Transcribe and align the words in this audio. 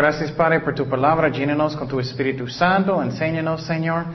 Gracias 0.00 0.32
Padre 0.32 0.60
por 0.60 0.74
tu 0.74 0.88
palabra. 0.88 1.28
Llénanos 1.28 1.76
con 1.76 1.86
tu 1.86 2.00
Espíritu 2.00 2.48
Santo. 2.48 3.02
Enséñanos, 3.02 3.64
Señor. 3.64 4.06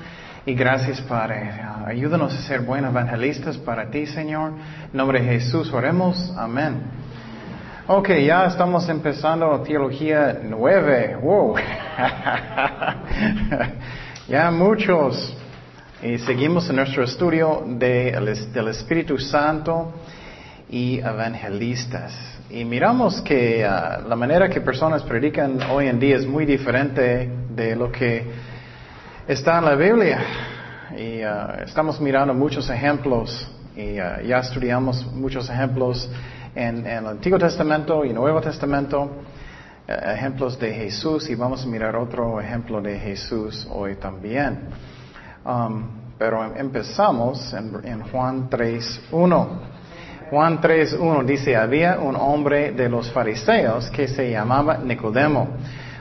Y 0.44 0.56
gracias, 0.56 1.00
Padre. 1.02 1.52
Ayúdanos 1.86 2.34
a 2.34 2.42
ser 2.42 2.62
buenos 2.62 2.90
evangelistas 2.90 3.56
para 3.60 3.92
ti, 3.92 4.08
Señor. 4.08 4.54
En 4.92 4.98
nombre 4.98 5.22
de 5.22 5.28
Jesús, 5.28 5.72
oremos. 5.72 6.34
Amén. 6.36 6.82
Ok, 7.86 8.10
ya 8.26 8.48
estamos 8.48 8.90
empezando 8.90 9.62
teología 9.62 10.40
nueve. 10.42 11.18
Wow. 11.22 11.56
ya 14.28 14.50
muchos. 14.50 15.38
Y 16.02 16.18
seguimos 16.18 16.68
en 16.68 16.78
nuestro 16.78 17.04
estudio 17.04 17.64
de, 17.64 18.50
del 18.52 18.70
Espíritu 18.70 19.20
Santo 19.20 19.94
y 20.68 20.98
evangelistas. 20.98 22.35
Y 22.50 22.64
miramos 22.64 23.22
que 23.22 23.66
uh, 23.66 24.08
la 24.08 24.16
manera 24.16 24.48
que 24.48 24.62
personas 24.62 25.02
predican 25.02 25.60
hoy 25.64 25.88
en 25.88 26.00
día 26.00 26.16
es 26.16 26.28
muy 26.28 26.46
diferente 26.46 27.28
de 27.50 27.76
lo 27.76 27.92
que 27.92 28.24
está 29.28 29.58
en 29.58 29.66
la 29.66 29.74
Biblia. 29.76 30.20
Y 30.96 31.24
uh, 31.24 31.64
estamos 31.66 32.00
mirando 32.00 32.36
muchos 32.36 32.70
ejemplos 32.70 33.52
y 33.76 34.00
uh, 34.00 34.22
ya 34.24 34.38
estudiamos 34.38 35.12
muchos 35.12 35.50
ejemplos 35.50 36.08
en, 36.54 36.86
en, 36.86 36.98
el 36.98 37.08
Antiguo 37.08 37.40
Testamento 37.40 38.06
y 38.06 38.14
Nuevo 38.14 38.40
Testamento, 38.42 39.10
ejemplos 39.88 40.60
de 40.60 40.72
Jesús 40.72 41.28
y 41.32 41.36
vamos 41.36 41.64
a 41.64 41.66
mirar 41.66 41.96
otro 41.96 42.40
ejemplo 42.40 42.80
de 42.80 43.00
Jesús 43.00 43.68
hoy 43.72 43.96
también. 43.96 44.70
Um, 45.44 45.84
pero 46.20 46.56
empezamos 46.56 47.54
en, 47.54 47.74
en 47.84 48.04
Juan 48.04 48.50
3.1. 48.52 49.75
Juan 50.30 50.60
3.1 50.60 51.24
dice, 51.26 51.56
había 51.56 52.00
un 52.00 52.16
hombre 52.16 52.72
de 52.72 52.90
los 52.90 53.12
fariseos 53.12 53.90
que 53.92 54.08
se 54.08 54.32
llamaba 54.32 54.78
Nicodemo, 54.78 55.50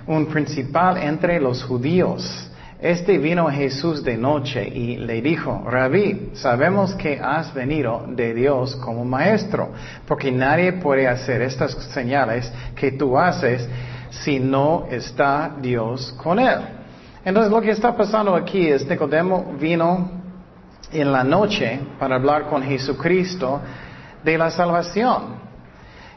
un 0.07 0.27
principal 0.27 0.97
entre 0.97 1.39
los 1.41 1.63
judíos. 1.63 2.51
Este 2.81 3.19
vino 3.19 3.51
Jesús 3.51 4.03
de 4.03 4.17
noche 4.17 4.67
y 4.67 4.97
le 4.97 5.21
dijo, 5.21 5.65
Rabí, 5.67 6.31
sabemos 6.35 6.95
que 6.95 7.21
has 7.21 7.53
venido 7.53 8.07
de 8.09 8.33
Dios 8.33 8.77
como 8.77 9.05
maestro, 9.05 9.73
porque 10.07 10.33
nadie 10.33 10.73
puede 10.75 11.07
hacer 11.07 11.43
estas 11.43 11.73
señales 11.93 12.51
que 12.75 12.93
tú 12.93 13.19
haces 13.19 13.69
si 14.11 14.41
no 14.41 14.87
está 14.91 15.55
Dios 15.61 16.15
con 16.23 16.39
él. 16.39 16.61
Entonces 17.25 17.53
lo 17.53 17.61
que 17.61 17.71
está 17.71 17.95
pasando 17.95 18.35
aquí 18.35 18.69
es 18.69 18.87
Nicodemo 18.87 19.55
vino 19.61 20.11
en 20.93 21.13
la 21.13 21.25
noche 21.25 21.81
para 21.99 22.17
hablar 22.17 22.45
con 22.49 22.63
Jesucristo 22.63 23.61
de 24.25 24.39
la 24.39 24.51
salvación. 24.51 25.37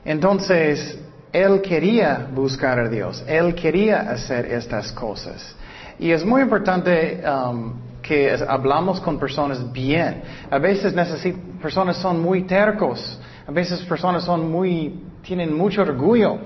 Entonces, 0.05 0.97
él 1.33 1.61
quería 1.61 2.27
buscar 2.33 2.79
a 2.79 2.87
Dios, 2.87 3.23
él 3.27 3.53
quería 3.53 4.09
hacer 4.09 4.45
estas 4.45 4.91
cosas. 4.91 5.55
Y 5.99 6.11
es 6.11 6.23
muy 6.23 6.41
importante 6.41 7.21
um, 7.25 7.73
que 8.01 8.33
hablamos 8.47 9.01
con 9.01 9.19
personas 9.19 9.71
bien. 9.71 10.21
A 10.49 10.59
veces 10.59 10.93
personas 11.61 11.97
son 11.97 12.21
muy 12.21 12.43
tercos, 12.43 13.19
a 13.47 13.51
veces 13.51 13.81
personas 13.81 14.23
son 14.23 14.49
muy, 14.49 15.03
tienen 15.21 15.55
mucho 15.55 15.81
orgullo. 15.81 16.37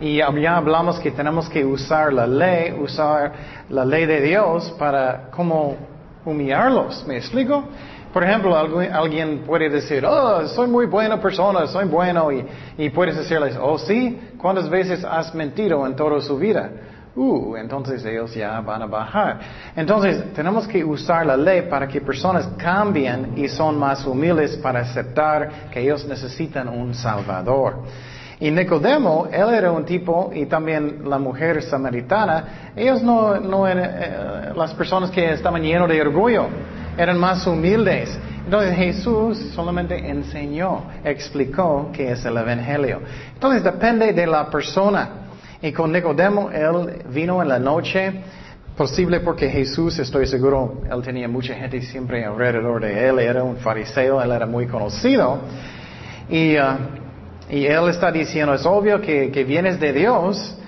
Y 0.00 0.18
ya 0.18 0.56
hablamos 0.56 1.00
que 1.00 1.10
tenemos 1.10 1.48
que 1.48 1.64
usar 1.64 2.12
la 2.12 2.26
ley, 2.26 2.72
usar 2.72 3.32
la 3.68 3.84
ley 3.84 4.06
de 4.06 4.20
Dios 4.20 4.72
para 4.78 5.28
como 5.30 5.76
humillarlos. 6.24 7.04
¿Me 7.06 7.16
explico? 7.16 7.64
Por 8.12 8.24
ejemplo, 8.24 8.56
alguien 8.56 9.40
puede 9.46 9.68
decir, 9.68 10.04
oh, 10.06 10.46
soy 10.48 10.66
muy 10.68 10.86
buena 10.86 11.20
persona, 11.20 11.66
soy 11.66 11.84
bueno, 11.84 12.30
y, 12.32 12.88
puedes 12.90 13.16
decirles, 13.16 13.56
oh, 13.60 13.78
sí, 13.78 14.18
¿cuántas 14.38 14.68
veces 14.68 15.04
has 15.04 15.34
mentido 15.34 15.86
en 15.86 15.94
toda 15.94 16.20
su 16.20 16.38
vida? 16.38 16.70
Uh, 17.14 17.56
entonces 17.56 18.04
ellos 18.04 18.34
ya 18.34 18.60
van 18.60 18.82
a 18.82 18.86
bajar. 18.86 19.40
Entonces, 19.76 20.32
tenemos 20.32 20.66
que 20.66 20.84
usar 20.84 21.26
la 21.26 21.36
ley 21.36 21.62
para 21.62 21.86
que 21.88 22.00
personas 22.00 22.48
cambien 22.56 23.32
y 23.36 23.48
son 23.48 23.78
más 23.78 24.06
humildes 24.06 24.56
para 24.56 24.80
aceptar 24.80 25.70
que 25.70 25.80
ellos 25.80 26.06
necesitan 26.06 26.68
un 26.68 26.94
Salvador. 26.94 27.82
Y 28.40 28.52
Nicodemo, 28.52 29.26
él 29.32 29.52
era 29.52 29.72
un 29.72 29.84
tipo, 29.84 30.30
y 30.32 30.46
también 30.46 31.10
la 31.10 31.18
mujer 31.18 31.60
samaritana, 31.62 32.72
ellos 32.76 33.02
no, 33.02 33.40
no 33.40 33.66
eran 33.66 33.84
eh, 33.84 34.52
las 34.54 34.72
personas 34.74 35.10
que 35.10 35.32
estaban 35.32 35.60
llenos 35.60 35.88
de 35.88 36.00
orgullo 36.00 36.46
eran 36.98 37.18
más 37.18 37.46
humildes. 37.46 38.18
Entonces 38.44 38.76
Jesús 38.76 39.38
solamente 39.54 39.96
enseñó, 39.96 40.84
explicó 41.04 41.90
qué 41.92 42.12
es 42.12 42.24
el 42.24 42.36
Evangelio. 42.36 43.00
Entonces 43.34 43.62
depende 43.62 44.12
de 44.12 44.26
la 44.26 44.50
persona. 44.50 45.08
Y 45.62 45.72
con 45.72 45.92
Nicodemo, 45.92 46.50
él 46.50 47.04
vino 47.10 47.40
en 47.40 47.48
la 47.48 47.58
noche, 47.58 48.12
posible 48.76 49.20
porque 49.20 49.48
Jesús, 49.48 49.98
estoy 49.98 50.26
seguro, 50.26 50.82
él 50.90 51.02
tenía 51.02 51.28
mucha 51.28 51.54
gente 51.54 51.80
siempre 51.82 52.24
alrededor 52.24 52.80
de 52.80 53.08
él, 53.08 53.18
era 53.18 53.42
un 53.42 53.56
fariseo, 53.56 54.20
él 54.22 54.30
era 54.30 54.46
muy 54.46 54.66
conocido. 54.66 55.38
Y, 56.28 56.56
uh, 56.56 56.76
él 57.50 57.88
está 57.88 58.12
diciendo, 58.12 58.54
es 58.54 58.66
obvio 58.66 59.00
que 59.00 59.44
vienes 59.46 59.80
de 59.80 59.92
Dios 59.92 60.58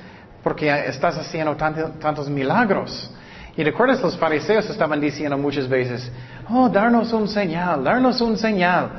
porque 0.42 0.70
estás 0.86 1.18
haciendo 1.18 1.56
tantos 1.56 2.28
milagros. 2.30 3.10
Y 3.56 3.64
recuerdas, 3.64 4.00
los 4.00 4.16
fariseos 4.16 4.68
estaban 4.70 5.00
diciendo 5.00 5.36
muchas 5.36 5.68
veces, 5.68 6.10
oh, 6.48 6.68
darnos 6.68 7.12
un 7.12 7.28
señal, 7.28 7.82
darnos 7.84 8.20
un 8.20 8.36
señal. 8.36 8.90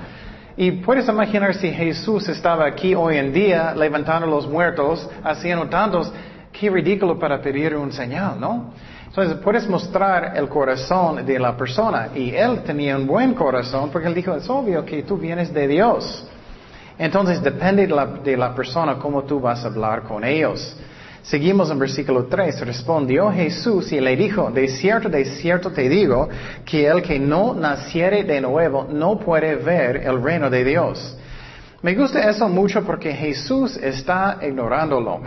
Y 0.57 0.71
puedes 0.71 1.07
imaginar 1.07 1.55
si 1.55 1.71
Jesús 1.71 2.27
estaba 2.27 2.65
aquí 2.65 2.93
hoy 2.93 3.17
en 3.17 3.31
día 3.31 3.73
levantando 3.75 4.27
los 4.27 4.47
muertos, 4.47 5.09
haciendo 5.23 5.67
tantos, 5.67 6.11
qué 6.51 6.69
ridículo 6.69 7.17
para 7.17 7.41
pedir 7.41 7.75
un 7.75 7.91
señal, 7.91 8.39
¿no? 8.39 8.73
Entonces 9.07 9.37
puedes 9.43 9.67
mostrar 9.67 10.37
el 10.37 10.47
corazón 10.47 11.25
de 11.25 11.39
la 11.39 11.55
persona. 11.57 12.09
Y 12.15 12.33
él 12.33 12.63
tenía 12.63 12.95
un 12.95 13.07
buen 13.07 13.33
corazón 13.33 13.89
porque 13.91 14.07
él 14.07 14.13
dijo, 14.13 14.35
es 14.35 14.49
obvio 14.49 14.85
que 14.85 15.03
tú 15.03 15.17
vienes 15.17 15.53
de 15.53 15.67
Dios. 15.67 16.27
Entonces 16.97 17.41
depende 17.41 17.87
de 17.87 17.93
la, 17.93 18.05
de 18.05 18.37
la 18.37 18.53
persona 18.53 18.95
cómo 18.95 19.23
tú 19.23 19.39
vas 19.39 19.63
a 19.63 19.67
hablar 19.67 20.03
con 20.03 20.23
ellos. 20.23 20.77
Seguimos 21.23 21.69
en 21.69 21.77
versículo 21.77 22.25
3. 22.25 22.61
Respondió 22.61 23.31
Jesús 23.31 23.91
y 23.91 23.99
le 23.99 24.15
dijo, 24.15 24.49
de 24.49 24.67
cierto, 24.67 25.09
de 25.09 25.25
cierto 25.25 25.71
te 25.71 25.87
digo, 25.87 26.27
que 26.65 26.87
el 26.87 27.01
que 27.01 27.19
no 27.19 27.53
naciere 27.53 28.23
de 28.23 28.41
nuevo 28.41 28.87
no 28.89 29.19
puede 29.19 29.55
ver 29.55 29.97
el 29.97 30.21
reino 30.21 30.49
de 30.49 30.63
Dios. 30.63 31.17
Me 31.83 31.95
gusta 31.95 32.29
eso 32.29 32.47
mucho 32.47 32.83
porque 32.83 33.11
Jesús 33.11 33.77
está 33.77 34.37
ignorándolo. 34.41 35.21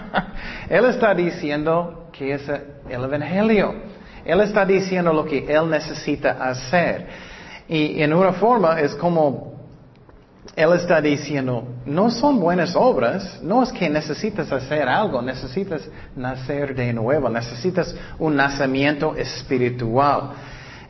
él 0.68 0.84
está 0.86 1.14
diciendo 1.14 2.08
que 2.12 2.34
es 2.34 2.48
el 2.48 3.04
Evangelio. 3.04 3.74
Él 4.24 4.40
está 4.40 4.64
diciendo 4.64 5.12
lo 5.12 5.24
que 5.24 5.44
él 5.46 5.68
necesita 5.68 6.32
hacer. 6.42 7.06
Y 7.68 8.02
en 8.02 8.12
una 8.14 8.32
forma 8.32 8.80
es 8.80 8.94
como 8.94 9.53
él 10.56 10.72
está 10.74 11.00
diciendo, 11.00 11.66
no 11.84 12.10
son 12.10 12.38
buenas 12.38 12.76
obras, 12.76 13.40
no 13.42 13.62
es 13.62 13.72
que 13.72 13.88
necesitas 13.90 14.50
hacer 14.52 14.88
algo, 14.88 15.20
necesitas 15.20 15.88
nacer 16.14 16.74
de 16.74 16.92
nuevo, 16.92 17.28
necesitas 17.28 17.94
un 18.18 18.36
nacimiento 18.36 19.16
espiritual. 19.16 20.30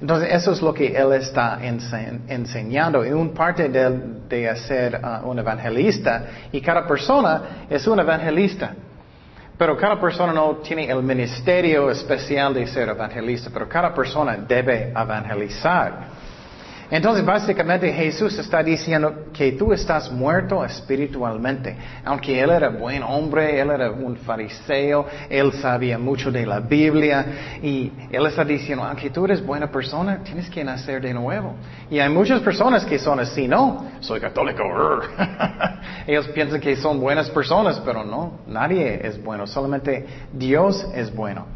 Entonces, 0.00 0.28
eso 0.32 0.52
es 0.52 0.61
lo 0.61 0.75
que 0.75 0.88
Él 0.88 1.12
está 1.14 1.58
enseñando. 1.62 3.06
Y 3.06 3.12
un 3.12 3.32
parte 3.32 3.70
de, 3.70 3.90
de 4.28 4.55
ser 4.56 5.00
uh, 5.02 5.26
un 5.26 5.38
evangelista, 5.38 6.25
y 6.52 6.60
cada 6.60 6.87
persona 6.87 7.67
es 7.70 7.87
un 7.87 7.99
evangelista. 8.00 8.75
Pero 9.56 9.76
cada 9.78 9.99
persona 9.99 10.32
no 10.32 10.56
tiene 10.56 10.90
el 10.90 11.02
ministerio 11.02 11.90
especial 11.90 12.52
de 12.52 12.67
ser 12.67 12.88
evangelista, 12.90 13.50
pero 13.55 13.67
cada 13.67 13.94
persona 13.94 14.37
debe 14.37 14.90
evangelizar. 14.90 16.23
Entonces, 16.90 17.25
básicamente 17.25 17.92
Jesús 17.92 18.38
está 18.38 18.62
diciendo 18.62 19.26
que 19.32 19.52
tú 19.52 19.72
estás 19.72 20.10
muerto 20.12 20.64
espiritualmente. 20.64 21.76
Aunque 22.04 22.40
él 22.40 22.50
era 22.50 22.69
buen 22.69 23.02
hombre, 23.02 23.58
él 23.60 23.70
era 23.70 23.90
un 23.90 24.16
fariseo, 24.16 25.06
él 25.28 25.52
sabía 25.54 25.98
mucho 25.98 26.31
de 26.31 26.44
la 26.46 26.60
Biblia 26.60 27.26
y 27.62 27.92
él 28.10 28.26
está 28.26 28.44
diciendo, 28.44 28.84
aunque 28.84 29.10
tú 29.10 29.25
eres 29.25 29.44
buena 29.44 29.70
persona, 29.70 30.20
tienes 30.22 30.48
que 30.50 30.62
nacer 30.62 31.00
de 31.00 31.14
nuevo. 31.14 31.54
Y 31.90 31.98
hay 31.98 32.08
muchas 32.08 32.40
personas 32.40 32.84
que 32.84 32.98
son 32.98 33.20
así, 33.20 33.48
no, 33.48 33.92
soy 34.00 34.20
católico. 34.20 34.62
Ellos 36.06 36.28
piensan 36.28 36.60
que 36.60 36.76
son 36.76 37.00
buenas 37.00 37.31
personas, 37.31 37.81
pero 37.84 38.04
no, 38.04 38.40
nadie 38.46 39.00
es 39.06 39.22
bueno, 39.22 39.46
solamente 39.46 40.06
Dios 40.32 40.86
es 40.94 41.14
bueno. 41.14 41.46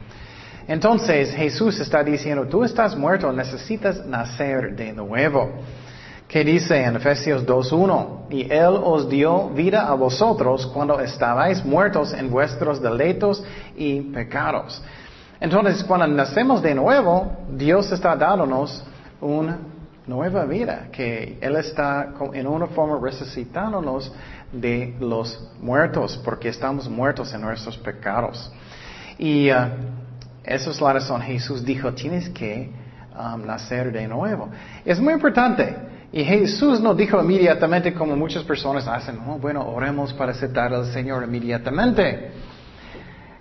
Entonces 0.69 1.33
Jesús 1.35 1.81
está 1.81 2.05
diciendo, 2.05 2.47
tú 2.47 2.63
estás 2.63 2.95
muerto, 2.95 3.33
necesitas 3.33 4.05
nacer 4.05 4.77
de 4.77 4.93
nuevo. 4.93 5.51
¿Qué 6.29 6.45
dice 6.45 6.85
en 6.85 6.97
Efesios 6.97 7.47
2.1? 7.47 8.27
Y 8.29 8.53
Él 8.53 8.79
os 8.85 9.09
dio 9.09 9.49
vida 9.49 9.89
a 9.89 9.95
vosotros 9.95 10.67
cuando 10.67 11.01
estabais 11.01 11.65
muertos 11.65 12.13
en 12.13 12.31
vuestros 12.31 12.83
deleitos 12.83 13.43
y 13.79 14.03
pecados. 14.03 14.83
Entonces, 15.41 15.83
cuando 15.85 16.07
nacemos 16.07 16.61
de 16.61 16.75
nuevo, 16.75 17.33
Dios 17.51 17.91
está 17.91 18.15
dándonos 18.15 18.85
un 19.23 19.57
nueva 20.07 20.45
vida, 20.45 20.89
que 20.93 21.39
Él 21.41 21.57
está 21.57 22.13
en 22.35 22.47
una 22.47 22.67
forma 22.67 22.99
resucitándonos 23.01 24.13
de 24.53 24.95
los 25.01 25.51
muertos, 25.63 26.21
porque 26.23 26.51
estamos 26.51 26.91
muertos 26.91 27.33
en 27.33 27.41
nuestros 27.41 27.79
pecados. 27.79 28.53
Y 29.19 29.51
uh, 29.51 29.57
esa 30.49 30.71
es 30.71 30.81
la 30.81 30.95
razón. 30.95 31.21
Jesús 31.21 31.63
dijo, 31.63 31.93
tienes 31.93 32.31
que 32.31 32.71
um, 33.15 33.45
nacer 33.45 33.93
de 33.93 34.09
nuevo. 34.09 34.49
Es 34.83 34.99
muy 34.99 35.13
importante. 35.13 35.77
Y 36.11 36.25
Jesús 36.25 36.81
no 36.81 36.95
dijo 36.95 37.21
inmediatamente 37.21 37.93
como 37.93 38.17
muchas 38.17 38.45
personas 38.45 38.89
hacen, 38.89 39.19
oh, 39.27 39.39
bueno, 39.39 39.69
oremos 39.69 40.15
para 40.15 40.33
aceptar 40.33 40.73
al 40.73 40.87
Señor 40.87 41.23
inmediatamente. 41.25 42.31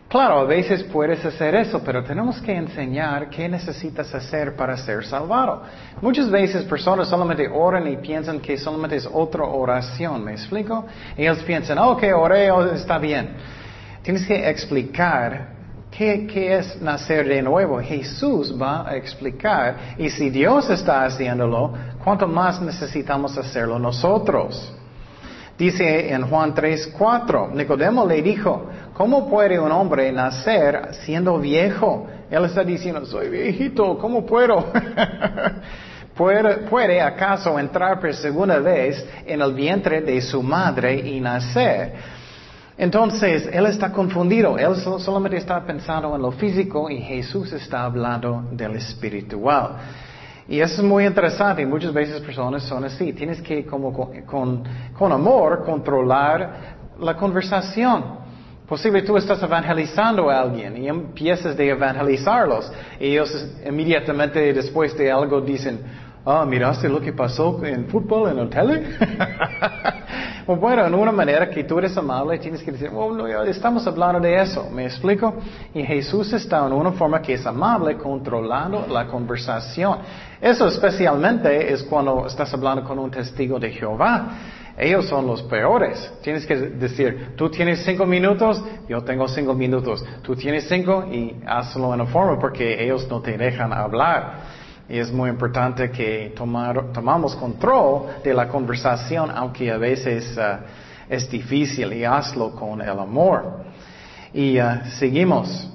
Claro, 0.10 0.40
a 0.40 0.44
veces 0.44 0.84
puedes 0.84 1.24
hacer 1.24 1.56
eso, 1.56 1.82
pero 1.84 2.04
tenemos 2.04 2.42
que 2.42 2.54
enseñar 2.54 3.30
qué 3.30 3.48
necesitas 3.48 4.14
hacer 4.14 4.56
para 4.58 4.76
ser 4.76 5.06
salvado. 5.06 5.64
Muchas 6.02 6.30
veces 6.30 6.66
personas 6.66 7.08
solamente 7.08 7.48
oran 7.48 7.88
y 7.88 7.96
piensan 7.98 8.42
que 8.42 8.58
solamente 8.58 8.98
es 8.98 9.10
otra 9.10 9.46
oración, 9.46 10.26
¿me 10.26 10.34
explico? 10.34 10.86
Ellos 11.16 11.40
piensan, 11.44 11.78
ok, 11.78 12.04
oré, 12.16 12.52
oh, 12.52 12.66
está 12.66 12.98
bien. 12.98 13.30
Tienes 14.02 14.26
que 14.26 14.50
explicar 14.50 15.57
qué, 15.98 16.58
es 16.58 16.82
nacer 16.82 17.28
de 17.28 17.42
nuevo. 17.42 17.80
Jesús 17.80 18.54
va 18.60 18.88
a 18.88 18.96
explicar, 18.96 19.96
y 19.98 20.10
si 20.10 20.30
Dios 20.30 20.70
está 20.70 21.06
haciéndolo, 21.06 21.74
¿cuánto 22.04 22.28
más 22.28 22.62
necesitamos 22.62 23.38
hacerlo 23.38 23.80
nosotros? 23.80 24.74
Dice 25.58 26.14
en 26.14 26.28
Juan 26.28 26.54
3, 26.54 26.94
4, 26.96 27.50
Nicodemo 27.54 28.06
le 28.06 28.22
dijo, 28.22 28.70
¿cómo 28.94 29.28
puede 29.28 29.60
un 29.60 29.72
hombre 29.72 30.12
nacer 30.12 30.94
siendo 31.04 31.40
viejo? 31.40 32.06
Él 32.30 32.46
está 32.46 32.64
diciendo, 32.64 33.04
soy 33.06 33.30
viejito, 33.30 33.98
¿cómo 33.98 34.24
puedo? 34.24 34.72
¿Puede, 36.16 36.58
¿Puede 36.70 37.02
acaso 37.02 37.58
entrar 37.58 38.00
por 38.00 38.14
segunda 38.14 38.60
vez 38.60 39.04
en 39.26 39.42
el 39.42 39.54
vientre 39.54 40.02
de 40.02 40.22
su 40.22 40.44
madre 40.44 40.96
y 40.96 41.20
nacer? 41.20 42.17
Entonces, 42.78 43.50
él 43.52 43.66
está 43.66 43.92
confundido, 43.92 44.58
él 44.58 44.76
solamente 44.76 45.38
está 45.38 45.66
pensando 45.66 46.16
en 46.16 46.22
lo 46.22 46.32
físico 46.32 46.90
y 46.92 47.02
Jesús 47.02 47.52
está 47.54 47.86
hablando 47.86 48.46
del 48.52 48.76
espiritual. 48.76 49.78
Y 50.48 50.60
eso 50.62 50.82
es 50.82 50.88
muy 50.88 51.06
interesante 51.06 51.66
muchas 51.66 51.92
veces 51.92 52.22
personas 52.22 52.64
son 52.64 52.86
así. 52.86 53.14
Tienes 53.14 53.42
que 53.42 53.66
como 53.66 53.92
con, 53.92 54.64
con, 54.94 55.12
amor 55.12 55.66
controlar 55.66 56.78
la 57.00 57.18
conversación. 57.18 58.28
Posible 58.68 59.02
tú 59.02 59.18
estás 59.18 59.42
evangelizando 59.42 60.30
a 60.30 60.42
alguien 60.42 60.78
y 60.78 60.88
empiezas 60.88 61.58
de 61.58 61.70
evangelizarlos. 61.70 62.72
Ellos 63.00 63.56
inmediatamente 63.66 64.54
después 64.54 64.96
de 64.96 65.12
algo 65.12 65.42
dicen, 65.42 65.82
ah, 66.26 66.46
miraste 66.46 66.88
lo 66.88 67.02
que 67.02 67.12
pasó 67.12 67.60
en 67.66 67.88
fútbol 67.88 68.30
en 68.30 68.40
el 68.40 68.50
tele. 68.50 68.84
bueno, 70.56 70.86
en 70.86 70.96
una 70.96 71.12
manera 71.12 71.50
que 71.50 71.66
tú 71.66 71.78
eres 71.78 71.98
amable, 71.98 72.40
tienes 72.40 72.64
que 72.64 72.72
decir, 72.72 72.90
oh, 72.94 73.14
no, 73.14 73.28
estamos 73.44 73.86
hablando 73.86 74.22
de 74.22 74.42
eso, 74.42 74.70
¿me 74.72 74.86
explico? 74.86 75.36
Y 75.74 75.84
Jesús 75.84 76.32
está 76.32 76.66
en 76.66 76.72
una 76.72 76.94
forma 76.94 77.22
que 77.22 77.34
es 77.34 77.46
amable, 77.46 77.98
controlando 77.98 78.88
la 78.88 79.08
conversación. 79.08 80.00
Eso 80.40 80.68
especialmente 80.68 81.74
es 81.74 81.84
cuando 81.84 82.28
estás 82.28 82.54
hablando 82.54 82.84
con 82.86 82.98
un 82.98 83.12
testigo 83.12 83.60
de 83.60 83.72
Jehová. 83.72 84.30
Ellos 84.78 85.08
son 85.08 85.26
los 85.26 85.42
peores. 85.44 86.14
Tienes 86.22 86.46
que 86.46 86.56
decir, 86.56 87.34
tú 87.36 87.50
tienes 87.50 87.84
cinco 87.84 88.06
minutos, 88.06 88.64
yo 88.88 89.04
tengo 89.04 89.28
cinco 89.28 89.54
minutos. 89.54 90.06
Tú 90.22 90.36
tienes 90.36 90.68
cinco 90.70 91.06
y 91.12 91.36
hazlo 91.46 91.94
en 91.94 92.02
una 92.02 92.06
forma 92.06 92.40
porque 92.40 92.84
ellos 92.84 93.08
no 93.10 93.20
te 93.20 93.38
dejan 93.38 93.74
hablar. 93.74 94.67
Y 94.90 95.00
es 95.00 95.12
muy 95.12 95.30
importante 95.30 95.92
que 95.92 96.34
tomar, 96.36 96.94
tomamos 96.94 97.36
control 97.36 98.08
de 98.24 98.34
la 98.34 98.48
conversación, 98.48 99.30
aunque 99.34 99.70
a 99.70 99.78
veces 99.78 100.38
uh, 100.38 100.64
es 101.10 101.30
difícil, 101.30 101.92
y 101.92 102.06
hazlo 102.06 102.52
con 102.52 102.82
el 102.82 102.98
amor. 102.98 103.66
Y 104.34 104.60
uh, 104.60 104.86
seguimos. 104.98 105.70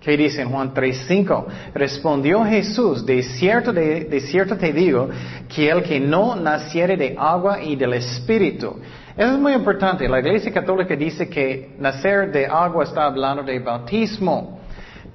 ¿Qué 0.00 0.16
dice 0.16 0.42
en 0.42 0.50
Juan 0.50 0.72
3:5? 0.72 1.46
Respondió 1.74 2.44
Jesús, 2.44 3.04
de 3.04 3.24
cierto, 3.24 3.72
de 3.72 4.20
cierto 4.20 4.56
te 4.56 4.72
digo, 4.72 5.08
que 5.48 5.68
el 5.68 5.82
que 5.82 5.98
no 5.98 6.36
naciere 6.36 6.96
de 6.96 7.16
agua 7.18 7.60
y 7.60 7.74
del 7.74 7.94
Espíritu. 7.94 8.76
Eso 9.16 9.32
es 9.32 9.38
muy 9.38 9.54
importante. 9.54 10.08
La 10.08 10.20
Iglesia 10.20 10.52
Católica 10.52 10.94
dice 10.94 11.28
que 11.28 11.74
nacer 11.80 12.30
de 12.30 12.46
agua 12.46 12.84
está 12.84 13.06
hablando 13.06 13.42
de 13.42 13.58
bautismo. 13.58 14.55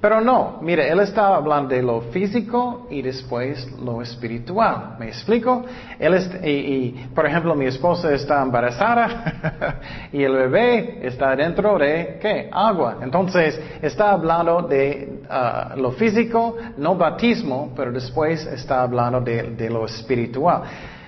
Pero 0.02 0.20
no, 0.20 0.58
mire, 0.60 0.90
él 0.90 0.98
estaba 0.98 1.36
hablando 1.36 1.76
de 1.76 1.80
lo 1.80 2.00
físico 2.00 2.88
y 2.90 3.02
después 3.02 3.70
lo 3.80 4.02
espiritual. 4.02 4.96
¿Me 4.98 5.06
explico? 5.06 5.64
Él 5.96 6.18
y, 6.44 7.06
por 7.14 7.24
ejemplo, 7.24 7.54
mi 7.54 7.66
esposa 7.66 8.12
está 8.12 8.42
embarazada 8.42 9.78
y 10.12 10.24
el 10.24 10.32
bebé 10.32 11.06
está 11.06 11.36
dentro 11.36 11.78
de, 11.78 12.18
¿qué? 12.20 12.48
Agua. 12.50 12.98
Entonces, 13.00 13.60
está 13.80 14.10
hablando 14.10 14.62
de 14.62 15.22
uh, 15.30 15.78
lo 15.80 15.92
físico, 15.92 16.56
no 16.78 16.96
bautismo, 16.96 17.70
pero 17.76 17.92
después 17.92 18.44
está 18.46 18.82
hablando 18.82 19.20
de, 19.20 19.70
lo 19.70 19.86
espiritual. 19.86 20.62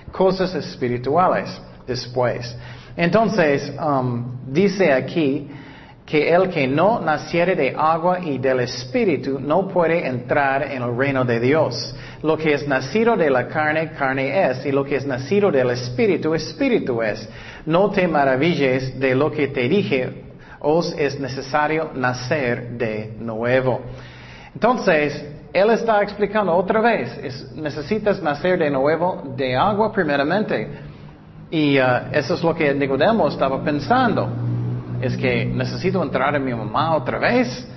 Cosas 0.09 0.55
espirituales 0.55 1.61
después. 1.85 2.57
Entonces, 2.95 3.73
um, 3.77 4.37
dice 4.47 4.93
aquí, 4.93 5.49
que 6.05 6.31
el 6.31 6.49
que 6.49 6.67
no 6.67 6.99
naciere 6.99 7.55
de 7.55 7.73
agua 7.75 8.19
y 8.19 8.37
del 8.37 8.59
Espíritu 8.59 9.39
no 9.39 9.67
puede 9.67 10.05
entrar 10.05 10.63
en 10.71 10.83
el 10.83 10.95
reino 10.95 11.25
de 11.25 11.39
Dios. 11.39 11.95
Lo 12.21 12.37
que 12.37 12.53
es 12.53 12.67
nacido 12.67 13.15
de 13.15 13.29
la 13.31 13.47
carne, 13.47 13.91
carne 13.91 14.49
es, 14.49 14.65
y 14.67 14.71
lo 14.71 14.85
que 14.85 14.97
es 14.97 15.07
nacido 15.07 15.49
del 15.51 15.71
Espíritu, 15.71 16.35
Espíritu 16.35 17.01
es. 17.01 17.27
No 17.65 17.89
te 17.89 18.07
maravilles 18.07 18.99
de 18.99 19.15
lo 19.15 19.31
que 19.31 19.47
te 19.47 19.67
dije, 19.67 20.25
os 20.59 20.93
es 20.97 21.19
necesario 21.19 21.89
nacer 21.95 22.77
de 22.77 23.15
nuevo. 23.19 23.81
Entonces, 24.53 25.25
él 25.51 25.71
está 25.71 26.03
explicando 26.03 26.53
otra 26.53 26.81
vez, 26.81 27.51
necesitas 27.55 28.21
nacer 28.21 28.59
de 28.59 28.69
nuevo 28.69 29.23
de 29.35 29.55
agua 29.55 29.91
primeramente. 29.91 30.69
Y 31.49 31.79
uh, 31.79 32.11
eso 32.11 32.35
es 32.35 32.43
lo 32.43 32.53
que 32.53 32.73
Nicodemo 32.73 33.27
estaba 33.27 33.63
pensando 33.63 34.44
es 35.01 35.17
que 35.17 35.45
necesito 35.45 36.01
entrar 36.01 36.35
en 36.35 36.43
mi 36.43 36.53
mamá 36.53 36.95
otra 36.95 37.19
vez, 37.19 37.67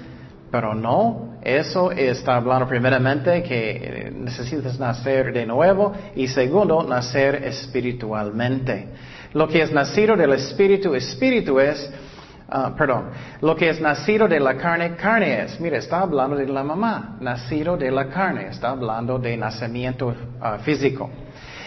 pero 0.50 0.74
no, 0.74 1.38
eso 1.42 1.90
está 1.92 2.36
hablando 2.36 2.66
primeramente 2.66 3.42
que 3.42 4.12
necesitas 4.14 4.78
nacer 4.78 5.32
de 5.32 5.46
nuevo 5.46 5.92
y 6.16 6.26
segundo, 6.28 6.82
nacer 6.82 7.36
espiritualmente. 7.44 8.88
Lo 9.34 9.46
que 9.46 9.62
es 9.62 9.72
nacido 9.72 10.16
del 10.16 10.32
espíritu, 10.32 10.94
espíritu 10.94 11.60
es, 11.60 11.90
ah, 12.48 12.74
perdón, 12.76 13.10
lo 13.42 13.54
que 13.54 13.68
es 13.68 13.80
nacido 13.80 14.26
de 14.26 14.40
la 14.40 14.56
carne, 14.56 14.96
carne 14.96 15.42
es. 15.42 15.60
Mire, 15.60 15.78
está 15.78 16.00
hablando 16.00 16.36
de 16.36 16.46
la 16.46 16.64
mamá, 16.64 17.18
nacido 17.20 17.76
de 17.76 17.90
la 17.90 18.08
carne, 18.08 18.48
está 18.48 18.70
hablando 18.70 19.18
de 19.18 19.36
nacimiento 19.36 20.14
ah, 20.40 20.58
físico. 20.58 21.10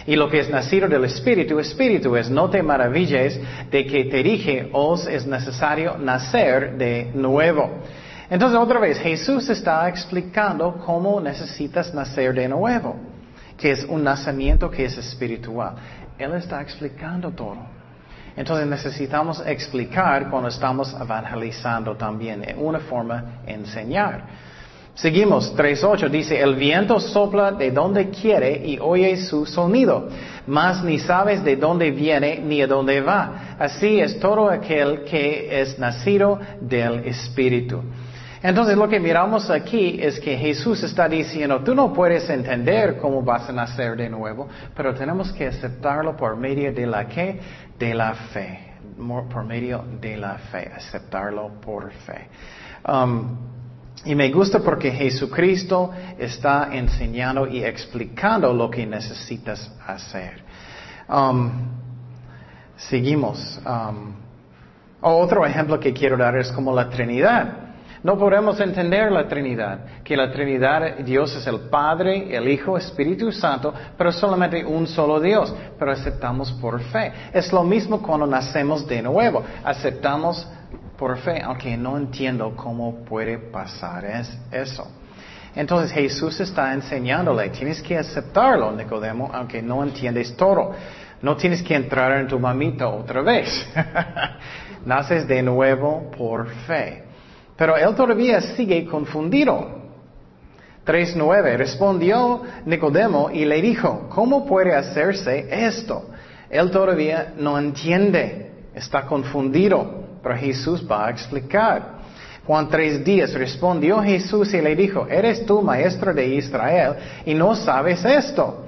Y 0.05 0.15
lo 0.15 0.29
que 0.29 0.39
es 0.39 0.49
nacido 0.49 0.87
del 0.87 1.05
Espíritu, 1.05 1.59
Espíritu 1.59 2.15
es, 2.15 2.29
no 2.29 2.49
te 2.49 2.63
maravilles 2.63 3.39
de 3.69 3.85
que 3.85 4.05
te 4.05 4.23
dije, 4.23 4.69
os 4.73 5.07
es 5.07 5.25
necesario 5.25 5.97
nacer 5.97 6.77
de 6.77 7.11
nuevo. 7.13 7.69
Entonces, 8.29 8.57
otra 8.57 8.79
vez, 8.79 8.97
Jesús 8.99 9.49
está 9.49 9.87
explicando 9.89 10.77
cómo 10.85 11.19
necesitas 11.19 11.93
nacer 11.93 12.33
de 12.33 12.47
nuevo, 12.47 12.95
que 13.57 13.71
es 13.71 13.83
un 13.83 14.03
nacimiento 14.03 14.71
que 14.71 14.85
es 14.85 14.97
espiritual. 14.97 15.75
Él 16.17 16.33
está 16.33 16.61
explicando 16.61 17.31
todo. 17.31 17.57
Entonces 18.35 18.65
necesitamos 18.65 19.43
explicar 19.45 20.29
cuando 20.29 20.49
estamos 20.49 20.93
evangelizando 20.93 21.95
también, 21.97 22.47
en 22.47 22.63
una 22.63 22.79
forma 22.79 23.41
enseñar. 23.45 24.23
Seguimos, 24.93 25.55
3.8 25.55 26.09
dice, 26.09 26.39
el 26.39 26.55
viento 26.55 26.99
sopla 26.99 27.53
de 27.53 27.71
donde 27.71 28.09
quiere 28.09 28.61
y 28.65 28.77
oye 28.77 29.15
su 29.17 29.45
sonido, 29.45 30.09
mas 30.47 30.83
ni 30.83 30.99
sabes 30.99 31.43
de 31.43 31.55
dónde 31.55 31.91
viene 31.91 32.39
ni 32.39 32.61
a 32.61 32.67
dónde 32.67 32.99
va. 32.99 33.55
Así 33.57 34.01
es 34.01 34.19
todo 34.19 34.49
aquel 34.49 35.03
que 35.05 35.61
es 35.61 35.79
nacido 35.79 36.39
del 36.59 37.05
Espíritu. 37.05 37.81
Entonces 38.43 38.75
lo 38.75 38.89
que 38.89 38.99
miramos 38.99 39.49
aquí 39.49 39.99
es 40.01 40.19
que 40.19 40.35
Jesús 40.35 40.83
está 40.83 41.07
diciendo, 41.07 41.61
tú 41.63 41.73
no 41.73 41.93
puedes 41.93 42.29
entender 42.29 42.97
cómo 42.97 43.21
vas 43.21 43.47
a 43.49 43.53
nacer 43.53 43.95
de 43.95 44.09
nuevo, 44.09 44.49
pero 44.75 44.93
tenemos 44.93 45.31
que 45.31 45.47
aceptarlo 45.47 46.17
por 46.17 46.35
medio 46.35 46.73
de 46.73 46.85
la 46.85 47.07
que? 47.07 47.39
De 47.79 47.93
la 47.93 48.13
fe. 48.33 48.71
Por 49.31 49.45
medio 49.45 49.85
de 50.01 50.17
la 50.17 50.35
fe, 50.51 50.69
aceptarlo 50.75 51.61
por 51.61 51.91
fe. 51.91 52.27
Um, 52.87 53.50
y 54.05 54.15
me 54.15 54.31
gusta 54.31 54.59
porque 54.59 54.91
Jesucristo 54.91 55.91
está 56.17 56.69
enseñando 56.71 57.47
y 57.47 57.63
explicando 57.63 58.51
lo 58.53 58.69
que 58.69 58.85
necesitas 58.85 59.71
hacer. 59.85 60.43
Um, 61.07 61.51
seguimos. 62.75 63.59
Um, 63.65 64.13
otro 65.01 65.45
ejemplo 65.45 65.79
que 65.79 65.93
quiero 65.93 66.17
dar 66.17 66.35
es 66.37 66.51
como 66.51 66.73
la 66.73 66.89
Trinidad. 66.89 67.71
No 68.03 68.17
podemos 68.17 68.59
entender 68.59 69.11
la 69.11 69.27
Trinidad, 69.27 70.01
que 70.03 70.17
la 70.17 70.31
Trinidad, 70.31 70.97
Dios 70.99 71.35
es 71.35 71.45
el 71.45 71.69
Padre, 71.69 72.35
el 72.35 72.47
Hijo, 72.49 72.75
Espíritu 72.75 73.31
Santo, 73.31 73.71
pero 73.95 74.11
solamente 74.11 74.65
un 74.65 74.87
solo 74.87 75.19
Dios, 75.19 75.53
pero 75.77 75.91
aceptamos 75.91 76.51
por 76.53 76.81
fe. 76.81 77.11
Es 77.31 77.53
lo 77.53 77.63
mismo 77.63 78.01
cuando 78.01 78.25
nacemos 78.25 78.87
de 78.87 79.03
nuevo, 79.03 79.43
aceptamos 79.63 80.47
por 81.01 81.17
fe, 81.17 81.41
aunque 81.41 81.75
no 81.75 81.97
entiendo 81.97 82.53
cómo 82.55 83.03
puede 83.03 83.39
pasar 83.39 84.05
eso. 84.51 84.87
Entonces 85.55 85.91
Jesús 85.91 86.39
está 86.39 86.71
enseñándole, 86.75 87.49
tienes 87.49 87.81
que 87.81 87.97
aceptarlo, 87.97 88.71
Nicodemo, 88.71 89.31
aunque 89.33 89.63
no 89.63 89.81
entiendes 89.81 90.37
todo. 90.37 90.75
No 91.23 91.35
tienes 91.35 91.63
que 91.63 91.73
entrar 91.73 92.19
en 92.19 92.27
tu 92.27 92.37
mamita 92.39 92.87
otra 92.87 93.23
vez. 93.23 93.49
Naces 94.85 95.27
de 95.27 95.41
nuevo 95.41 96.11
por 96.15 96.47
fe. 96.67 97.01
Pero 97.57 97.75
él 97.77 97.95
todavía 97.95 98.39
sigue 98.39 98.85
confundido. 98.85 99.81
3.9. 100.85 101.57
Respondió 101.57 102.43
Nicodemo 102.63 103.31
y 103.31 103.45
le 103.45 103.59
dijo, 103.59 104.07
¿cómo 104.09 104.45
puede 104.45 104.75
hacerse 104.75 105.47
esto? 105.65 106.11
Él 106.47 106.69
todavía 106.69 107.33
no 107.37 107.57
entiende, 107.57 108.51
está 108.75 109.07
confundido, 109.07 110.00
pero 110.21 110.35
Jesús 110.35 110.85
va 110.89 111.07
a 111.07 111.09
explicar. 111.11 112.01
Juan 112.45 112.69
tres 112.69 113.03
días 113.03 113.33
respondió 113.33 114.01
Jesús 114.01 114.53
y 114.53 114.61
le 114.61 114.75
dijo, 114.75 115.07
¿eres 115.07 115.45
tú 115.45 115.61
maestro 115.61 116.13
de 116.13 116.27
Israel 116.27 116.95
y 117.25 117.33
no 117.33 117.55
sabes 117.55 118.03
esto? 118.03 118.65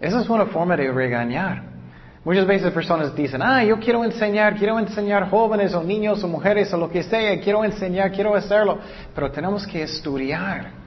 Esa 0.00 0.20
es 0.20 0.28
una 0.28 0.46
forma 0.46 0.76
de 0.76 0.90
regañar. 0.90 1.72
Muchas 2.24 2.46
veces 2.46 2.72
personas 2.72 3.14
dicen, 3.16 3.42
ah, 3.42 3.64
yo 3.64 3.80
quiero 3.80 4.04
enseñar, 4.04 4.54
quiero 4.54 4.78
enseñar 4.78 5.28
jóvenes 5.28 5.74
o 5.74 5.82
niños 5.82 6.22
o 6.22 6.28
mujeres 6.28 6.72
o 6.72 6.76
lo 6.76 6.88
que 6.88 7.02
sea, 7.02 7.40
quiero 7.40 7.64
enseñar, 7.64 8.12
quiero 8.12 8.34
hacerlo, 8.36 8.78
pero 9.12 9.30
tenemos 9.32 9.66
que 9.66 9.82
estudiar. 9.82 10.81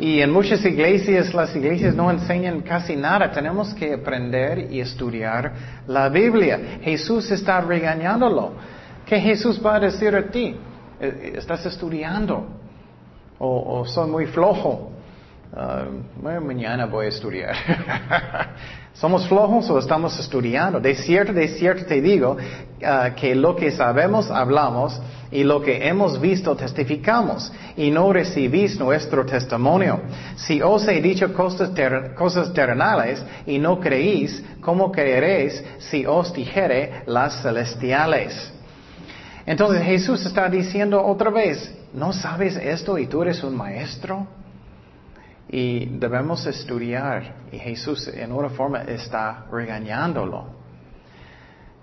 Y 0.00 0.22
en 0.22 0.32
muchas 0.32 0.64
iglesias, 0.64 1.34
las 1.34 1.54
iglesias 1.54 1.94
no 1.94 2.10
enseñan 2.10 2.62
casi 2.62 2.96
nada, 2.96 3.30
tenemos 3.30 3.74
que 3.74 3.92
aprender 3.92 4.72
y 4.72 4.80
estudiar 4.80 5.52
la 5.86 6.08
Biblia. 6.08 6.78
Jesús 6.80 7.30
está 7.30 7.60
regañándolo. 7.60 8.52
¿Qué 9.04 9.20
Jesús 9.20 9.60
va 9.62 9.76
a 9.76 9.80
decir 9.80 10.16
a 10.16 10.22
ti? 10.22 10.56
Eh, 10.98 11.34
¿Estás 11.36 11.66
estudiando? 11.66 12.46
¿O, 13.38 13.84
soy 13.84 14.10
muy 14.10 14.24
flojo? 14.24 14.90
Ah, 15.52 15.84
mañana 16.40 16.86
voy 16.86 17.04
a 17.04 17.08
estudiar. 17.10 17.54
¿Somos 19.00 19.26
flojos 19.28 19.70
o 19.70 19.78
estamos 19.78 20.20
estudiando? 20.20 20.78
De 20.78 20.94
cierto, 20.94 21.32
de 21.32 21.48
cierto 21.48 21.86
te 21.86 22.02
digo 22.02 22.36
ah, 22.84 23.12
que 23.16 23.34
lo 23.34 23.56
que 23.56 23.70
sabemos 23.70 24.30
hablamos 24.30 25.00
y 25.32 25.42
lo 25.42 25.62
que 25.62 25.88
hemos 25.88 26.20
visto 26.20 26.54
testificamos 26.54 27.50
y 27.78 27.90
no 27.90 28.12
recibís 28.12 28.78
nuestro 28.78 29.24
testimonio. 29.24 30.00
Si 30.36 30.60
os 30.60 30.86
he 30.86 31.00
dicho 31.00 31.32
cosas, 31.32 31.70
cosas 32.14 32.52
terrenales 32.52 33.24
y 33.46 33.58
no 33.58 33.80
creéis, 33.80 34.44
¿cómo 34.60 34.92
creeréis 34.92 35.64
si 35.78 36.04
os 36.04 36.34
dijere 36.34 37.04
las 37.06 37.40
celestiales? 37.40 38.52
Entonces 39.46 39.82
Jesús 39.82 40.26
está 40.26 40.46
diciendo 40.50 41.02
otra 41.02 41.30
vez, 41.30 41.74
¿no 41.94 42.12
sabes 42.12 42.54
esto 42.56 42.98
y 42.98 43.06
tú 43.06 43.22
eres 43.22 43.42
un 43.42 43.56
maestro? 43.56 44.26
Y 45.52 45.86
debemos 45.98 46.46
estudiar. 46.46 47.34
Y 47.50 47.58
Jesús 47.58 48.06
en 48.08 48.32
una 48.32 48.50
forma 48.50 48.82
está 48.82 49.46
regañándolo. 49.50 50.60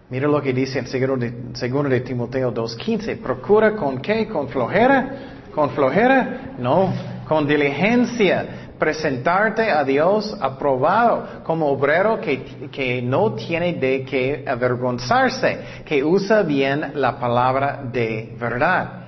Mira 0.10 0.30
lo 0.30 0.42
que 0.42 0.54
dice 0.54 0.80
en 0.80 0.88
segundo 0.88 1.18
de, 1.18 1.34
segundo 1.54 1.90
de 1.90 2.00
Timoteo 2.00 2.54
2.15. 2.54 3.18
Procura 3.18 3.76
con 3.76 4.00
qué? 4.00 4.26
¿Con 4.28 4.48
flojera? 4.48 5.50
¿Con 5.54 5.72
flojera? 5.72 6.54
No, 6.58 6.94
con 7.28 7.46
diligencia. 7.46 8.72
Presentarte 8.80 9.70
a 9.70 9.84
Dios 9.84 10.38
aprobado 10.40 11.44
como 11.44 11.68
obrero 11.68 12.22
que, 12.22 12.70
que 12.72 13.02
no 13.02 13.34
tiene 13.34 13.74
de 13.74 14.06
qué 14.06 14.46
avergonzarse, 14.48 15.60
que 15.84 16.02
usa 16.04 16.44
bien 16.44 16.92
la 16.94 17.20
palabra 17.20 17.82
de 17.92 18.34
verdad. 18.40 19.08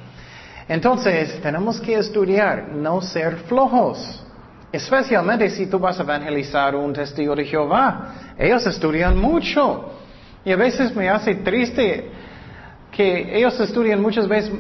Entonces, 0.67 1.39
tenemos 1.41 1.79
que 1.79 1.93
estudiar, 1.93 2.69
no 2.73 3.01
ser 3.01 3.37
flojos. 3.47 4.25
Especialmente 4.71 5.49
si 5.49 5.65
tú 5.65 5.79
vas 5.79 5.99
a 5.99 6.03
evangelizar 6.03 6.75
un 6.75 6.93
testigo 6.93 7.35
de 7.35 7.45
Jehová. 7.45 8.33
Ellos 8.37 8.65
estudian 8.67 9.17
mucho. 9.17 9.93
Y 10.45 10.51
a 10.51 10.55
veces 10.55 10.95
me 10.95 11.09
hace 11.09 11.35
triste 11.35 12.09
que 12.91 13.37
ellos 13.37 13.59
estudian 13.59 14.01
muchas 14.01 14.27
veces, 14.27 14.51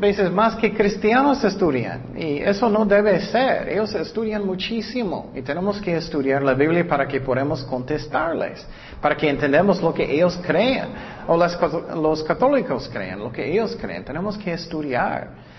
veces 0.00 0.30
más 0.30 0.56
que 0.56 0.72
cristianos 0.72 1.44
estudian. 1.44 2.16
Y 2.16 2.38
eso 2.38 2.70
no 2.70 2.86
debe 2.86 3.20
ser. 3.20 3.68
Ellos 3.68 3.94
estudian 3.94 4.46
muchísimo. 4.46 5.32
Y 5.34 5.42
tenemos 5.42 5.80
que 5.82 5.96
estudiar 5.96 6.42
la 6.42 6.54
Biblia 6.54 6.88
para 6.88 7.06
que 7.06 7.20
podamos 7.20 7.62
contestarles. 7.64 8.66
Para 9.02 9.16
que 9.18 9.28
entendamos 9.28 9.82
lo 9.82 9.92
que 9.92 10.10
ellos 10.10 10.40
creen. 10.46 10.86
O 11.26 11.36
los 11.36 12.24
católicos 12.24 12.88
creen, 12.90 13.18
lo 13.18 13.30
que 13.30 13.52
ellos 13.52 13.76
creen. 13.78 14.02
Tenemos 14.02 14.38
que 14.38 14.54
estudiar. 14.54 15.57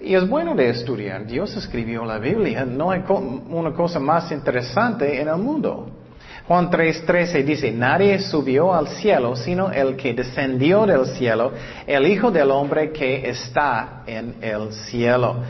Y 0.00 0.14
es 0.14 0.28
bueno 0.28 0.54
de 0.54 0.70
estudiar. 0.70 1.26
Dios 1.26 1.56
escribió 1.56 2.04
la 2.04 2.18
Biblia. 2.18 2.64
No 2.64 2.90
hay 2.90 3.02
una 3.08 3.72
cosa 3.72 3.98
más 3.98 4.30
interesante 4.30 5.20
en 5.20 5.28
el 5.28 5.36
mundo. 5.36 5.90
Juan 6.46 6.70
3:13 6.70 7.44
dice, 7.44 7.70
nadie 7.72 8.18
subió 8.20 8.72
al 8.72 8.88
cielo 8.88 9.36
sino 9.36 9.70
el 9.70 9.96
que 9.96 10.14
descendió 10.14 10.86
del 10.86 11.04
cielo, 11.04 11.52
el 11.86 12.06
Hijo 12.06 12.30
del 12.30 12.50
Hombre 12.50 12.90
que 12.90 13.28
está 13.28 14.02
en 14.06 14.36
el 14.40 14.72
cielo. 14.72 15.42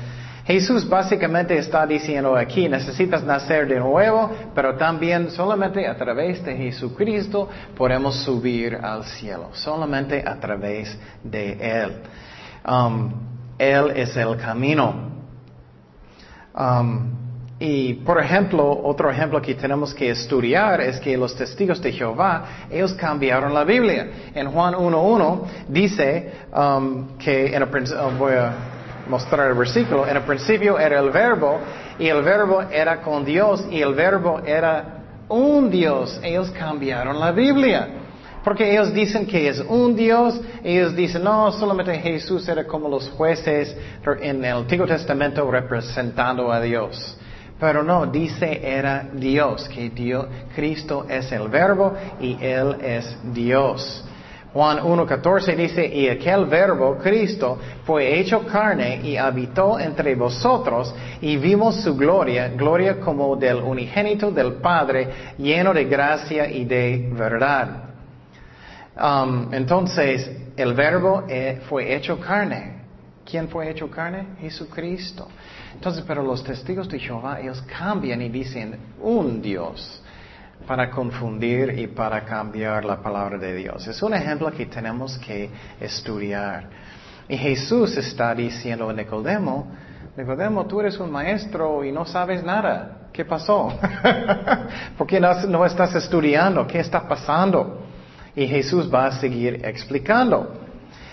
Jesús 0.44 0.88
básicamente 0.88 1.56
está 1.56 1.86
diciendo 1.86 2.34
aquí, 2.34 2.68
necesitas 2.68 3.22
nacer 3.22 3.68
de 3.68 3.78
nuevo, 3.78 4.30
pero 4.54 4.76
también 4.76 5.30
solamente 5.30 5.86
a 5.86 5.94
través 5.94 6.42
de 6.42 6.56
Jesucristo 6.56 7.48
podemos 7.76 8.16
subir 8.24 8.74
al 8.74 9.04
cielo, 9.04 9.50
solamente 9.52 10.24
a 10.26 10.40
través 10.40 10.98
de 11.22 11.52
Él. 11.82 11.92
Um, 12.66 13.37
él 13.58 13.92
es 13.96 14.16
el 14.16 14.36
camino. 14.36 15.08
Um, 16.54 17.18
y 17.60 17.94
por 17.94 18.20
ejemplo, 18.22 18.80
otro 18.84 19.10
ejemplo 19.10 19.42
que 19.42 19.54
tenemos 19.54 19.92
que 19.92 20.10
estudiar 20.10 20.80
es 20.80 21.00
que 21.00 21.16
los 21.16 21.34
testigos 21.34 21.82
de 21.82 21.92
Jehová, 21.92 22.44
ellos 22.70 22.94
cambiaron 22.94 23.52
la 23.52 23.64
Biblia. 23.64 24.30
En 24.32 24.50
Juan 24.50 24.74
1.1 24.74 25.40
dice 25.68 26.32
um, 26.54 27.18
que, 27.18 27.46
en 27.54 27.62
el, 27.62 27.68
uh, 27.68 28.16
voy 28.16 28.34
a 28.34 28.52
mostrar 29.08 29.48
el 29.48 29.54
versículo, 29.54 30.06
en 30.06 30.16
el 30.16 30.22
principio 30.22 30.78
era 30.78 31.00
el 31.00 31.10
verbo 31.10 31.58
y 31.98 32.06
el 32.06 32.22
verbo 32.22 32.62
era 32.62 33.00
con 33.00 33.24
Dios 33.24 33.66
y 33.70 33.80
el 33.80 33.94
verbo 33.94 34.40
era 34.46 34.98
un 35.28 35.68
Dios. 35.68 36.20
Ellos 36.22 36.50
cambiaron 36.50 37.18
la 37.18 37.32
Biblia. 37.32 37.97
Porque 38.48 38.72
ellos 38.72 38.94
dicen 38.94 39.26
que 39.26 39.46
es 39.46 39.60
un 39.60 39.94
Dios, 39.94 40.40
ellos 40.64 40.96
dicen, 40.96 41.22
no, 41.22 41.52
solamente 41.52 41.98
Jesús 41.98 42.48
era 42.48 42.64
como 42.64 42.88
los 42.88 43.06
jueces 43.10 43.76
en 44.22 44.42
el 44.42 44.56
Antiguo 44.56 44.86
Testamento 44.86 45.50
representando 45.50 46.50
a 46.50 46.58
Dios. 46.58 47.14
Pero 47.60 47.82
no, 47.82 48.06
dice 48.06 48.58
era 48.64 49.06
Dios, 49.12 49.68
que 49.68 49.90
Dios, 49.90 50.28
Cristo 50.56 51.04
es 51.10 51.30
el 51.30 51.48
verbo 51.48 51.92
y 52.22 52.38
Él 52.42 52.76
es 52.80 53.18
Dios. 53.34 54.02
Juan 54.54 54.78
1.14 54.78 55.54
dice, 55.54 55.86
y 55.86 56.08
aquel 56.08 56.46
verbo, 56.46 56.96
Cristo, 56.96 57.58
fue 57.84 58.18
hecho 58.18 58.46
carne 58.46 59.02
y 59.04 59.18
habitó 59.18 59.78
entre 59.78 60.14
vosotros 60.14 60.94
y 61.20 61.36
vimos 61.36 61.82
su 61.82 61.94
gloria, 61.94 62.48
gloria 62.48 62.98
como 62.98 63.36
del 63.36 63.58
unigénito 63.58 64.30
del 64.30 64.54
Padre, 64.54 65.34
lleno 65.36 65.74
de 65.74 65.84
gracia 65.84 66.50
y 66.50 66.64
de 66.64 67.10
verdad. 67.12 67.87
Um, 68.98 69.54
entonces, 69.54 70.28
el 70.56 70.74
verbo 70.74 71.24
eh, 71.28 71.60
fue 71.68 71.94
hecho 71.94 72.18
carne. 72.18 72.78
¿Quién 73.24 73.48
fue 73.48 73.70
hecho 73.70 73.88
carne? 73.88 74.36
Jesucristo. 74.40 75.28
Entonces, 75.74 76.02
pero 76.06 76.22
los 76.22 76.42
testigos 76.42 76.88
de 76.88 76.98
Jehová, 76.98 77.40
ellos 77.40 77.62
cambian 77.62 78.20
y 78.22 78.28
dicen 78.28 78.76
un 79.00 79.40
Dios 79.40 80.02
para 80.66 80.90
confundir 80.90 81.78
y 81.78 81.86
para 81.86 82.24
cambiar 82.24 82.84
la 82.84 83.00
palabra 83.00 83.38
de 83.38 83.54
Dios. 83.54 83.86
Es 83.86 84.02
un 84.02 84.14
ejemplo 84.14 84.50
que 84.50 84.66
tenemos 84.66 85.16
que 85.18 85.48
estudiar. 85.80 86.68
Y 87.28 87.36
Jesús 87.36 87.96
está 87.96 88.34
diciendo 88.34 88.88
a 88.88 88.92
Nicodemo, 88.92 89.70
Nicodemo, 90.16 90.66
tú 90.66 90.80
eres 90.80 90.98
un 90.98 91.12
maestro 91.12 91.84
y 91.84 91.92
no 91.92 92.04
sabes 92.04 92.42
nada. 92.42 93.08
¿Qué 93.12 93.24
pasó? 93.24 93.72
¿Por 94.98 95.06
qué 95.06 95.20
no 95.20 95.64
estás 95.64 95.94
estudiando? 95.94 96.66
¿Qué 96.66 96.80
está 96.80 97.06
pasando? 97.06 97.87
Y 98.38 98.46
Jesús 98.46 98.88
va 98.88 99.06
a 99.06 99.12
seguir 99.18 99.62
explicando. 99.64 100.46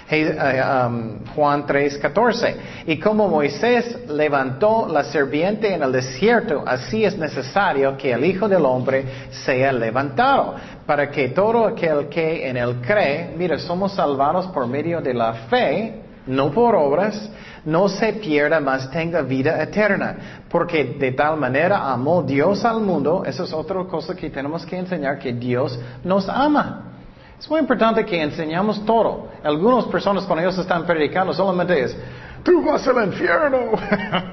Eh, 0.08 0.62
um, 0.62 1.26
Juan 1.34 1.66
3:14. 1.66 2.56
Y 2.86 3.00
como 3.00 3.28
Moisés 3.28 4.08
levantó 4.08 4.88
la 4.88 5.04
serpiente 5.06 5.74
en 5.74 5.82
el 5.82 5.92
desierto, 5.92 6.64
así 6.64 7.04
es 7.04 7.18
necesario 7.18 7.98
que 7.98 8.12
el 8.12 8.24
Hijo 8.24 8.48
del 8.48 8.64
Hombre 8.64 9.04
sea 9.32 9.72
levantado, 9.72 10.54
para 10.86 11.10
que 11.10 11.30
todo 11.30 11.66
aquel 11.66 12.10
que 12.10 12.48
en 12.48 12.58
él 12.58 12.76
cree, 12.86 13.34
mira, 13.36 13.58
somos 13.58 13.94
salvados 13.94 14.46
por 14.54 14.68
medio 14.68 15.02
de 15.02 15.16
la 15.16 15.34
fe, 15.50 15.96
no 16.28 16.52
por 16.52 16.76
obras, 16.76 17.28
no 17.66 17.90
se 17.90 18.14
pierda, 18.14 18.60
mas 18.60 18.92
tenga 18.92 19.24
vida 19.24 19.60
eterna. 19.64 20.44
Porque 20.48 20.84
de 21.00 21.14
tal 21.14 21.38
manera 21.38 21.92
amó 21.92 22.22
Dios 22.22 22.64
al 22.64 22.82
mundo, 22.82 23.24
esa 23.26 23.44
es 23.46 23.52
otra 23.52 23.84
cosa 23.86 24.16
que 24.16 24.30
tenemos 24.30 24.64
que 24.64 24.78
enseñar, 24.78 25.18
que 25.18 25.34
Dios 25.34 25.80
nos 26.04 26.30
ama. 26.30 26.92
Es 27.40 27.50
muy 27.50 27.60
importante 27.60 28.06
que 28.06 28.22
enseñamos 28.22 28.86
todo. 28.86 29.28
Algunas 29.44 29.86
personas 29.86 30.26
cuando 30.26 30.44
ellos 30.44 30.58
están 30.58 30.86
predicando 30.86 31.34
solamente 31.34 31.80
es, 31.82 31.98
tú 32.44 32.64
vas 32.64 32.88
al 32.88 33.06
infierno. 33.08 33.72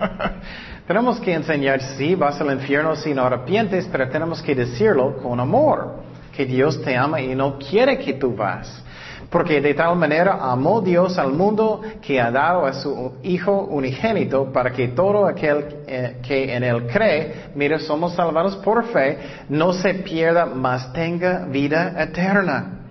tenemos 0.87 1.19
que 1.19 1.35
enseñar, 1.35 1.81
sí, 1.81 2.15
vas 2.15 2.41
al 2.41 2.53
infierno 2.53 2.95
si 2.95 3.13
no 3.13 3.25
arrepientes, 3.25 3.89
pero 3.91 4.09
tenemos 4.09 4.41
que 4.41 4.55
decirlo 4.55 5.17
con 5.17 5.41
amor, 5.41 6.03
que 6.35 6.47
Dios 6.47 6.81
te 6.83 6.97
ama 6.97 7.21
y 7.21 7.35
no 7.35 7.59
quiere 7.59 7.99
que 7.99 8.15
tú 8.15 8.37
vas. 8.37 8.83
Porque 9.31 9.61
de 9.61 9.75
tal 9.75 9.97
manera 9.97 10.39
amó 10.41 10.81
Dios 10.83 11.19
al 11.19 11.33
mundo 11.33 11.81
que 12.03 12.21
ha 12.21 12.31
dado 12.31 12.67
a 12.67 12.75
su 12.75 13.15
Hijo 13.23 13.65
unigénito 13.65 14.53
para 14.53 14.71
que 14.71 14.89
todo 14.89 15.27
aquel 15.27 15.65
eh, 15.87 16.19
que 16.23 16.55
en 16.55 16.63
él 16.63 16.87
cree, 16.87 17.51
mire, 17.55 17.79
somos 17.79 18.15
salvados 18.15 18.57
por 18.57 18.85
fe, 18.89 19.19
no 19.49 19.73
se 19.73 19.95
pierda, 19.95 20.45
mas 20.45 20.93
tenga 20.93 21.47
vida 21.47 21.95
eterna. 21.99 22.82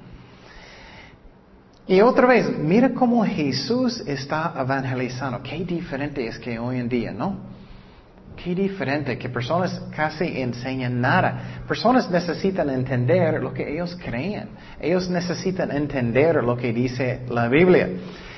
Y 1.91 1.99
otra 1.99 2.25
vez, 2.25 2.49
mira 2.57 2.93
cómo 2.93 3.25
Jesús 3.25 4.01
está 4.07 4.53
evangelizando. 4.57 5.43
Qué 5.43 5.57
diferente 5.65 6.25
es 6.25 6.39
que 6.39 6.57
hoy 6.57 6.77
en 6.77 6.87
día, 6.87 7.11
¿no? 7.11 7.35
Qué 8.41 8.55
diferente 8.55 9.17
que 9.17 9.27
personas 9.27 9.77
casi 9.93 10.39
enseñan 10.41 11.01
nada. 11.01 11.63
Personas 11.67 12.09
necesitan 12.09 12.69
entender 12.69 13.43
lo 13.43 13.53
que 13.53 13.73
ellos 13.73 13.97
creen. 14.01 14.51
Ellos 14.79 15.09
necesitan 15.09 15.69
entender 15.69 16.41
lo 16.41 16.55
que 16.55 16.71
dice 16.71 17.23
la 17.27 17.49
Biblia. 17.49 17.89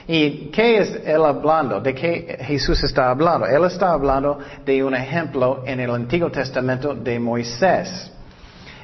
¿Y 0.08 0.50
qué 0.50 0.80
es 0.80 1.02
él 1.06 1.24
hablando? 1.24 1.80
¿De 1.80 1.94
qué 1.94 2.40
Jesús 2.42 2.84
está 2.84 3.12
hablando? 3.12 3.46
Él 3.46 3.66
está 3.66 3.92
hablando 3.92 4.40
de 4.66 4.84
un 4.84 4.96
ejemplo 4.96 5.62
en 5.64 5.80
el 5.80 5.92
Antiguo 5.92 6.32
Testamento 6.32 6.96
de 6.96 7.20
Moisés. 7.20 8.12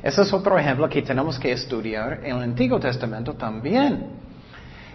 Ese 0.03 0.21
es 0.21 0.31
otro 0.31 0.59
ejemplo 0.59 0.87
que 0.87 1.01
tenemos 1.01 1.39
que 1.39 1.53
estudiar 1.53 2.19
en 2.23 2.35
el 2.35 2.43
Antiguo 2.43 2.79
Testamento 2.79 3.33
también. 3.33 4.28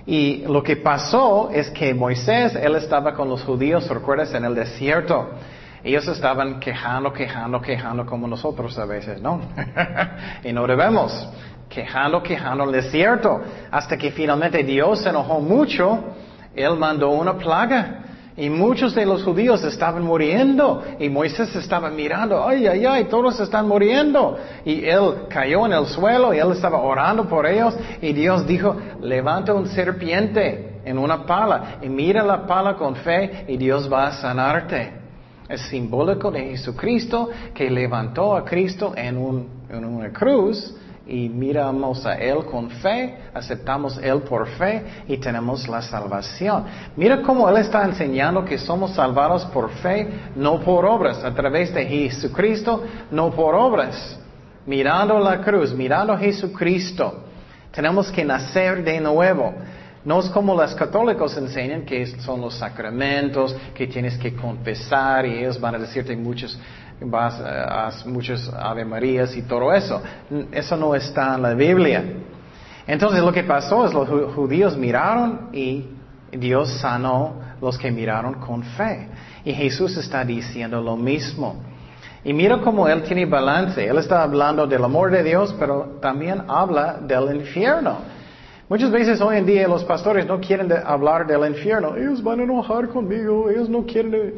Y 0.06 0.44
lo 0.46 0.62
que 0.62 0.76
pasó 0.76 1.50
es 1.50 1.70
que 1.70 1.94
Moisés, 1.94 2.54
él 2.54 2.76
estaba 2.76 3.14
con 3.14 3.28
los 3.28 3.42
judíos, 3.42 3.88
recuerdas, 3.88 4.34
en 4.34 4.44
el 4.44 4.54
desierto. 4.54 5.30
Ellos 5.82 6.06
estaban 6.08 6.61
quejando, 6.61 7.12
quejando, 7.12 7.61
quejando 7.61 8.06
como 8.06 8.26
nosotros 8.26 8.78
a 8.78 8.84
veces, 8.84 9.20
¿no? 9.20 9.40
y 10.44 10.52
no 10.52 10.66
debemos. 10.66 11.28
Quejando, 11.68 12.23
quejando 12.23 12.64
el 12.64 12.73
desierto. 12.73 13.40
Hasta 13.70 13.96
que 13.96 14.11
finalmente 14.11 14.62
Dios 14.62 15.00
se 15.00 15.08
enojó 15.08 15.40
mucho. 15.40 16.04
Él 16.54 16.76
mandó 16.76 17.11
una 17.11 17.37
plaga. 17.37 18.03
Y 18.37 18.50
muchos 18.50 18.95
de 18.97 19.07
los 19.07 19.23
judíos 19.23 19.62
estaban 19.62 20.03
muriendo. 20.03 20.83
Y 20.99 21.09
Moisés 21.09 21.55
estaba 21.55 21.88
mirando, 21.91 22.47
ay, 22.47 22.67
ay, 22.67 22.85
ay, 22.85 23.05
todos 23.05 23.38
están 23.38 23.69
muriendo. 23.69 24.37
Y 24.64 24.85
él 24.85 25.26
cayó 25.29 25.67
en 25.67 25.73
el 25.73 25.87
suelo 25.87 26.35
y 26.35 26.38
él 26.38 26.50
estaba 26.50 26.79
orando 26.81 27.29
por 27.29 27.47
ellos. 27.47 27.75
Y 28.03 28.12
Dios 28.12 28.45
dijo, 28.47 28.76
levanta 29.00 29.55
un 29.55 29.69
serpiente 29.69 30.81
en 30.85 30.99
una 30.99 31.25
pala. 31.25 31.76
Y 31.83 31.88
mira 31.88 32.25
la 32.25 32.45
pala 32.45 32.75
con 32.75 32.97
fe 32.97 33.45
y 33.47 33.57
Dios 33.57 33.91
va 33.93 34.09
a 34.09 34.12
sanarte. 34.12 35.05
Es 35.49 35.61
simbólico 35.69 36.31
de 36.31 36.41
Jesucristo 36.41 37.31
que 37.55 37.71
levantó 37.71 38.35
a 38.35 38.45
Cristo 38.45 38.95
en, 38.97 39.17
una 39.17 40.11
cruz 40.12 40.75
y 41.07 41.29
miramos 41.29 42.07
a 42.07 42.14
Él 42.14 42.45
con 42.47 42.71
fe, 42.71 43.19
aceptamos 43.35 43.99
Él 43.99 44.23
por 44.23 44.49
fe 44.49 44.85
y 45.07 45.19
tenemos 45.19 45.69
la 45.69 45.83
salvación. 45.83 46.64
Mira 46.97 47.21
cómo 47.23 47.49
Él 47.49 47.59
está 47.59 47.85
enseñando 47.85 48.45
que 48.45 48.57
somos 48.57 48.95
salvados 48.95 49.45
por 49.47 49.71
fe, 49.71 50.09
no 50.35 50.61
por 50.61 50.85
obras, 50.87 51.23
a 51.23 51.35
través 51.35 51.75
de 51.75 51.85
Jesucristo, 51.85 52.85
no 53.11 53.31
por 53.31 53.55
obras. 53.55 54.19
Mirando 54.67 55.19
la 55.19 55.43
cruz, 55.43 55.75
mirando 55.75 56.17
Jesucristo, 56.17 57.25
tenemos 57.71 58.11
que 58.11 58.25
nacer 58.25 58.83
de 58.83 58.99
nuevo. 58.99 59.53
No 60.05 60.21
es 60.21 60.29
como 60.31 60.55
los 60.55 60.75
católicos 60.75 61.37
enseñan 61.37 61.83
que 61.83 62.07
son 62.21 62.40
los 62.40 62.55
sacramentos, 62.55 63.57
que 63.75 63.87
tienes 63.87 64.19
que 64.19 64.35
confesar 64.35 65.25
y 65.25 65.38
ellos 65.38 65.59
van 65.59 65.75
a 65.75 65.79
decirte 65.79 66.14
muchos, 66.14 66.59
vas 67.00 67.40
a, 67.40 67.90
muchas 68.07 68.48
Ave 68.48 68.85
Marías 68.85 69.37
y 69.37 69.42
todo 69.42 69.72
eso. 69.72 70.02
Eso 70.52 70.76
no 70.76 70.94
está 70.94 71.35
en 71.35 71.42
la 71.42 71.54
Biblia. 71.54 72.04
Entonces 72.87 73.20
lo 73.22 73.33
que 73.33 73.44
pasó 73.44 73.87
es 73.87 73.94
los 73.94 74.09
judíos 74.35 74.76
miraron 74.76 75.48
y 75.52 75.87
Dios 76.33 76.70
sanó 76.80 77.40
los 77.61 77.78
que 77.78 77.90
miraron 77.90 78.35
con 78.35 78.62
fe. 78.62 79.09
Y 79.44 79.52
Jesús 79.52 79.96
está 79.96 80.24
diciendo 80.24 80.80
lo 80.80 80.96
mismo. 80.96 81.57
Y 82.24 82.33
mira 82.33 82.61
cómo 82.61 82.88
Él 82.88 83.02
tiene 83.02 83.26
balance. 83.26 83.87
Él 83.87 83.98
está 83.98 84.22
hablando 84.22 84.66
del 84.66 84.83
amor 84.83 85.11
de 85.11 85.22
Dios, 85.22 85.54
pero 85.59 85.98
también 86.00 86.42
habla 86.48 86.98
del 87.00 87.37
infierno. 87.37 87.98
Muchas 88.66 88.90
veces 88.90 89.20
hoy 89.20 89.37
en 89.37 89.44
día 89.44 89.68
los 89.68 89.85
pastores 89.85 90.26
no 90.26 90.40
quieren 90.40 90.72
hablar 90.87 91.26
del 91.26 91.46
infierno. 91.46 91.96
Ellos 91.96 92.22
van 92.22 92.40
a 92.40 92.44
enojar 92.44 92.88
conmigo, 92.88 93.50
ellos 93.50 93.68
no 93.68 93.85
quieren... 93.85 94.35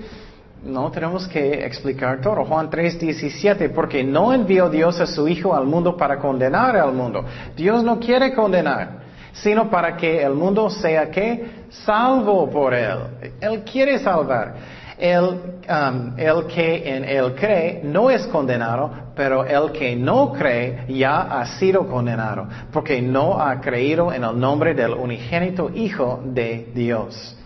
No, 0.67 0.91
tenemos 0.91 1.29
que 1.29 1.65
explicar 1.65 2.21
todo. 2.21 2.45
Juan 2.45 2.69
3:17, 2.69 3.71
porque 3.71 4.03
no 4.03 4.33
envió 4.33 4.69
Dios 4.69 5.01
a 5.01 5.07
su 5.07 5.29
Hijo 5.29 5.55
al 5.55 5.67
mundo 5.67 5.97
para 5.97 6.19
condenar 6.19 6.77
al 6.77 6.93
mundo. 6.93 7.25
Dios 7.57 7.83
no 7.85 7.99
quiere 7.99 8.35
condenar, 8.35 9.01
sino 9.33 9.71
para 9.71 9.97
que 9.97 10.23
el 10.23 10.35
mundo 10.35 10.69
sea 10.69 11.11
que 11.11 11.67
salvo 11.71 12.51
por 12.51 12.75
Él. 12.75 12.99
Él 13.41 13.63
quiere 13.63 13.99
salvar. 13.99 14.55
Um, 14.99 16.15
el, 16.17 16.47
que 16.47 16.97
en 16.97 17.05
él 17.05 17.35
cree 17.35 17.83
no 17.85 18.09
es 18.09 18.27
condenado, 18.29 18.91
pero 19.15 19.45
el 19.45 19.71
que 19.71 19.95
no 19.95 20.33
cree 20.33 20.87
ya 20.89 21.21
ha 21.39 21.59
sido 21.59 21.87
condenado, 21.87 22.49
porque 22.73 23.03
no 23.03 23.39
ha 23.39 23.61
creído 23.61 24.11
en 24.11 24.25
el 24.25 24.41
nombre 24.41 24.73
del 24.73 24.95
unigénito 24.95 25.71
Hijo 25.75 26.23
de 26.25 26.71
Dios. 26.75 27.37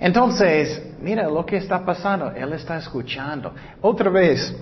Entonces, 0.00 0.82
mira 1.00 1.28
lo 1.28 1.44
que 1.44 1.56
está 1.56 1.84
pasando, 1.84 2.30
Él 2.30 2.52
está 2.52 2.78
escuchando. 2.78 3.52
Otra 3.80 4.10
vez, 4.10 4.54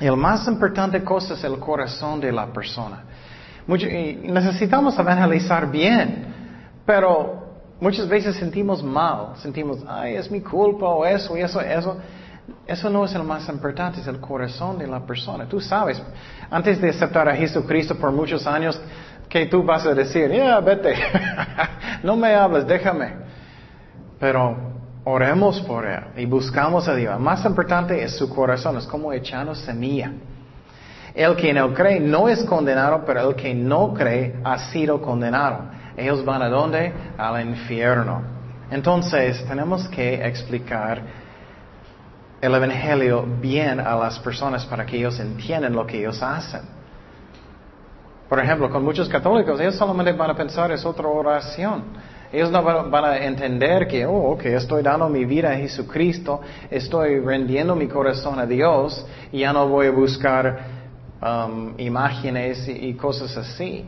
el 0.00 0.16
más 0.16 0.46
importante 0.48 1.02
cosa 1.04 1.34
es 1.34 1.44
el 1.44 1.58
corazón 1.58 2.20
de 2.20 2.32
la 2.32 2.46
persona. 2.46 3.04
necesitamos 3.66 4.98
evangelizar 4.98 5.70
bien, 5.70 6.26
pero 6.86 7.42
Muchas 7.82 8.08
veces 8.08 8.36
sentimos 8.36 8.80
mal, 8.80 9.34
sentimos, 9.38 9.78
ay, 9.88 10.14
es 10.14 10.30
mi 10.30 10.40
culpa 10.40 10.86
o 10.86 11.04
eso 11.04 11.36
y 11.36 11.40
eso, 11.40 11.60
eso. 11.60 11.96
Eso 12.64 12.88
no 12.88 13.04
es 13.04 13.12
el 13.16 13.24
más 13.24 13.48
importante, 13.48 14.00
es 14.00 14.06
el 14.06 14.20
corazón 14.20 14.78
de 14.78 14.86
la 14.86 15.04
persona. 15.04 15.48
Tú 15.48 15.58
sabes, 15.58 16.00
antes 16.48 16.80
de 16.80 16.90
aceptar 16.90 17.28
a 17.28 17.34
Jesucristo 17.34 17.96
por 17.96 18.12
muchos 18.12 18.46
años, 18.46 18.80
que 19.28 19.46
tú 19.46 19.64
vas 19.64 19.84
a 19.84 19.96
decir, 19.96 20.30
ya, 20.30 20.60
vete, 20.60 20.94
no 22.04 22.14
me 22.14 22.32
hables, 22.32 22.68
déjame. 22.68 23.14
Pero 24.22 24.56
oremos 25.02 25.60
por 25.62 25.84
él 25.84 26.04
y 26.16 26.26
buscamos 26.26 26.86
a 26.86 26.94
Dios. 26.94 27.18
más 27.18 27.44
importante 27.44 28.00
es 28.04 28.16
su 28.16 28.30
corazón, 28.30 28.76
es 28.76 28.86
como 28.86 29.12
echando 29.12 29.52
semilla. 29.52 30.12
El 31.12 31.34
que 31.34 31.52
no 31.52 31.74
cree 31.74 31.98
no 31.98 32.28
es 32.28 32.44
condenado, 32.44 33.02
pero 33.04 33.30
el 33.30 33.34
que 33.34 33.52
no 33.52 33.92
cree 33.92 34.36
ha 34.44 34.70
sido 34.70 35.02
condenado 35.02 35.72
ellos 35.96 36.24
van 36.24 36.42
a 36.42 36.48
dónde? 36.48 36.92
Al 37.18 37.46
infierno. 37.46 38.22
Entonces, 38.70 39.44
tenemos 39.46 39.86
que 39.88 40.26
explicar 40.26 41.02
el 42.40 42.54
Evangelio 42.54 43.24
bien 43.40 43.78
a 43.78 43.94
las 43.96 44.18
personas 44.18 44.64
para 44.64 44.86
que 44.86 44.96
ellos 44.96 45.18
entiendan 45.20 45.74
lo 45.74 45.86
que 45.86 45.98
ellos 45.98 46.22
hacen. 46.22 46.62
Por 48.28 48.40
ejemplo, 48.40 48.70
con 48.70 48.82
muchos 48.82 49.08
católicos, 49.08 49.60
ellos 49.60 49.76
solamente 49.76 50.12
van 50.12 50.30
a 50.30 50.34
pensar 50.34 50.72
es 50.72 50.84
otra 50.84 51.06
oración. 51.06 51.84
Ellos 52.32 52.50
no 52.50 52.62
van 52.62 53.04
a 53.04 53.18
entender 53.18 53.86
que, 53.86 54.06
oh, 54.06 54.38
que 54.38 54.54
estoy 54.54 54.82
dando 54.82 55.08
mi 55.08 55.26
vida 55.26 55.50
a 55.50 55.56
Jesucristo, 55.56 56.40
estoy 56.70 57.20
rendiendo 57.20 57.76
mi 57.76 57.88
corazón 57.88 58.38
a 58.38 58.46
Dios 58.46 59.04
y 59.30 59.40
ya 59.40 59.52
no 59.52 59.68
voy 59.68 59.88
a 59.88 59.90
buscar 59.90 60.60
um, 61.20 61.74
imágenes 61.78 62.66
y 62.68 62.94
cosas 62.94 63.36
así. 63.36 63.84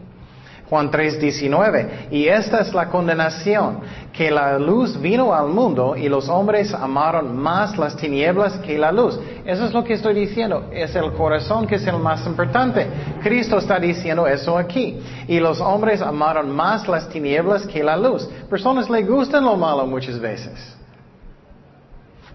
Juan 0.68 0.90
3:19. 0.90 2.08
Y 2.10 2.26
esta 2.26 2.60
es 2.60 2.72
la 2.72 2.88
condenación, 2.88 3.80
que 4.12 4.30
la 4.30 4.58
luz 4.58 5.00
vino 5.00 5.34
al 5.34 5.48
mundo 5.48 5.94
y 5.96 6.08
los 6.08 6.28
hombres 6.28 6.72
amaron 6.72 7.36
más 7.36 7.76
las 7.76 7.96
tinieblas 7.96 8.56
que 8.58 8.78
la 8.78 8.90
luz. 8.90 9.18
Eso 9.44 9.66
es 9.66 9.72
lo 9.74 9.84
que 9.84 9.94
estoy 9.94 10.14
diciendo. 10.14 10.70
Es 10.72 10.94
el 10.96 11.12
corazón 11.12 11.66
que 11.66 11.74
es 11.74 11.86
el 11.86 11.98
más 11.98 12.26
importante. 12.26 12.86
Cristo 13.22 13.58
está 13.58 13.78
diciendo 13.78 14.26
eso 14.26 14.56
aquí. 14.56 14.98
Y 15.28 15.38
los 15.38 15.60
hombres 15.60 16.00
amaron 16.00 16.50
más 16.50 16.88
las 16.88 17.08
tinieblas 17.08 17.66
que 17.66 17.84
la 17.84 17.96
luz. 17.96 18.26
Personas 18.48 18.88
le 18.88 19.02
gustan 19.02 19.44
lo 19.44 19.56
malo 19.56 19.86
muchas 19.86 20.18
veces. 20.18 20.76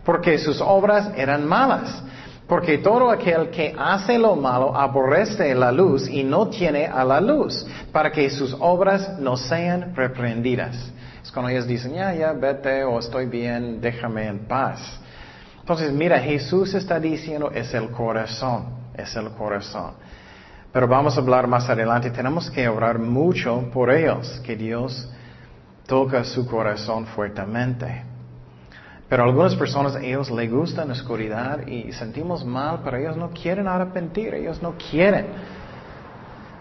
Porque 0.06 0.38
sus 0.38 0.62
obras 0.62 1.12
eran 1.16 1.48
malas. 1.48 2.04
Porque 2.50 2.80
todo 2.80 3.12
aquel 3.12 3.52
que 3.52 3.76
hace 3.78 4.18
lo 4.18 4.36
malo 4.36 4.76
aborrece 4.76 5.54
la 5.54 5.72
luz 5.72 6.10
y 6.10 6.24
no 6.24 6.50
tiene 6.50 6.88
a 6.88 7.06
la 7.06 7.22
luz, 7.22 7.64
para 7.92 8.12
que 8.12 8.28
sus 8.32 8.58
obras 8.60 9.20
no 9.20 9.38
sean 9.38 9.96
reprendidas. 9.96 10.92
Es 11.22 11.32
cuando 11.32 11.50
ellos 11.50 11.68
dicen, 11.68 11.94
ya, 11.94 12.12
ya, 12.16 12.34
vete 12.34 12.84
o 12.84 12.98
estoy 12.98 13.28
bien, 13.28 13.80
déjame 13.80 14.26
en 14.26 14.48
paz. 14.48 14.80
Entonces, 15.60 15.94
mira, 15.94 16.18
Jesús 16.18 16.74
está 16.74 17.00
diciendo, 17.00 17.52
es 17.54 17.72
el 17.76 17.92
corazón, 17.92 18.66
es 18.98 19.16
el 19.16 19.30
corazón. 19.34 19.92
Pero 20.74 20.88
vamos 20.88 21.18
a 21.18 21.22
hablar 21.22 21.46
más 21.46 21.70
adelante, 21.70 22.10
tenemos 22.10 22.50
que 22.50 22.68
orar 22.68 22.98
mucho 22.98 23.70
por 23.72 23.92
ellos, 23.92 24.42
que 24.44 24.56
Dios 24.56 25.08
toca 25.86 26.24
su 26.24 26.48
corazón 26.48 27.06
fuertemente. 27.06 28.09
Pero 29.10 29.24
algunas 29.24 29.56
personas, 29.56 29.96
ellos 29.96 30.30
les 30.30 30.52
gusta 30.52 30.86
la 30.86 30.94
oscuridad 30.94 31.66
y 31.66 31.92
sentimos 31.94 32.46
mal, 32.46 32.82
pero 32.84 32.98
ellos 32.98 33.18
no 33.18 33.32
quieren 33.32 33.68
arrepentir, 33.68 34.36
ellos 34.36 34.62
no 34.62 34.76
quieren. 34.78 35.26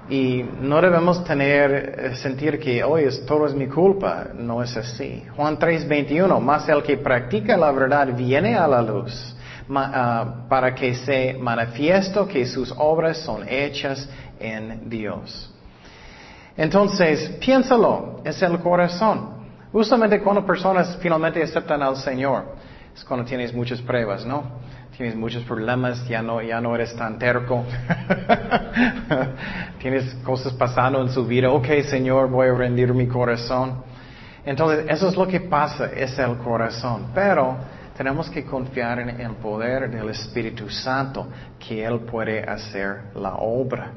Y 0.08 0.42
no 0.62 0.80
debemos 0.80 1.22
tener, 1.24 1.70
eh, 1.98 2.16
sentir 2.16 2.58
que, 2.58 2.82
hoy 2.82 3.04
es, 3.04 3.26
todo 3.26 3.46
es 3.46 3.52
mi 3.52 3.66
culpa. 3.66 4.28
No 4.34 4.62
es 4.62 4.74
así. 4.74 5.22
Juan 5.36 5.58
3:21, 5.58 6.40
más 6.40 6.66
el 6.70 6.82
que 6.82 6.96
practica 6.96 7.58
la 7.58 7.70
verdad 7.70 8.16
viene 8.16 8.56
a 8.56 8.66
la 8.66 8.80
luz, 8.80 9.36
ah, 9.74 10.46
para 10.48 10.74
que 10.74 10.94
se 10.94 11.34
manifiesto 11.38 12.26
que 12.26 12.46
sus 12.46 12.72
obras 12.78 13.18
son 13.18 13.46
hechas 13.46 14.08
en 14.40 14.88
Dios. 14.88 15.52
Entonces, 16.56 17.28
piénsalo, 17.38 18.22
es 18.24 18.40
el 18.40 18.58
corazón. 18.60 19.37
Justamente 19.72 20.20
cuando 20.20 20.46
personas 20.46 20.98
finalmente 21.00 21.42
aceptan 21.42 21.82
al 21.82 21.96
Señor, 21.96 22.56
es 22.94 23.04
cuando 23.04 23.26
tienes 23.26 23.52
muchas 23.54 23.80
pruebas, 23.82 24.24
¿no? 24.24 24.58
Tienes 24.96 25.14
muchos 25.14 25.44
problemas, 25.44 26.06
ya 26.08 26.22
no, 26.22 26.42
ya 26.42 26.60
no 26.60 26.74
eres 26.74 26.96
tan 26.96 27.18
terco. 27.18 27.64
tienes 29.78 30.14
cosas 30.24 30.52
pasando 30.54 31.00
en 31.02 31.10
su 31.10 31.24
vida, 31.24 31.50
ok 31.50 31.66
Señor, 31.88 32.28
voy 32.28 32.48
a 32.48 32.54
rendir 32.54 32.92
mi 32.94 33.06
corazón. 33.06 33.84
Entonces, 34.44 34.86
eso 34.88 35.08
es 35.08 35.16
lo 35.16 35.28
que 35.28 35.40
pasa, 35.40 35.86
es 35.86 36.18
el 36.18 36.38
corazón. 36.38 37.08
Pero 37.14 37.58
tenemos 37.96 38.30
que 38.30 38.44
confiar 38.44 39.00
en 39.00 39.20
el 39.20 39.32
poder 39.32 39.90
del 39.90 40.08
Espíritu 40.08 40.70
Santo, 40.70 41.28
que 41.58 41.84
Él 41.84 42.00
puede 42.00 42.42
hacer 42.42 43.10
la 43.14 43.34
obra. 43.34 43.92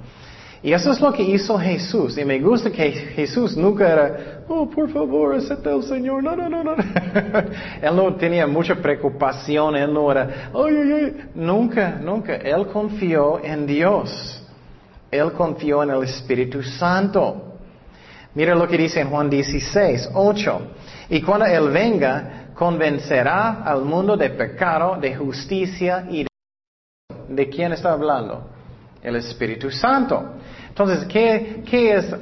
Y 0.64 0.74
eso 0.74 0.92
es 0.92 1.02
lo 1.02 1.12
que 1.12 1.24
hizo 1.24 1.58
Jesús. 1.58 2.18
Y 2.18 2.26
me 2.26 2.40
gusta 2.40 2.70
que 2.70 2.92
Jesús 2.92 3.58
nunca 3.58 3.92
era, 3.92 4.44
oh, 4.48 4.70
por 4.70 4.92
favor, 4.92 5.36
acepta 5.36 5.72
al 5.72 5.82
Señor. 5.84 6.24
No, 6.24 6.36
no, 6.36 6.48
no, 6.50 6.64
no. 6.64 6.76
él 7.82 7.96
no 7.96 8.16
tenía 8.16 8.46
mucha 8.46 8.76
preocupación. 8.76 9.76
Él 9.76 9.92
no 9.92 10.12
era, 10.12 10.52
ay, 10.54 10.76
ay, 10.76 10.92
ay. 10.94 11.30
Nunca, 11.34 11.98
nunca. 12.00 12.36
Él 12.36 12.68
confió 12.68 13.44
en 13.44 13.66
Dios. 13.66 14.44
Él 15.10 15.32
confió 15.32 15.82
en 15.82 15.90
el 15.90 16.04
Espíritu 16.04 16.62
Santo. 16.62 17.58
Mira 18.36 18.54
lo 18.54 18.68
que 18.68 18.78
dice 18.78 19.02
en 19.02 19.10
Juan 19.10 19.30
16, 19.30 20.12
8. 20.14 20.62
Y 21.10 21.22
cuando 21.22 21.48
Él 21.48 21.70
venga, 21.70 22.52
convencerá 22.54 23.64
al 23.64 23.82
mundo 23.82 24.16
de 24.16 24.30
pecado, 24.30 24.96
de 25.02 25.16
justicia 25.16 26.06
y 26.08 26.24
de... 26.24 26.28
¿De 27.28 27.50
quién 27.50 27.74
está 27.74 27.94
hablando? 27.94 28.61
El 29.04 29.16
Espíritu 29.16 29.72
Santo. 29.72 30.36
Entonces, 30.68 31.06
¿qué, 31.06 31.64
es, 31.96 32.16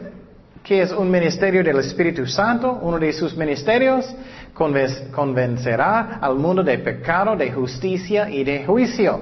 ¿qué 0.64 0.82
es 0.82 0.92
un 0.92 1.10
ministerio 1.12 1.64
del 1.64 1.80
Espíritu 1.80 2.26
Santo? 2.26 2.80
Uno 2.82 2.98
de 2.98 3.14
sus 3.14 3.36
ministerios 3.36 4.06
convencerá 4.54 6.20
al 6.22 6.36
mundo 6.36 6.64
de 6.64 6.78
pecado, 6.80 7.36
de 7.36 7.52
justicia 7.52 8.30
y 8.30 8.44
de 8.44 8.66
juicio. 8.66 9.22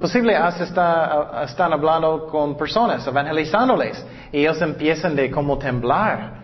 Posible 0.00 0.34
está, 0.60 1.42
están 1.44 1.72
hablando 1.74 2.26
con 2.28 2.56
personas, 2.56 3.06
evangelizándoles, 3.06 4.02
y 4.32 4.38
ellos 4.40 4.62
empiezan 4.62 5.14
de 5.14 5.30
como 5.30 5.58
temblar. 5.58 6.40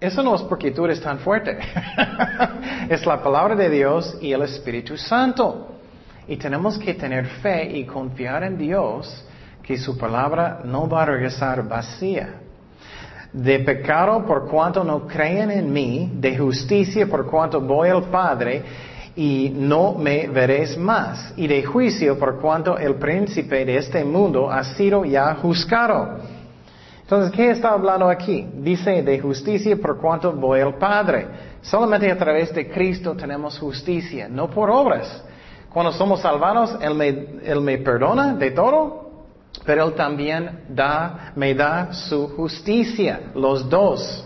Eso 0.00 0.22
no 0.22 0.36
es 0.36 0.42
porque 0.42 0.70
tú 0.70 0.84
eres 0.84 1.00
tan 1.00 1.18
fuerte. 1.18 1.58
es 2.88 3.04
la 3.04 3.20
palabra 3.22 3.56
de 3.56 3.70
Dios 3.70 4.16
y 4.20 4.30
el 4.32 4.42
Espíritu 4.42 4.96
Santo. 4.96 5.68
Y 6.28 6.36
tenemos 6.36 6.78
que 6.78 6.94
tener 6.94 7.26
fe 7.26 7.76
y 7.76 7.84
confiar 7.84 8.44
en 8.44 8.58
Dios 8.58 9.25
que 9.66 9.76
su 9.76 9.98
palabra 9.98 10.60
no 10.64 10.88
va 10.88 11.02
a 11.02 11.06
regresar 11.06 11.66
vacía. 11.66 12.34
De 13.32 13.58
pecado 13.58 14.24
por 14.24 14.48
cuanto 14.48 14.84
no 14.84 15.06
creen 15.06 15.50
en 15.50 15.72
mí, 15.72 16.12
de 16.14 16.38
justicia 16.38 17.06
por 17.06 17.26
cuanto 17.26 17.60
voy 17.60 17.88
al 17.88 18.04
Padre 18.04 18.62
y 19.16 19.50
no 19.54 19.94
me 19.94 20.28
veréis 20.28 20.76
más, 20.78 21.32
y 21.36 21.46
de 21.48 21.64
juicio 21.64 22.18
por 22.18 22.38
cuanto 22.38 22.78
el 22.78 22.94
príncipe 22.94 23.64
de 23.64 23.78
este 23.78 24.04
mundo 24.04 24.50
ha 24.50 24.62
sido 24.62 25.04
ya 25.04 25.34
juzgado. 25.34 26.18
Entonces, 27.00 27.32
¿qué 27.32 27.50
está 27.50 27.70
hablando 27.70 28.08
aquí? 28.08 28.46
Dice 28.58 29.02
de 29.02 29.18
justicia 29.18 29.76
por 29.76 29.98
cuanto 29.98 30.32
voy 30.32 30.60
al 30.60 30.74
Padre. 30.74 31.26
Solamente 31.62 32.10
a 32.10 32.18
través 32.18 32.54
de 32.54 32.68
Cristo 32.68 33.14
tenemos 33.14 33.58
justicia, 33.58 34.28
no 34.28 34.48
por 34.50 34.70
obras. 34.70 35.24
Cuando 35.72 35.92
somos 35.92 36.20
salvados, 36.20 36.76
Él 36.80 36.94
me, 36.94 37.08
Él 37.44 37.60
me 37.60 37.78
perdona 37.78 38.34
de 38.34 38.50
todo, 38.50 39.05
pero 39.64 39.86
Él 39.86 39.94
también 39.94 40.64
da, 40.68 41.32
me 41.34 41.54
da 41.54 41.92
su 41.92 42.28
justicia, 42.28 43.20
los 43.34 43.68
dos. 43.68 44.24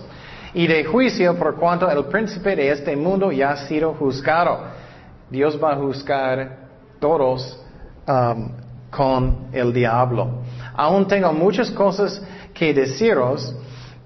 Y 0.52 0.66
de 0.66 0.84
juicio 0.84 1.36
por 1.38 1.56
cuanto 1.56 1.88
el 1.88 2.04
príncipe 2.06 2.56
de 2.56 2.72
este 2.72 2.96
mundo 2.96 3.30
ya 3.30 3.52
ha 3.52 3.56
sido 3.68 3.94
juzgado. 3.94 4.58
Dios 5.30 5.58
va 5.62 5.72
a 5.72 5.76
juzgar 5.76 6.58
todos 6.98 7.58
um, 8.08 8.50
con 8.90 9.48
el 9.52 9.72
diablo. 9.72 10.42
Aún 10.74 11.06
tengo 11.06 11.32
muchas 11.32 11.70
cosas 11.70 12.20
que 12.52 12.74
deciros, 12.74 13.54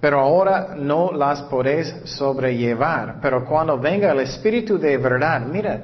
pero 0.04 0.20
ahora 0.20 0.74
no 0.76 1.12
las 1.12 1.40
podéis 1.44 1.88
sobrellevar. 2.04 3.20
Pero 3.22 3.42
cuando 3.42 3.78
venga 3.78 4.12
el 4.12 4.20
Espíritu 4.20 4.78
de 4.78 4.98
verdad, 4.98 5.40
mira, 5.40 5.80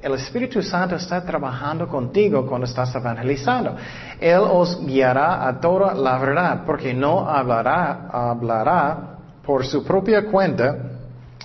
el 0.00 0.14
Espíritu 0.14 0.62
Santo 0.62 0.94
está 0.96 1.22
trabajando 1.22 1.86
contigo 1.86 2.46
cuando 2.46 2.64
estás 2.64 2.94
evangelizando. 2.94 3.76
Él 4.18 4.40
os 4.50 4.82
guiará 4.86 5.46
a 5.46 5.60
toda 5.60 5.92
la 5.92 6.16
verdad, 6.16 6.62
porque 6.64 6.94
no 6.94 7.28
hablará, 7.28 8.08
hablará 8.10 9.18
por 9.44 9.66
su 9.66 9.84
propia 9.84 10.24
cuenta, 10.24 10.76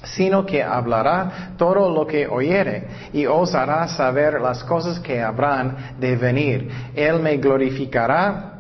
sino 0.04 0.46
que 0.46 0.64
hablará 0.64 1.50
todo 1.58 1.90
lo 1.90 2.08
que 2.08 2.28
oyere 2.28 3.10
y 3.12 3.26
os 3.26 3.54
hará 3.54 3.90
saber 3.90 4.40
las 4.40 4.64
cosas 4.64 5.02
que 5.02 5.22
habrán 5.22 5.98
de 6.00 6.16
venir. 6.16 6.70
Él 6.96 7.20
me 7.20 7.36
glorificará 7.36 8.55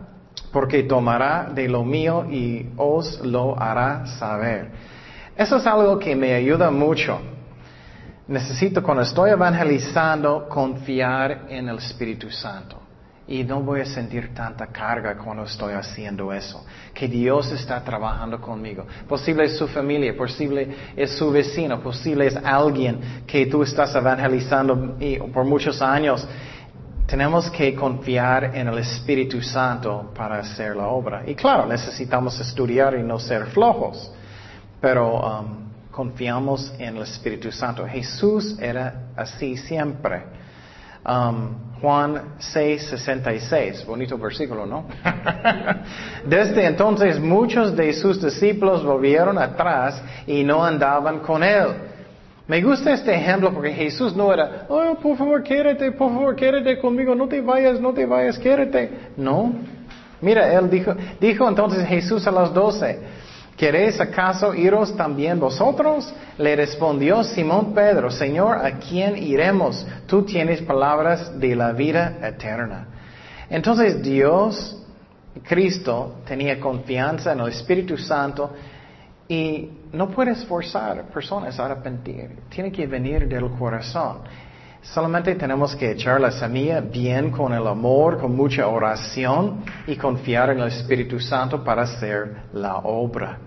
porque 0.55 0.83
tomará 0.83 1.49
de 1.53 1.67
lo 1.67 1.83
mío 1.83 2.27
y 2.31 2.65
os 2.77 3.19
lo 3.25 3.61
hará 3.61 4.05
saber. 4.05 4.69
Eso 5.35 5.57
es 5.57 5.67
algo 5.67 5.99
que 5.99 6.15
me 6.15 6.33
ayuda 6.33 6.71
mucho. 6.71 7.19
Necesito 8.29 8.81
cuando 8.81 9.03
estoy 9.03 9.31
evangelizando 9.31 10.47
confiar 10.47 11.47
en 11.49 11.67
el 11.67 11.77
Espíritu 11.79 12.31
Santo. 12.31 12.79
Y 13.27 13.43
no 13.43 13.63
voy 13.63 13.81
a 13.81 13.85
sentir 13.85 14.33
tanta 14.33 14.67
carga 14.67 15.17
cuando 15.17 15.43
estoy 15.43 15.73
haciendo 15.73 16.31
eso. 16.31 16.65
Que 16.93 17.09
Dios 17.09 17.51
está 17.51 17.83
trabajando 17.83 18.39
conmigo. 18.39 18.85
Posible 19.09 19.43
es 19.43 19.57
su 19.57 19.67
familia, 19.67 20.15
posible 20.15 20.73
es 20.95 21.17
su 21.17 21.31
vecino, 21.31 21.81
posible 21.81 22.27
es 22.27 22.35
alguien 22.37 23.23
que 23.27 23.47
tú 23.47 23.61
estás 23.61 23.93
evangelizando 23.93 24.95
por 25.33 25.43
muchos 25.43 25.81
años 25.81 26.25
tenemos 27.05 27.51
que 27.51 27.75
confiar 27.75 28.55
en 28.55 28.67
el 28.67 28.79
Espíritu 28.79 29.41
Santo 29.41 30.11
para 30.15 30.39
hacer 30.39 30.75
la 30.75 30.87
obra. 30.87 31.23
Y 31.25 31.35
claro, 31.35 31.65
necesitamos 31.67 32.39
estudiar 32.39 32.95
y 32.95 33.03
no 33.03 33.19
ser 33.19 33.45
flojos, 33.47 34.11
pero 34.81 35.19
um, 35.19 35.65
confiamos 35.91 36.73
en 36.79 36.97
el 36.97 37.03
Espíritu 37.03 37.51
Santo. 37.51 37.85
Jesús 37.87 38.57
era 38.59 39.09
así 39.15 39.55
siempre. 39.55 40.23
Um, 41.07 41.65
Juan 41.79 42.35
6, 42.39 42.87
66, 42.89 43.85
bonito 43.85 44.17
versículo, 44.17 44.65
¿no? 44.65 44.87
Desde 46.25 46.65
entonces 46.65 47.19
muchos 47.19 47.75
de 47.75 47.93
sus 47.93 48.19
discípulos 48.19 48.83
volvieron 48.83 49.37
atrás 49.37 50.01
y 50.25 50.43
no 50.43 50.65
andaban 50.65 51.19
con 51.19 51.43
él. 51.43 51.94
Me 52.47 52.61
gusta 52.61 52.93
este 52.93 53.15
ejemplo 53.15 53.51
porque 53.51 53.71
Jesús 53.71 54.15
no 54.15 54.31
era, 54.31 54.65
oh, 54.69 54.95
por 55.01 55.17
favor, 55.17 55.41
quédate, 55.41 55.91
por 55.93 56.13
favor, 56.13 56.35
quédate 56.35 56.79
conmigo, 56.79 57.15
no 57.15 57.27
te 57.27 57.41
vayas, 57.41 57.81
no 57.81 57.91
te 57.91 58.05
vayas, 58.05 58.37
quédate. 58.37 58.91
No. 59.17 59.51
Mira, 60.21 60.53
él 60.53 60.69
dijo, 60.69 60.93
dijo 61.19 61.47
entonces 61.47 61.87
Jesús 61.87 62.27
a 62.27 62.31
los 62.31 62.53
doce, 62.53 62.99
¿queréis 63.57 63.99
acaso 63.99 64.53
iros 64.53 64.95
también 64.95 65.39
vosotros? 65.39 66.13
Le 66.37 66.55
respondió 66.55 67.23
Simón 67.23 67.73
Pedro, 67.73 68.11
Señor, 68.11 68.63
¿a 68.63 68.77
quién 68.77 69.17
iremos? 69.17 69.85
Tú 70.05 70.23
tienes 70.23 70.61
palabras 70.61 71.39
de 71.39 71.55
la 71.55 71.71
vida 71.71 72.19
eterna. 72.21 72.87
Entonces 73.49 74.03
Dios, 74.03 74.83
Cristo, 75.43 76.17
tenía 76.27 76.59
confianza 76.59 77.33
en 77.33 77.39
el 77.39 77.49
Espíritu 77.49 77.97
Santo 77.97 78.53
y 79.27 79.69
no 79.91 80.09
puedes 80.09 80.45
forzar 80.45 81.03
personas 81.05 81.59
a 81.59 81.65
arrepentir. 81.65 82.43
Tiene 82.49 82.71
que 82.71 82.85
venir 82.85 83.27
del 83.27 83.49
corazón. 83.51 84.19
Solamente 84.81 85.33
tenemos 85.33 85.75
que 85.75 85.91
echar 85.91 86.21
la 86.21 86.31
semilla 86.31 86.79
bien 86.79 87.31
con 87.31 87.53
el 87.53 87.65
amor, 87.65 88.19
con 88.19 88.35
mucha 88.35 88.67
oración 88.67 89.63
y 89.87 89.95
confiar 89.95 90.51
en 90.51 90.59
el 90.59 90.67
Espíritu 90.67 91.19
Santo 91.19 91.63
para 91.63 91.83
hacer 91.83 92.43
la 92.53 92.77
obra. 92.77 93.39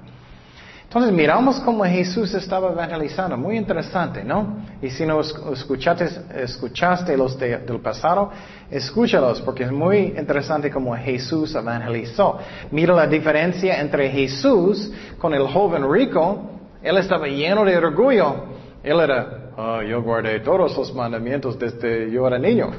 Entonces 0.88 1.12
miramos 1.12 1.60
cómo 1.60 1.84
Jesús 1.84 2.32
estaba 2.32 2.72
evangelizando, 2.72 3.36
muy 3.36 3.58
interesante, 3.58 4.24
¿no? 4.24 4.64
Y 4.80 4.88
si 4.88 5.04
no 5.04 5.20
escuchaste, 5.20 6.08
escuchaste 6.34 7.14
los 7.14 7.38
del 7.38 7.78
pasado, 7.82 8.30
escúchalos, 8.70 9.42
porque 9.42 9.64
es 9.64 9.70
muy 9.70 10.14
interesante 10.16 10.70
cómo 10.70 10.96
Jesús 10.96 11.54
evangelizó. 11.54 12.38
Mira 12.70 12.94
la 12.94 13.06
diferencia 13.06 13.78
entre 13.78 14.08
Jesús 14.08 14.90
con 15.18 15.34
el 15.34 15.46
joven 15.48 15.92
rico, 15.92 16.52
él 16.82 16.96
estaba 16.96 17.26
lleno 17.26 17.66
de 17.66 17.76
orgullo, 17.76 18.46
él 18.82 18.98
era, 18.98 19.50
oh, 19.58 19.82
yo 19.82 20.02
guardé 20.02 20.40
todos 20.40 20.74
los 20.74 20.94
mandamientos 20.94 21.58
desde 21.58 22.10
yo 22.10 22.26
era 22.26 22.38
niño. 22.38 22.70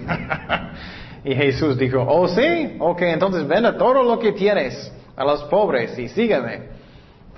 y 1.24 1.36
Jesús 1.36 1.78
dijo, 1.78 2.04
oh 2.10 2.28
sí, 2.28 2.76
ok, 2.80 3.04
entonces 3.04 3.48
vende 3.48 3.72
todo 3.74 4.02
lo 4.02 4.17
que 4.17 4.32
tienes 4.32 4.91
a 5.15 5.24
los 5.24 5.43
pobres 5.43 6.00
y 6.00 6.08
sígueme. 6.08 6.78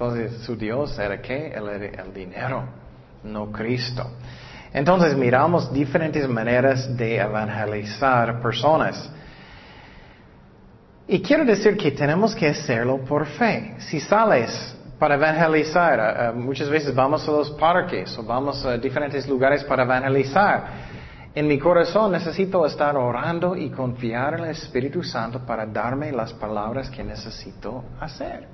Entonces 0.02 0.42
su 0.42 0.56
Dios 0.56 0.98
era 0.98 1.22
qué? 1.22 1.54
el 1.54 2.12
dinero, 2.12 2.64
no 3.24 3.52
Cristo. 3.52 4.10
Entonces 4.74 5.16
miramos 5.16 5.72
diferentes 5.72 6.28
maneras 6.28 6.98
de 6.98 7.18
evangelizar 7.18 8.42
personas. 8.42 9.12
Y 11.08 11.22
quiero 11.22 11.46
decir 11.46 11.78
que 11.78 11.92
tenemos 11.92 12.34
que 12.34 12.48
hacerlo 12.48 12.98
por 13.06 13.28
fe. 13.28 13.76
Si 13.78 14.00
sales 14.00 14.76
para 14.98 15.14
evangelizar, 15.14 16.00
eh, 16.00 16.30
eh, 16.30 16.32
muchas 16.34 16.68
veces 16.68 16.96
vamos 16.96 17.30
a 17.30 17.32
los 17.34 17.52
parques 17.52 18.18
o 18.18 18.24
vamos 18.24 18.66
a 18.66 18.80
diferentes 18.80 19.28
lugares 19.28 19.64
para 19.64 19.84
evangelizar. 19.84 20.66
En 21.36 21.48
mi 21.48 21.60
corazón 21.60 22.12
necesito 22.12 22.66
estar 22.66 22.98
orando 22.98 23.56
y 23.56 23.70
confiar 23.70 24.34
en 24.34 24.46
el 24.46 24.50
Espíritu 24.50 25.04
Santo 25.04 25.46
para 25.46 25.68
darme 25.68 26.12
las 26.12 26.34
palabras 26.34 26.90
que 26.90 27.04
necesito 27.04 27.84
hacer. 28.00 28.48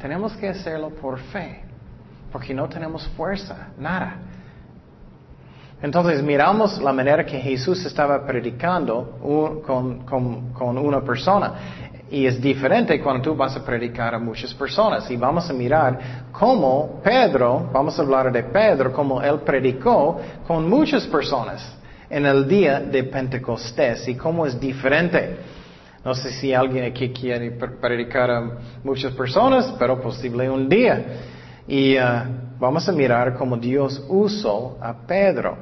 Tenemos 0.00 0.32
que 0.36 0.48
hacerlo 0.48 0.90
por 0.90 1.18
fe, 1.18 1.62
porque 2.30 2.54
no 2.54 2.68
tenemos 2.68 3.06
fuerza, 3.08 3.68
nada. 3.78 4.16
Entonces 5.80 6.22
miramos 6.22 6.80
la 6.82 6.92
manera 6.92 7.24
que 7.24 7.38
Jesús 7.38 7.84
estaba 7.84 8.26
predicando 8.26 9.18
con, 9.64 10.78
una 10.78 11.00
persona. 11.02 11.52
Y 12.10 12.26
es 12.26 12.40
diferente 12.40 13.00
cuando 13.00 13.22
tú 13.22 13.36
vas 13.36 13.54
a 13.56 13.64
predicar 13.64 14.14
a 14.14 14.18
muchas 14.18 14.52
personas. 14.54 15.08
Y 15.10 15.16
vamos 15.16 15.48
a 15.48 15.52
mirar 15.52 15.98
cómo 16.32 17.00
Pedro, 17.02 17.68
vamos 17.72 17.98
a 17.98 18.02
hablar 18.02 18.32
de 18.32 18.42
Pedro, 18.44 18.92
cómo 18.92 19.22
él 19.22 19.40
predicó 19.40 20.18
con 20.46 20.68
muchas 20.68 21.06
personas 21.06 21.76
en 22.10 22.26
el 22.26 22.48
día 22.48 22.80
de 22.80 23.04
Pentecostés 23.04 24.08
y 24.08 24.16
cómo 24.16 24.46
es 24.46 24.58
diferente. 24.58 25.57
No 26.08 26.14
sé 26.14 26.30
si 26.30 26.54
alguien 26.54 26.86
aquí 26.86 27.10
quiere 27.10 27.50
predicar 27.50 28.30
a 28.30 28.50
muchas 28.82 29.12
personas, 29.12 29.74
pero 29.78 30.00
posible 30.00 30.48
un 30.48 30.66
día. 30.66 31.04
Y 31.66 31.98
uh, 31.98 32.56
vamos 32.58 32.88
a 32.88 32.92
mirar 32.92 33.34
cómo 33.34 33.58
Dios 33.58 34.02
usó 34.08 34.78
a 34.80 35.06
Pedro. 35.06 35.58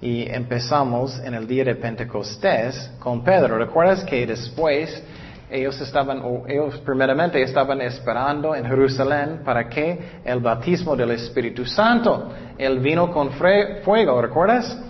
Y 0.00 0.26
empezamos 0.30 1.18
en 1.18 1.34
el 1.34 1.46
día 1.46 1.64
de 1.64 1.74
Pentecostés 1.74 2.90
con 2.98 3.22
Pedro. 3.22 3.58
¿Recuerdas 3.58 4.02
que 4.04 4.26
después 4.26 5.02
ellos 5.50 5.78
estaban, 5.78 6.22
ellos 6.48 6.78
primeramente 6.78 7.42
estaban 7.42 7.82
esperando 7.82 8.54
en 8.54 8.64
Jerusalén 8.64 9.42
para 9.44 9.68
que 9.68 10.22
el 10.24 10.40
bautismo 10.40 10.96
del 10.96 11.10
Espíritu 11.10 11.66
Santo, 11.66 12.32
él 12.56 12.78
vino 12.78 13.12
con 13.12 13.30
fuego, 13.30 14.22
¿recuerdas? 14.22 14.85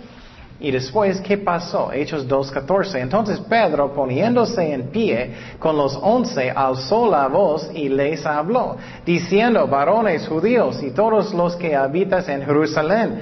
Y 0.59 0.71
después, 0.71 1.21
¿qué 1.21 1.37
pasó? 1.37 1.91
Hechos 1.91 2.27
2.14. 2.27 2.99
Entonces 2.99 3.39
Pedro, 3.41 3.93
poniéndose 3.93 4.73
en 4.73 4.87
pie 4.87 5.31
con 5.59 5.77
los 5.77 5.95
once, 6.01 6.49
alzó 6.49 7.09
la 7.09 7.27
voz 7.27 7.69
y 7.73 7.89
les 7.89 8.25
habló, 8.25 8.75
diciendo, 9.05 9.67
varones 9.67 10.27
judíos 10.27 10.81
y 10.81 10.91
todos 10.91 11.33
los 11.33 11.55
que 11.55 11.75
habitas 11.75 12.27
en 12.27 12.43
Jerusalén, 12.43 13.19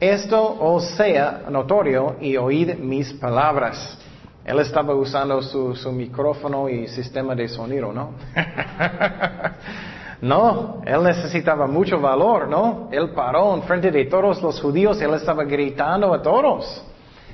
esto 0.00 0.56
os 0.60 0.84
sea 0.96 1.42
notorio 1.48 2.16
y 2.20 2.36
oíd 2.36 2.74
mis 2.78 3.12
palabras. 3.12 3.96
Él 4.44 4.58
estaba 4.58 4.94
usando 4.94 5.40
su, 5.42 5.76
su 5.76 5.92
micrófono 5.92 6.68
y 6.68 6.88
sistema 6.88 7.34
de 7.36 7.48
sonido, 7.48 7.92
¿no? 7.92 8.14
No, 10.24 10.80
él 10.86 11.02
necesitaba 11.02 11.66
mucho 11.66 12.00
valor, 12.00 12.48
¿no? 12.48 12.88
Él 12.90 13.10
paró 13.10 13.54
en 13.54 13.62
frente 13.64 13.90
de 13.90 14.06
todos 14.06 14.40
los 14.40 14.58
judíos, 14.58 14.98
él 15.02 15.12
estaba 15.12 15.44
gritando 15.44 16.14
a 16.14 16.22
todos 16.22 16.82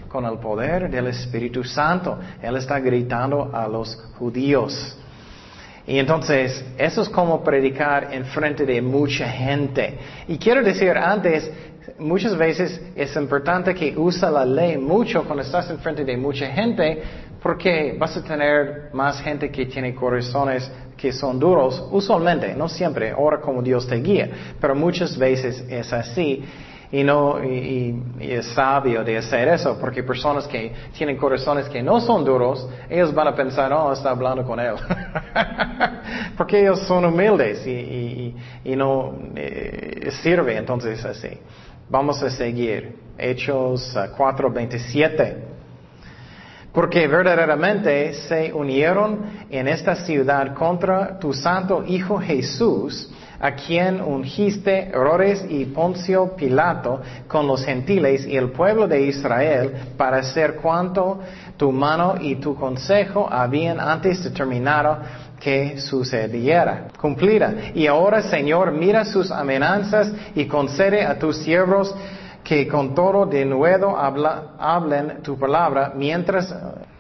con 0.09 0.25
el 0.25 0.41
poder 0.41 0.91
del 0.91 1.07
Espíritu 1.07 1.63
Santo. 1.63 2.19
Él 2.43 2.57
está 2.57 2.81
gritando 2.81 3.49
a 3.53 3.69
los 3.69 3.95
judíos. 4.19 4.99
Y 5.87 6.01
entonces, 6.01 6.65
eso 6.77 7.03
es 7.03 7.09
como 7.09 7.45
predicar 7.45 8.13
en 8.13 8.25
frente 8.25 8.67
de 8.67 8.83
mucha 8.83 9.29
gente. 9.29 9.97
Y 10.27 10.37
quiero 10.37 10.61
decir 10.61 10.91
antes, 10.99 11.49
muchas 12.01 12.37
veces 12.37 12.83
es 12.97 13.15
importante 13.15 13.73
que 13.73 13.97
usa 13.97 14.33
la 14.33 14.45
ley 14.45 14.77
mucho 14.79 15.23
cuando 15.23 15.45
estás 15.45 15.71
en 15.71 15.79
frente 15.79 16.05
de 16.05 16.17
mucha 16.17 16.49
gente, 16.49 17.03
porque 17.41 17.97
vas 17.97 18.17
a 18.17 18.25
tener 18.25 18.91
más 18.93 19.21
gente 19.23 19.49
que 19.49 19.67
tiene 19.67 19.95
corazones 19.95 20.69
que 21.01 21.13
son 21.13 21.39
duros, 21.39 21.83
usualmente, 21.91 22.55
no 22.55 22.69
siempre, 22.69 23.11
ahora 23.13 23.41
como 23.41 23.63
Dios 23.63 23.87
te 23.87 23.97
guía, 23.97 24.29
pero 24.61 24.75
muchas 24.75 25.17
veces 25.17 25.65
es 25.69 25.93
así. 25.93 26.45
Y, 26.93 27.05
no, 27.05 27.43
y, 27.43 28.03
es 28.19 28.47
sabio 28.47 29.05
de 29.05 29.17
hacer 29.17 29.47
eso, 29.47 29.79
porque 29.81 30.03
personas 30.03 30.49
que 30.49 30.73
tienen 30.93 31.17
corazones 31.17 31.69
que 31.69 31.83
no 31.83 32.01
son 32.01 32.25
duros, 32.25 32.69
ellos 32.89 33.15
van 33.15 33.29
a 33.29 33.35
pensar, 33.35 33.73
oh, 33.73 33.93
está 33.93 34.11
hablando 34.11 34.45
con 34.45 34.59
él. 34.59 34.75
porque 36.37 36.61
ellos 36.61 36.81
son 36.81 37.05
humildes 37.05 37.65
y, 37.65 38.35
no 38.77 39.15
eh, 39.37 40.11
sirve 40.23 40.57
entonces 40.57 41.05
así. 41.05 41.31
Vamos 41.89 42.23
a 42.23 42.31
seguir. 42.31 42.99
Hechos 43.17 43.95
4.27. 43.95 45.50
Porque 46.73 47.09
verdaderamente 47.09 48.15
se 48.15 48.53
unieron 48.53 49.21
en 49.51 49.67
esta 49.67 49.97
ciudad 49.97 50.55
contra 50.55 51.19
tu 51.19 51.33
santo 51.33 51.85
Hijo 51.85 52.19
Jesús, 52.19 53.11
a 53.41 53.53
quien 53.53 54.01
ungiste 54.01 54.89
Herodes 54.89 55.45
y 55.49 55.65
Poncio 55.65 56.37
Pilato 56.37 57.01
con 57.27 57.47
los 57.47 57.65
gentiles 57.65 58.27
y 58.27 58.37
el 58.37 58.51
pueblo 58.51 58.87
de 58.87 59.01
Israel 59.03 59.73
para 59.97 60.19
hacer 60.19 60.57
cuanto 60.57 61.21
tu 61.57 61.73
mano 61.73 62.17
y 62.21 62.37
tu 62.37 62.55
consejo 62.55 63.27
habían 63.31 63.81
antes 63.81 64.23
determinado 64.23 64.99
que 65.41 65.81
sucediera, 65.81 66.89
cumplida. 67.01 67.55
Y 67.75 67.87
ahora, 67.87 68.23
Señor, 68.23 68.73
mira 68.73 69.07
sus 69.07 69.31
amenazas 69.31 70.13
y 70.35 70.45
concede 70.45 71.05
a 71.05 71.19
tus 71.19 71.39
siervos 71.39 71.95
que 72.51 72.67
con 72.67 72.97
todo 72.97 73.27
de 73.27 73.45
nuevo 73.45 73.97
hablen 73.97 75.23
tu 75.23 75.39
palabra 75.39 75.93
mientras 75.95 76.53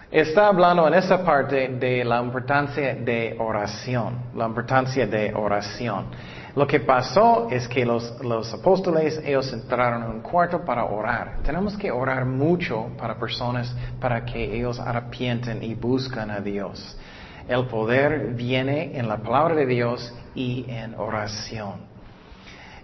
está 0.09 0.47
hablando 0.47 0.87
en 0.87 0.95
esa 0.95 1.25
parte 1.25 1.71
de 1.71 2.05
la 2.05 2.23
importancia 2.23 2.95
de 2.95 3.35
oración, 3.37 4.27
la 4.37 4.47
importancia 4.47 5.09
de 5.09 5.35
oración. 5.35 6.07
Lo 6.55 6.69
que 6.69 6.79
pasó 6.79 7.49
es 7.51 7.67
que 7.67 7.85
los, 7.85 8.17
los 8.23 8.55
apóstoles, 8.55 9.21
ellos 9.25 9.53
entraron 9.53 10.05
en 10.05 10.11
un 10.11 10.21
cuarto 10.21 10.65
para 10.65 10.85
orar. 10.85 11.39
Tenemos 11.43 11.77
que 11.77 11.91
orar 11.91 12.25
mucho 12.25 12.87
para 12.97 13.19
personas 13.19 13.75
para 14.01 14.25
que 14.25 14.57
ellos 14.57 14.79
arrepienten 14.79 15.65
y 15.65 15.75
buscan 15.75 16.31
a 16.31 16.39
Dios. 16.39 16.97
El 17.49 17.67
poder 17.67 18.35
viene 18.35 18.97
en 18.97 19.09
la 19.09 19.17
palabra 19.17 19.57
de 19.57 19.67
Dios 19.67 20.15
y 20.33 20.65
en 20.69 20.95
oración. 20.95 21.90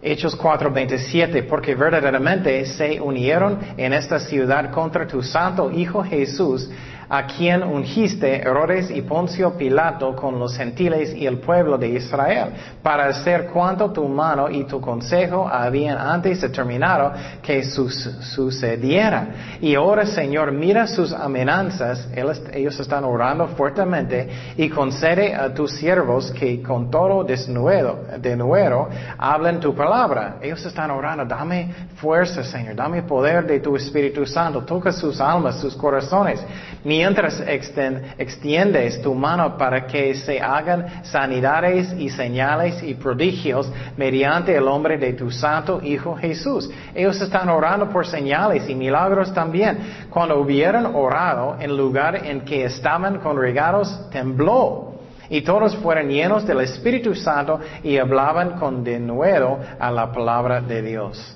Hechos 0.02 0.36
4:27, 0.38 1.42
porque 1.44 1.74
verdaderamente 1.74 2.64
se 2.66 3.00
unieron 3.00 3.58
en 3.76 3.92
esta 3.92 4.18
ciudad 4.18 4.70
contra 4.70 5.06
tu 5.06 5.22
santo 5.22 5.70
Hijo 5.70 6.02
Jesús, 6.04 6.70
a 7.08 7.26
quien 7.26 7.62
ungiste 7.62 8.40
Herodes 8.40 8.90
y 8.90 9.02
Poncio 9.02 9.56
Pilato 9.56 10.14
con 10.16 10.38
los 10.38 10.56
gentiles 10.56 11.14
y 11.14 11.26
el 11.26 11.38
pueblo 11.38 11.78
de 11.78 11.88
Israel, 11.88 12.50
para 12.82 13.06
hacer 13.06 13.46
cuanto 13.46 13.90
tu 13.92 14.06
mano 14.08 14.48
y 14.50 14.64
tu 14.64 14.80
consejo 14.80 15.48
habían 15.48 15.98
antes 15.98 16.40
determinado 16.40 17.12
que 17.42 17.62
sucediera. 17.64 19.28
Y 19.60 19.74
ahora, 19.74 20.06
Señor, 20.06 20.52
mira 20.52 20.86
sus 20.86 21.12
amenazas, 21.12 22.08
ellos 22.52 22.78
están 22.80 23.04
orando 23.04 23.48
fuertemente, 23.48 24.28
y 24.56 24.68
concede 24.68 25.34
a 25.34 25.52
tus 25.52 25.72
siervos 25.72 26.30
que 26.32 26.62
con 26.62 26.90
todo 26.90 27.24
desnudo, 27.24 28.04
de 28.18 28.36
nuevo, 28.36 28.88
hablen 29.18 29.60
tu 29.60 29.74
palabra. 29.74 30.36
Ellos 30.40 30.64
están 30.64 30.90
orando, 30.90 31.24
dame 31.24 31.72
fuerza, 31.96 32.42
Señor, 32.42 32.74
dame 32.74 33.02
poder 33.02 33.46
de 33.46 33.60
tu 33.60 33.76
Espíritu 33.76 34.26
Santo, 34.26 34.62
toca 34.62 34.92
sus 34.92 35.20
almas, 35.20 35.60
sus 35.60 35.74
corazones 35.74 36.44
mientras 36.84 37.42
extiendes 37.46 39.00
tu 39.02 39.14
mano 39.14 39.56
para 39.56 39.86
que 39.86 40.14
se 40.14 40.40
hagan 40.40 41.04
sanidades 41.04 41.92
y 41.98 42.08
señales 42.08 42.82
y 42.82 42.94
prodigios 42.94 43.70
mediante 43.96 44.54
el 44.56 44.64
nombre 44.64 44.98
de 44.98 45.12
tu 45.12 45.30
santo 45.30 45.80
Hijo 45.82 46.16
Jesús. 46.16 46.70
Ellos 46.94 47.20
están 47.20 47.48
orando 47.48 47.90
por 47.90 48.06
señales 48.06 48.68
y 48.68 48.74
milagros 48.74 49.32
también. 49.32 49.78
Cuando 50.10 50.40
hubieron 50.40 50.86
orado, 50.94 51.56
en 51.60 51.76
lugar 51.76 52.26
en 52.26 52.40
que 52.40 52.64
estaban 52.64 53.18
congregados 53.18 54.10
tembló 54.10 54.94
Y 55.28 55.42
todos 55.42 55.76
fueron 55.76 56.08
llenos 56.08 56.46
del 56.46 56.60
Espíritu 56.60 57.14
Santo 57.14 57.58
y 57.82 57.98
hablaban 57.98 58.58
con 58.58 58.84
denuedo 58.84 59.58
a 59.78 59.90
la 59.90 60.12
palabra 60.12 60.60
de 60.60 60.82
Dios. 60.82 61.35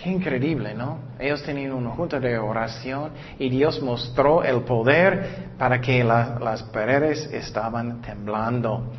Qué 0.00 0.10
increíble, 0.10 0.74
¿no? 0.74 0.98
Ellos 1.18 1.42
tenían 1.42 1.72
una 1.72 1.90
junta 1.90 2.20
de 2.20 2.38
oración 2.38 3.10
y 3.36 3.48
Dios 3.48 3.82
mostró 3.82 4.44
el 4.44 4.60
poder 4.60 5.48
para 5.58 5.80
que 5.80 6.04
las 6.04 6.62
paredes 6.64 7.28
estaban 7.32 8.00
temblando. 8.00 8.92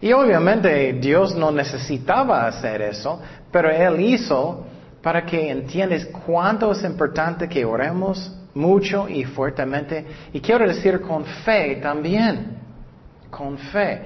Y 0.00 0.12
obviamente 0.12 0.94
Dios 0.94 1.36
no 1.36 1.52
necesitaba 1.52 2.48
hacer 2.48 2.82
eso, 2.82 3.22
pero 3.52 3.70
Él 3.70 4.00
hizo 4.00 4.66
para 5.00 5.24
que 5.24 5.50
entiendas 5.50 6.04
cuánto 6.26 6.72
es 6.72 6.82
importante 6.82 7.48
que 7.48 7.64
oremos 7.64 8.36
mucho 8.54 9.08
y 9.08 9.22
fuertemente. 9.22 10.04
Y 10.32 10.40
quiero 10.40 10.66
decir 10.66 11.00
con 11.00 11.24
fe 11.24 11.76
también, 11.76 12.58
con 13.30 13.56
fe. 13.56 14.02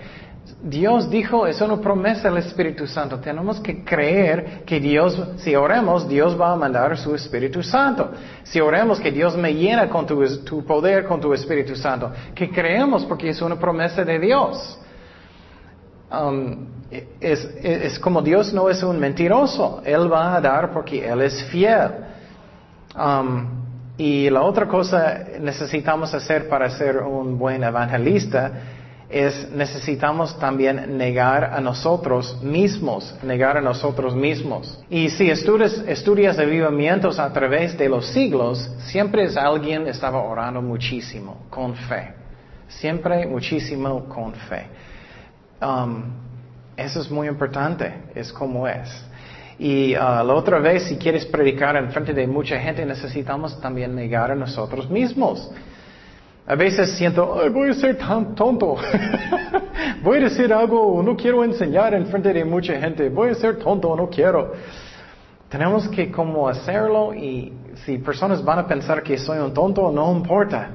Dios 0.63 1.09
dijo, 1.11 1.47
es 1.47 1.61
una 1.61 1.81
promesa 1.81 2.29
del 2.29 2.39
Espíritu 2.39 2.87
Santo. 2.87 3.19
Tenemos 3.21 3.61
que 3.61 3.85
creer 3.85 4.65
que 4.65 4.81
Dios, 4.81 5.21
si 5.37 5.55
oremos, 5.55 6.09
Dios 6.09 6.39
va 6.41 6.53
a 6.53 6.57
mandar 6.57 6.97
su 6.99 7.15
Espíritu 7.15 7.63
Santo. 7.63 8.11
Si 8.43 8.61
oremos 8.61 8.99
que 8.99 9.11
Dios 9.11 9.37
me 9.37 9.55
llena 9.55 9.89
con 9.89 10.07
tu, 10.07 10.65
poder, 10.65 11.07
con 11.07 11.21
tu 11.21 11.33
Espíritu 11.33 11.77
Santo, 11.77 12.13
que 12.35 12.51
creemos 12.51 13.05
porque 13.05 13.29
es 13.29 13.41
una 13.41 13.59
promesa 13.59 14.05
de 14.05 14.19
Dios. 14.19 14.79
Um, 16.11 16.67
es, 17.21 17.99
como 17.99 18.23
Dios 18.23 18.53
no 18.53 18.69
es 18.69 18.83
un 18.83 18.99
mentiroso. 18.99 19.83
Él 19.85 20.13
va 20.13 20.37
a 20.37 20.41
dar 20.41 20.73
porque 20.73 21.07
Él 21.07 21.21
es 21.23 21.45
fiel. 21.45 21.91
Um, 22.97 23.59
y 23.97 24.31
la 24.31 24.43
otra 24.43 24.67
cosa 24.67 25.25
necesitamos 25.41 26.15
hacer 26.15 26.49
para 26.49 26.71
ser 26.71 26.99
un 26.99 27.39
buen 27.39 27.63
evangelista 27.63 28.53
es 29.11 29.51
necesitamos 29.53 30.39
también 30.39 30.99
negar 30.99 31.45
a 31.45 31.61
nosotros 31.61 32.43
mismos, 32.43 33.15
negar 33.23 33.57
a 33.57 33.61
nosotros 33.61 34.15
mismos. 34.15 34.79
Y 34.91 35.09
si 35.09 35.31
estudias, 35.31 35.83
estudias 35.87 36.39
avivamientos 36.39 37.19
a 37.19 37.33
través 37.33 37.79
de 37.79 37.89
los 37.89 38.07
siglos, 38.09 38.71
siempre 38.81 39.25
es 39.25 39.37
alguien 39.37 39.87
estaba 39.87 40.19
orando 40.19 40.61
muchísimo, 40.61 41.47
con 41.49 41.75
fe. 41.75 42.15
Siempre 42.69 43.27
muchísimo 43.27 44.05
con 44.09 44.35
fe. 44.35 44.67
Um, 45.63 46.03
eso 46.77 47.01
es 47.01 47.11
muy 47.11 47.29
importante, 47.29 47.93
es 48.15 48.31
como 48.31 48.69
es. 48.69 48.89
Y 49.59 49.95
uh, 49.97 50.23
la 50.23 50.35
otra 50.35 50.59
vez, 50.59 50.85
si 50.85 50.97
quieres 50.97 51.25
predicar 51.25 51.77
en 51.77 51.91
frente 51.91 52.13
de 52.13 52.27
mucha 52.27 52.61
gente, 52.61 52.85
necesitamos 52.85 53.59
también 53.61 53.95
negar 53.95 54.31
a 54.31 54.35
nosotros 54.35 54.89
mismos. 54.91 55.51
A 56.51 56.55
veces 56.55 56.97
siento, 56.97 57.43
voy 57.53 57.69
a 57.69 57.75
ser 57.75 57.99
tan 57.99 58.35
tonto. 58.35 58.77
voy 60.03 60.17
a 60.17 60.21
decir 60.23 60.51
algo, 60.51 61.03
no 61.03 61.15
quiero 61.15 61.45
enseñar 61.45 61.93
en 61.93 62.07
frente 62.07 62.33
de 62.33 62.43
mucha 62.43 62.81
gente. 62.81 63.11
Voy 63.11 63.29
a 63.29 63.35
ser 63.35 63.59
tonto, 63.59 63.95
no 63.95 64.09
quiero. 64.09 64.55
Tenemos 65.51 65.87
que 65.89 66.11
como 66.11 66.49
hacerlo 66.49 67.13
y 67.13 67.53
si 67.85 67.99
personas 67.99 68.43
van 68.43 68.61
a 68.61 68.67
pensar 68.67 69.03
que 69.03 69.19
soy 69.19 69.39
un 69.41 69.53
tonto, 69.53 69.93
no 69.93 70.11
importa. 70.11 70.71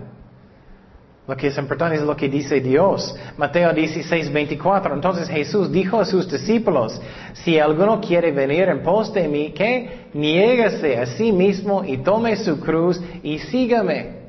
Lo 1.28 1.36
que 1.36 1.48
es 1.48 1.58
importante 1.58 1.96
es 1.96 2.04
lo 2.04 2.16
que 2.16 2.30
dice 2.30 2.60
Dios. 2.60 3.16
Mateo 3.36 3.74
16, 3.74 4.32
24. 4.32 4.94
Entonces 4.94 5.28
Jesús 5.28 5.72
dijo 5.72 6.00
a 6.00 6.06
sus 6.06 6.30
discípulos, 6.30 7.02
si 7.34 7.58
alguno 7.58 8.00
quiere 8.00 8.32
venir 8.32 8.70
en 8.70 8.84
pos 8.84 9.12
de 9.12 9.28
mí, 9.28 9.52
que 9.54 10.10
niégase 10.14 11.00
a 11.00 11.08
sí 11.08 11.32
mismo 11.32 11.84
y 11.84 11.98
tome 11.98 12.36
su 12.36 12.60
cruz 12.60 13.02
y 13.24 13.40
sígame. 13.40 14.23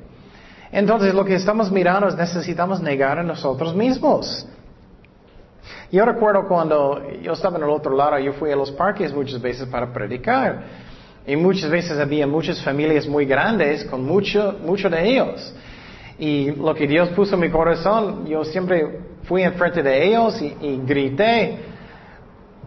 Entonces 0.74 1.14
lo 1.14 1.24
que 1.24 1.36
estamos 1.36 1.70
mirando 1.70 2.08
es 2.08 2.16
necesitamos 2.16 2.82
negar 2.82 3.16
a 3.20 3.22
nosotros 3.22 3.76
mismos. 3.76 4.44
Yo 5.92 6.04
recuerdo 6.04 6.48
cuando 6.48 7.00
yo 7.22 7.32
estaba 7.32 7.58
en 7.58 7.62
el 7.62 7.70
otro 7.70 7.94
lado, 7.94 8.18
yo 8.18 8.32
fui 8.32 8.50
a 8.50 8.56
los 8.56 8.72
parques 8.72 9.14
muchas 9.14 9.40
veces 9.40 9.68
para 9.68 9.92
predicar. 9.92 10.64
Y 11.28 11.36
muchas 11.36 11.70
veces 11.70 11.96
había 12.00 12.26
muchas 12.26 12.60
familias 12.60 13.06
muy 13.06 13.24
grandes 13.24 13.84
con 13.84 14.04
mucho, 14.04 14.56
mucho 14.66 14.90
de 14.90 15.08
ellos. 15.08 15.54
Y 16.18 16.50
lo 16.50 16.74
que 16.74 16.88
Dios 16.88 17.10
puso 17.10 17.36
en 17.36 17.42
mi 17.42 17.50
corazón, 17.50 18.26
yo 18.26 18.44
siempre 18.44 18.98
fui 19.22 19.42
enfrente 19.44 19.80
de 19.80 20.08
ellos 20.08 20.42
y, 20.42 20.56
y 20.60 20.80
grité, 20.84 21.56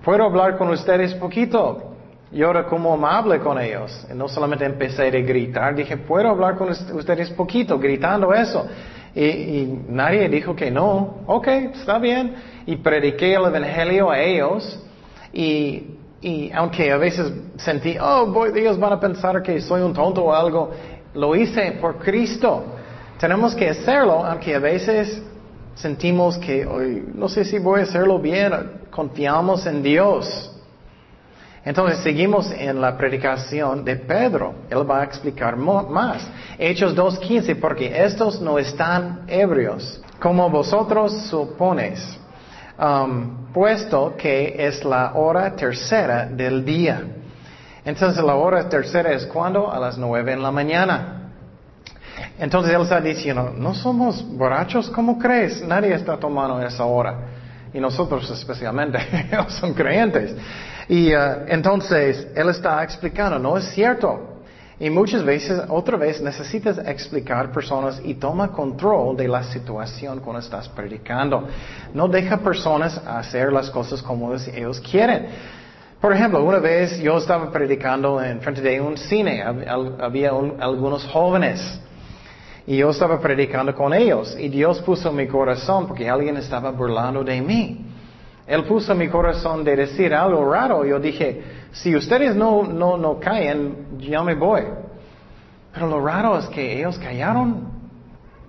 ¿puedo 0.02 0.24
hablar 0.24 0.58
con 0.58 0.70
ustedes 0.70 1.13
poquito? 1.15 1.87
Y 2.32 2.44
ahora 2.44 2.66
como 2.66 2.94
amable 2.94 3.40
con 3.40 3.60
ellos. 3.60 4.06
Y 4.12 4.13
no 4.13 4.28
solamente 4.28 4.66
empecé 4.66 5.08
a 5.08 5.10
gritar, 5.10 5.76
dije, 5.76 5.98
¿puedo 5.98 6.30
hablar 6.30 6.58
con 6.58 6.70
ustedes 6.70 7.30
poquito? 7.32 7.80
Gritando 7.80 8.34
eso. 8.34 8.68
Y, 9.16 9.80
nadie 9.90 10.28
dijo 10.30 10.56
que 10.56 10.70
no. 10.70 11.24
Ok, 11.26 11.48
está 11.48 11.98
bien. 12.00 12.36
Y 12.66 12.76
prediqué 12.78 13.36
el 13.36 13.46
Evangelio 13.46 14.12
a 14.12 14.20
ellos. 14.20 14.80
Y, 15.34 15.98
y 16.22 16.52
aunque 16.54 16.92
a 16.92 16.98
veces 16.98 17.32
sentí, 17.58 17.98
oh, 18.00 18.28
boy, 18.28 18.52
ellos 18.56 18.78
van 18.78 18.94
a 18.94 19.00
pensar 19.00 19.42
que 19.42 19.62
soy 19.62 19.82
un 19.82 19.94
tonto 19.94 20.26
o 20.26 20.34
algo, 20.34 20.72
lo 21.13 21.36
hice 21.36 21.74
por 21.80 21.98
Cristo. 21.98 22.63
Tenemos 23.20 23.56
que 23.56 23.70
hacerlo, 23.70 24.24
aunque 24.26 24.54
a 24.54 24.60
veces 24.60 25.24
sentimos 25.76 26.38
que, 26.38 26.66
no 27.13 27.30
sé 27.30 27.46
si 27.46 27.60
voy 27.60 27.82
a 27.82 27.84
hacerlo 27.84 28.20
bien, 28.20 28.54
confiamos 28.92 29.66
en 29.66 29.82
Dios. 29.82 30.57
Entonces 31.68 31.98
seguimos 31.98 32.50
en 32.52 32.80
la 32.80 32.98
predicación 32.98 33.84
de 33.84 33.98
Pedro. 33.98 34.56
Él 34.70 34.90
va 34.90 35.02
a 35.02 35.04
explicar 35.04 35.58
más. 35.58 36.26
Hechos 36.58 36.96
2.15, 36.96 37.60
porque 37.60 38.06
estos 38.06 38.40
no 38.40 38.58
están 38.58 39.26
ebrios, 39.28 40.02
como 40.18 40.50
vosotros 40.50 41.12
suponéis, 41.30 42.00
um, 42.80 43.52
puesto 43.52 44.16
que 44.16 44.56
es 44.58 44.86
la 44.86 45.12
hora 45.16 45.58
tercera 45.58 46.26
del 46.26 46.64
día. 46.64 47.02
Entonces 47.84 48.24
la 48.24 48.36
hora 48.36 48.70
tercera 48.70 49.12
es 49.12 49.26
cuando? 49.26 49.70
A 49.70 49.78
las 49.78 49.98
nueve 49.98 50.32
en 50.32 50.42
la 50.42 50.52
mañana. 50.52 51.34
Entonces 52.40 52.74
él 52.74 52.84
está 52.84 53.02
diciendo, 53.02 53.54
no 53.54 53.74
somos 53.74 54.26
borrachos, 54.38 54.90
¿cómo 54.90 55.20
crees? 55.20 55.62
Nadie 55.68 55.94
está 55.96 56.16
tomando 56.16 56.66
esa 56.66 56.86
hora. 56.86 57.18
Y 57.78 57.80
nosotros 57.80 58.28
especialmente, 58.32 58.98
son 59.50 59.76
creyentes. 59.76 60.36
Y 60.90 61.13
uh, 61.13 61.46
entonces 61.48 62.28
él 62.36 62.50
está 62.50 62.84
explicando, 62.84 63.38
no 63.38 63.56
es 63.56 63.66
cierto. 63.66 64.40
Y 64.80 64.90
muchas 64.90 65.24
veces, 65.24 65.62
otra 65.70 65.96
vez, 65.96 66.20
necesitas 66.20 66.80
explicar 66.80 67.52
personas 67.52 68.02
y 68.04 68.16
toma 68.16 68.48
control 68.48 69.16
de 69.16 69.28
la 69.28 69.44
situación 69.44 70.22
cuando 70.22 70.40
estás 70.40 70.68
predicando. 70.70 71.48
No 71.94 72.08
deja 72.08 72.38
personas 72.38 72.98
hacer 73.06 73.54
las 73.54 73.70
cosas 73.70 74.02
como 74.02 74.34
ellos 74.34 74.80
quieren. 74.80 75.28
Por 76.02 76.13
ejemplo, 76.13 76.44
una 76.44 76.58
vez 76.58 76.98
yo 76.98 77.20
estaba 77.20 77.52
predicando 77.52 78.20
en 78.20 78.42
frente 78.42 78.62
de 78.62 78.82
un 78.82 78.98
cine, 78.98 79.44
había 80.00 80.32
algunos 80.32 81.06
jóvenes 81.06 81.80
y 82.68 82.76
yo 82.76 82.90
estaba 82.90 83.20
predicando 83.22 83.74
con 83.74 83.94
ellos 83.94 84.36
y 84.38 84.50
Dios 84.50 84.82
puso 84.82 85.10
mi 85.14 85.26
corazón 85.26 85.88
porque 85.88 86.10
alguien 86.10 86.36
estaba 86.36 86.70
burlando 86.72 87.24
de 87.24 87.42
mí. 87.42 87.86
Él 88.46 88.66
puso 88.66 88.94
mi 88.94 89.08
corazón 89.08 89.64
de 89.64 89.74
decir 89.74 90.14
algo 90.14 90.52
raro. 90.52 90.86
Yo 90.86 91.00
dije, 91.00 91.44
si 91.72 91.96
ustedes 91.96 92.36
no, 92.36 92.64
no, 92.64 92.98
no 92.98 93.20
caen, 93.20 93.98
yo 93.98 94.22
me 94.22 94.36
voy. 94.36 94.64
Pero 95.74 95.88
lo 95.88 96.06
raro 96.06 96.38
es 96.38 96.48
que 96.48 96.78
ellos 96.78 97.00
callaron 97.00 97.70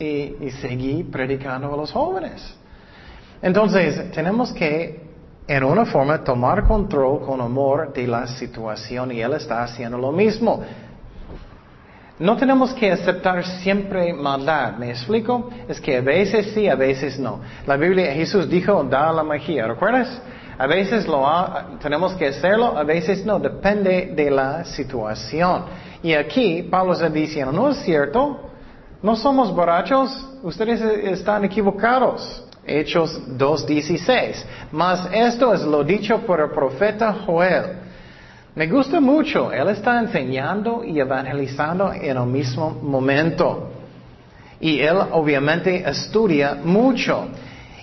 y, 0.00 0.34
y 0.40 0.50
seguí 0.60 1.04
predicando 1.04 1.72
a 1.72 1.76
los 1.76 1.92
jóvenes. 1.92 2.56
Entonces, 3.40 4.10
tenemos 4.10 4.52
que, 4.52 5.00
en 5.46 5.62
una 5.62 5.84
forma, 5.84 6.24
tomar 6.24 6.66
control 6.66 7.20
con 7.24 7.40
amor 7.40 7.92
de 7.92 8.08
la 8.08 8.26
situación 8.26 9.12
y 9.12 9.20
Él 9.20 9.34
está 9.34 9.62
haciendo 9.62 9.96
lo 9.96 10.10
mismo. 10.10 10.60
No 12.18 12.36
tenemos 12.36 12.72
que 12.74 12.90
aceptar 12.90 13.44
siempre 13.62 14.12
maldad, 14.12 14.76
¿me 14.76 14.90
explico? 14.90 15.50
Es 15.68 15.80
que 15.80 15.98
a 15.98 16.00
veces 16.00 16.52
sí, 16.52 16.68
a 16.68 16.74
veces 16.74 17.18
no. 17.18 17.40
La 17.64 17.76
Biblia, 17.76 18.12
Jesús 18.12 18.48
dijo, 18.48 18.82
da 18.82 19.12
la 19.12 19.22
magia, 19.22 19.68
¿recuerdas? 19.68 20.20
A 20.58 20.66
veces 20.66 21.06
lo 21.06 21.24
tenemos 21.80 22.14
que 22.14 22.26
hacerlo, 22.26 22.76
a 22.76 22.82
veces 22.82 23.24
no, 23.24 23.38
depende 23.38 24.12
de 24.16 24.30
la 24.32 24.64
situación. 24.64 25.66
Y 26.02 26.12
aquí 26.14 26.64
Pablo 26.64 26.94
está 26.94 27.08
diciendo, 27.08 27.52
no 27.52 27.68
es 27.68 27.76
cierto, 27.78 28.50
no 29.00 29.14
somos 29.14 29.54
borrachos, 29.54 30.10
ustedes 30.42 30.80
están 30.80 31.44
equivocados. 31.44 32.44
Hechos 32.66 33.18
2.16. 33.38 34.44
Mas 34.72 35.08
esto 35.12 35.54
es 35.54 35.62
lo 35.62 35.82
dicho 35.84 36.18
por 36.26 36.40
el 36.40 36.50
profeta 36.50 37.14
Joel. 37.24 37.87
Me 38.54 38.66
gusta 38.66 39.00
mucho. 39.00 39.52
Él 39.52 39.68
está 39.68 40.00
enseñando 40.00 40.84
y 40.84 40.98
evangelizando 40.98 41.92
en 41.92 42.16
el 42.16 42.26
mismo 42.26 42.70
momento. 42.70 43.70
Y 44.60 44.80
él 44.80 44.96
obviamente 45.12 45.88
estudia 45.88 46.54
mucho. 46.62 47.28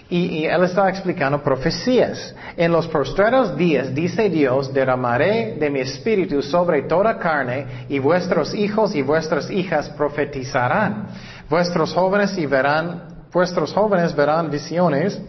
Y, 0.07 0.45
él 0.45 0.63
está 0.63 0.87
explicando 0.87 1.41
profecías. 1.41 2.35
En 2.55 2.71
los 2.71 2.87
postreros 2.87 3.57
días, 3.57 3.93
dice 3.93 4.29
Dios, 4.29 4.71
derramaré 4.71 5.55
de 5.59 5.69
mi 5.69 5.79
espíritu 5.79 6.43
sobre 6.43 6.83
toda 6.83 7.17
carne, 7.17 7.85
y 7.89 7.97
vuestros 7.97 8.53
hijos 8.53 8.93
y 8.93 9.01
vuestras 9.01 9.49
hijas 9.49 9.89
profetizarán. 9.89 11.07
Vuestros 11.49 11.91
jóvenes 11.93 12.37
y 12.37 12.45
verán, 12.45 13.25
vuestros 13.33 13.73
jóvenes 13.73 14.15
verán 14.15 14.51
visiones, 14.51 15.19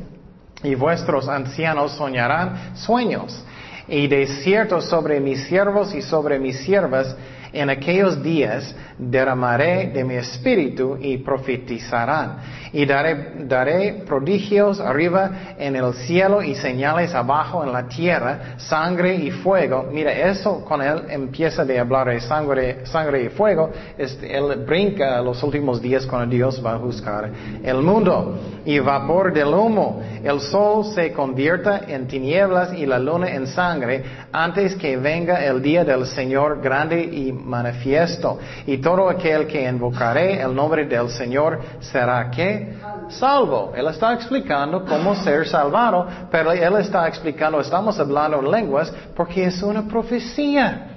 y 0.62 0.74
vuestros 0.74 1.28
ancianos 1.28 1.92
soñarán 1.92 2.76
sueños. 2.76 3.42
Y 3.88 4.08
de 4.08 4.26
cierto 4.26 4.80
sobre 4.80 5.20
mis 5.20 5.44
siervos 5.44 5.94
y 5.94 6.02
sobre 6.02 6.38
mis 6.38 6.58
siervas 6.58 7.16
en 7.52 7.70
aquellos 7.70 8.22
días 8.22 8.74
derramaré 8.98 9.88
de 9.88 10.04
mi 10.04 10.14
espíritu 10.14 10.96
y 11.00 11.18
profetizarán. 11.18 12.38
Y 12.72 12.84
daré, 12.84 13.44
daré 13.46 14.04
prodigios 14.06 14.80
arriba 14.80 15.54
en 15.58 15.76
el 15.76 15.94
cielo 15.94 16.42
y 16.42 16.54
señales 16.54 17.14
abajo 17.14 17.64
en 17.64 17.72
la 17.72 17.88
tierra, 17.88 18.56
sangre 18.58 19.14
y 19.14 19.30
fuego. 19.30 19.88
Mira, 19.90 20.12
eso 20.12 20.64
con 20.64 20.82
él 20.82 21.04
empieza 21.08 21.64
de 21.64 21.78
hablar 21.78 22.08
de 22.08 22.20
sangre, 22.20 22.86
sangre 22.86 23.24
y 23.24 23.28
fuego. 23.28 23.70
él 23.96 24.64
brinca 24.66 25.20
los 25.22 25.42
últimos 25.42 25.80
días 25.80 26.06
cuando 26.06 26.34
Dios 26.34 26.62
va 26.64 26.74
a 26.74 26.78
juzgar 26.78 27.30
el 27.62 27.78
mundo. 27.82 28.38
Y 28.64 28.78
vapor 28.78 29.32
del 29.32 29.48
humo. 29.48 30.02
El 30.22 30.40
sol 30.40 30.84
se 30.94 31.12
convierta 31.12 31.82
en 31.86 32.06
tinieblas 32.06 32.72
y 32.74 32.86
la 32.86 32.98
luna 32.98 33.28
en 33.28 33.46
sangre 33.46 34.02
antes 34.32 34.74
que 34.74 34.96
venga 34.96 35.44
el 35.44 35.62
día 35.62 35.84
del 35.84 36.06
Señor 36.06 36.60
grande 36.60 37.00
y 37.00 37.32
manifiesto. 37.44 38.38
Y 38.66 38.78
todo 38.78 39.08
aquel 39.08 39.46
que 39.46 39.68
invocaré 39.68 40.40
el 40.40 40.54
nombre 40.54 40.86
del 40.86 41.08
Señor 41.10 41.60
será 41.80 42.30
que 42.30 42.74
salvo. 43.08 43.72
Él 43.74 43.86
está 43.88 44.12
explicando 44.14 44.84
cómo 44.84 45.14
ser 45.14 45.46
salvado, 45.46 46.06
pero 46.30 46.52
él 46.52 46.76
está 46.76 47.06
explicando, 47.08 47.60
estamos 47.60 47.98
hablando 47.98 48.40
en 48.40 48.50
lenguas 48.50 48.92
porque 49.14 49.44
es 49.44 49.62
una 49.62 49.86
profecía. 49.86 50.88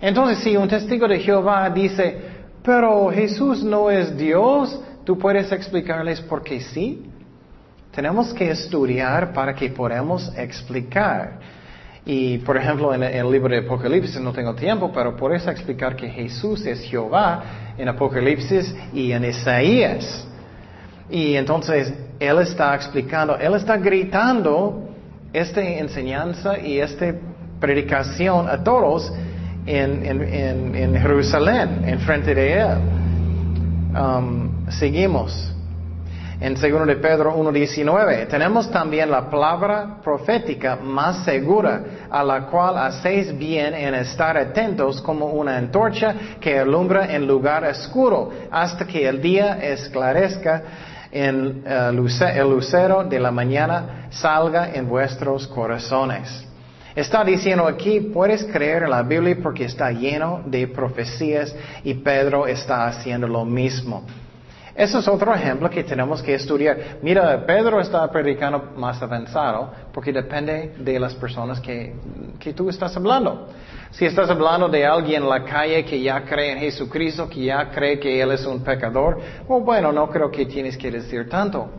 Entonces, 0.00 0.38
si 0.38 0.56
un 0.56 0.68
testigo 0.68 1.08
de 1.08 1.20
Jehová 1.20 1.68
dice, 1.70 2.20
pero 2.62 3.10
Jesús 3.10 3.62
no 3.64 3.90
es 3.90 4.16
Dios, 4.16 4.80
tú 5.04 5.18
puedes 5.18 5.50
explicarles 5.52 6.20
por 6.20 6.42
qué 6.42 6.60
sí. 6.60 7.10
Tenemos 7.92 8.34
que 8.34 8.50
estudiar 8.50 9.32
para 9.32 9.54
que 9.54 9.70
podamos 9.70 10.30
explicar. 10.36 11.55
Y 12.08 12.38
por 12.38 12.56
ejemplo, 12.56 12.94
en 12.94 13.02
el 13.02 13.28
libro 13.28 13.48
de 13.48 13.66
Apocalipsis 13.66 14.20
no 14.20 14.32
tengo 14.32 14.54
tiempo, 14.54 14.92
pero 14.94 15.16
por 15.16 15.34
eso 15.34 15.50
explicar 15.50 15.96
que 15.96 16.08
Jesús 16.08 16.64
es 16.64 16.80
Jehová 16.82 17.42
en 17.76 17.88
Apocalipsis 17.88 18.72
y 18.94 19.10
en 19.10 19.24
Isaías. 19.24 20.24
Y 21.10 21.34
entonces 21.34 21.92
Él 22.20 22.38
está 22.38 22.76
explicando, 22.76 23.36
Él 23.36 23.54
está 23.54 23.76
gritando 23.76 24.88
esta 25.32 25.60
enseñanza 25.60 26.56
y 26.60 26.78
esta 26.78 27.12
predicación 27.58 28.48
a 28.48 28.62
todos 28.62 29.12
en, 29.66 30.06
en, 30.06 30.74
en, 30.76 30.94
Jerusalén, 30.94 31.82
en 31.86 31.98
frente 31.98 32.36
de 32.36 32.52
Él. 32.52 32.78
Um, 34.00 34.70
seguimos 34.70 35.55
en 36.46 36.54
2 36.54 36.86
de 36.86 36.96
Pedro 36.96 37.36
1.19. 37.36 38.28
Tenemos 38.28 38.70
también 38.70 39.10
la 39.10 39.28
palabra 39.28 39.96
profética 40.00 40.76
más 40.76 41.24
segura, 41.24 42.06
a 42.08 42.22
la 42.22 42.46
cual 42.46 42.78
hacéis 42.78 43.36
bien 43.36 43.74
en 43.74 43.96
estar 43.96 44.36
atentos 44.36 45.02
como 45.02 45.26
una 45.26 45.56
antorcha 45.56 46.14
que 46.40 46.60
alumbra 46.60 47.12
en 47.12 47.26
lugar 47.26 47.64
oscuro, 47.64 48.30
hasta 48.48 48.86
que 48.86 49.08
el 49.08 49.20
día 49.20 49.58
esclarezca 49.60 50.62
en 51.10 51.64
eh, 51.66 51.90
el 52.36 52.48
lucero 52.48 53.02
de 53.02 53.18
la 53.18 53.32
mañana 53.32 54.06
salga 54.10 54.70
en 54.72 54.88
vuestros 54.88 55.48
corazones. 55.48 56.46
Está 56.94 57.24
diciendo 57.24 57.66
aquí, 57.66 57.98
puedes 58.00 58.44
creer 58.44 58.84
en 58.84 58.90
la 58.90 59.02
Biblia 59.02 59.36
porque 59.42 59.64
está 59.64 59.90
lleno 59.90 60.42
de 60.46 60.68
profecías 60.68 61.52
y 61.82 61.94
Pedro 61.94 62.46
está 62.46 62.86
haciendo 62.86 63.26
lo 63.26 63.44
mismo. 63.44 64.04
Eso 64.76 64.98
es 64.98 65.08
otro 65.08 65.34
ejemplo 65.34 65.70
que 65.70 65.84
tenemos 65.84 66.22
que 66.22 66.34
estudiar. 66.34 66.98
Mira, 67.00 67.46
Pedro 67.46 67.80
está 67.80 68.06
predicando 68.10 68.72
más 68.76 69.00
avanzado 69.02 69.72
porque 69.90 70.12
depende 70.12 70.74
de 70.78 71.00
las 71.00 71.14
personas 71.14 71.60
que, 71.60 71.94
que 72.38 72.52
tú 72.52 72.68
estás 72.68 72.94
hablando. 72.94 73.48
Si 73.90 74.04
estás 74.04 74.28
hablando 74.28 74.68
de 74.68 74.84
alguien 74.84 75.22
en 75.22 75.28
la 75.30 75.42
calle 75.44 75.82
que 75.82 76.02
ya 76.02 76.22
cree 76.24 76.52
en 76.52 76.58
Jesucristo, 76.58 77.26
que 77.26 77.44
ya 77.46 77.70
cree 77.70 77.98
que 77.98 78.20
Él 78.20 78.32
es 78.32 78.44
un 78.44 78.62
pecador, 78.62 79.18
oh, 79.48 79.60
bueno, 79.60 79.92
no 79.92 80.10
creo 80.10 80.30
que 80.30 80.44
tienes 80.44 80.76
que 80.76 80.90
decir 80.90 81.26
tanto. 81.26 81.70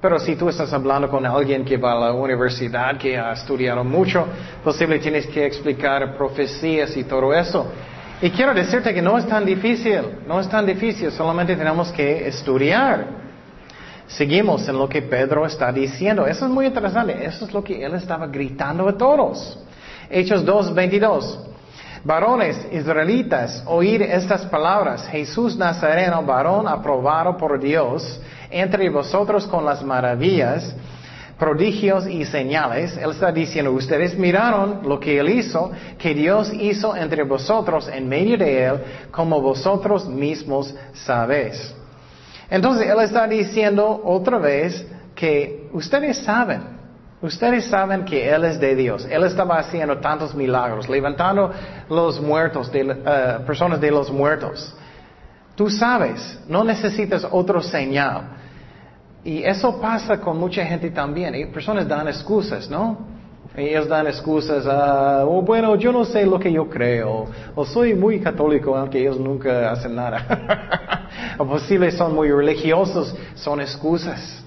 Pero 0.00 0.20
si 0.20 0.36
tú 0.36 0.48
estás 0.48 0.72
hablando 0.72 1.08
con 1.08 1.26
alguien 1.26 1.64
que 1.64 1.76
va 1.76 1.92
a 1.92 1.98
la 1.98 2.12
universidad, 2.12 2.96
que 2.98 3.18
ha 3.18 3.32
estudiado 3.32 3.82
mucho, 3.82 4.26
posiblemente 4.62 5.10
tienes 5.10 5.26
que 5.26 5.46
explicar 5.46 6.16
profecías 6.16 6.96
y 6.96 7.02
todo 7.02 7.34
eso. 7.34 7.66
Y 8.22 8.30
quiero 8.30 8.54
decirte 8.54 8.94
que 8.94 9.02
no 9.02 9.18
es 9.18 9.26
tan 9.26 9.44
difícil, 9.44 10.00
no 10.28 10.38
es 10.38 10.48
tan 10.48 10.64
difícil, 10.64 11.10
solamente 11.10 11.56
tenemos 11.56 11.90
que 11.90 12.28
estudiar. 12.28 13.04
Seguimos 14.06 14.68
en 14.68 14.78
lo 14.78 14.88
que 14.88 15.02
Pedro 15.02 15.44
está 15.44 15.72
diciendo. 15.72 16.24
Eso 16.24 16.44
es 16.44 16.50
muy 16.52 16.66
interesante, 16.66 17.26
eso 17.26 17.46
es 17.46 17.52
lo 17.52 17.64
que 17.64 17.84
él 17.84 17.94
estaba 17.94 18.28
gritando 18.28 18.88
a 18.88 18.96
todos. 18.96 19.58
Hechos 20.08 20.46
2.22. 20.46 21.36
Varones 22.04 22.64
israelitas, 22.70 23.64
oír 23.66 24.02
estas 24.02 24.46
palabras. 24.46 25.08
Jesús 25.08 25.56
Nazareno, 25.56 26.22
varón 26.22 26.68
aprobado 26.68 27.36
por 27.36 27.58
Dios, 27.58 28.20
entre 28.50 28.88
vosotros 28.88 29.48
con 29.48 29.64
las 29.64 29.82
maravillas 29.82 30.76
prodigios 31.42 32.06
y 32.06 32.24
señales. 32.24 32.96
Él 32.96 33.10
está 33.10 33.32
diciendo, 33.32 33.72
ustedes 33.72 34.16
miraron 34.16 34.78
lo 34.84 35.00
que 35.00 35.18
Él 35.18 35.28
hizo, 35.28 35.72
que 35.98 36.14
Dios 36.14 36.52
hizo 36.52 36.94
entre 36.94 37.24
vosotros 37.24 37.88
en 37.88 38.08
medio 38.08 38.38
de 38.38 38.64
Él, 38.64 38.80
como 39.10 39.40
vosotros 39.40 40.06
mismos 40.06 40.72
sabéis. 40.92 41.74
Entonces 42.48 42.88
Él 42.88 43.00
está 43.00 43.26
diciendo 43.26 44.02
otra 44.04 44.38
vez 44.38 44.86
que 45.16 45.68
ustedes 45.72 46.18
saben, 46.18 46.62
ustedes 47.20 47.64
saben 47.64 48.04
que 48.04 48.32
Él 48.32 48.44
es 48.44 48.60
de 48.60 48.76
Dios. 48.76 49.04
Él 49.10 49.24
estaba 49.24 49.58
haciendo 49.58 49.98
tantos 49.98 50.36
milagros, 50.36 50.88
levantando 50.88 51.50
los 51.88 52.20
muertos, 52.20 52.70
de, 52.70 52.82
eh, 52.82 53.38
personas 53.44 53.80
de 53.80 53.90
los 53.90 54.12
muertos. 54.12 54.76
Tú 55.56 55.68
sabes, 55.68 56.38
no 56.46 56.62
necesitas 56.62 57.26
otro 57.28 57.60
señal. 57.60 58.41
Y 59.24 59.42
eso 59.44 59.80
pasa 59.80 60.20
con 60.20 60.38
mucha 60.38 60.64
gente 60.64 60.90
también. 60.90 61.34
Y 61.34 61.46
personas 61.46 61.86
dan 61.86 62.08
excusas, 62.08 62.68
¿no? 62.68 63.12
Ellos 63.54 63.86
dan 63.86 64.06
excusas, 64.06 64.66
a, 64.66 65.26
oh, 65.26 65.42
bueno, 65.42 65.76
yo 65.76 65.92
no 65.92 66.06
sé 66.06 66.24
lo 66.24 66.38
que 66.38 66.50
yo 66.50 66.70
creo, 66.70 67.26
o 67.54 67.66
soy 67.66 67.94
muy 67.94 68.18
católico, 68.18 68.74
aunque 68.74 68.98
ellos 68.98 69.20
nunca 69.20 69.70
hacen 69.70 69.94
nada. 69.94 71.06
o 71.38 71.44
posible 71.44 71.90
son 71.90 72.14
muy 72.14 72.30
religiosos, 72.30 73.14
son 73.34 73.60
excusas. 73.60 74.42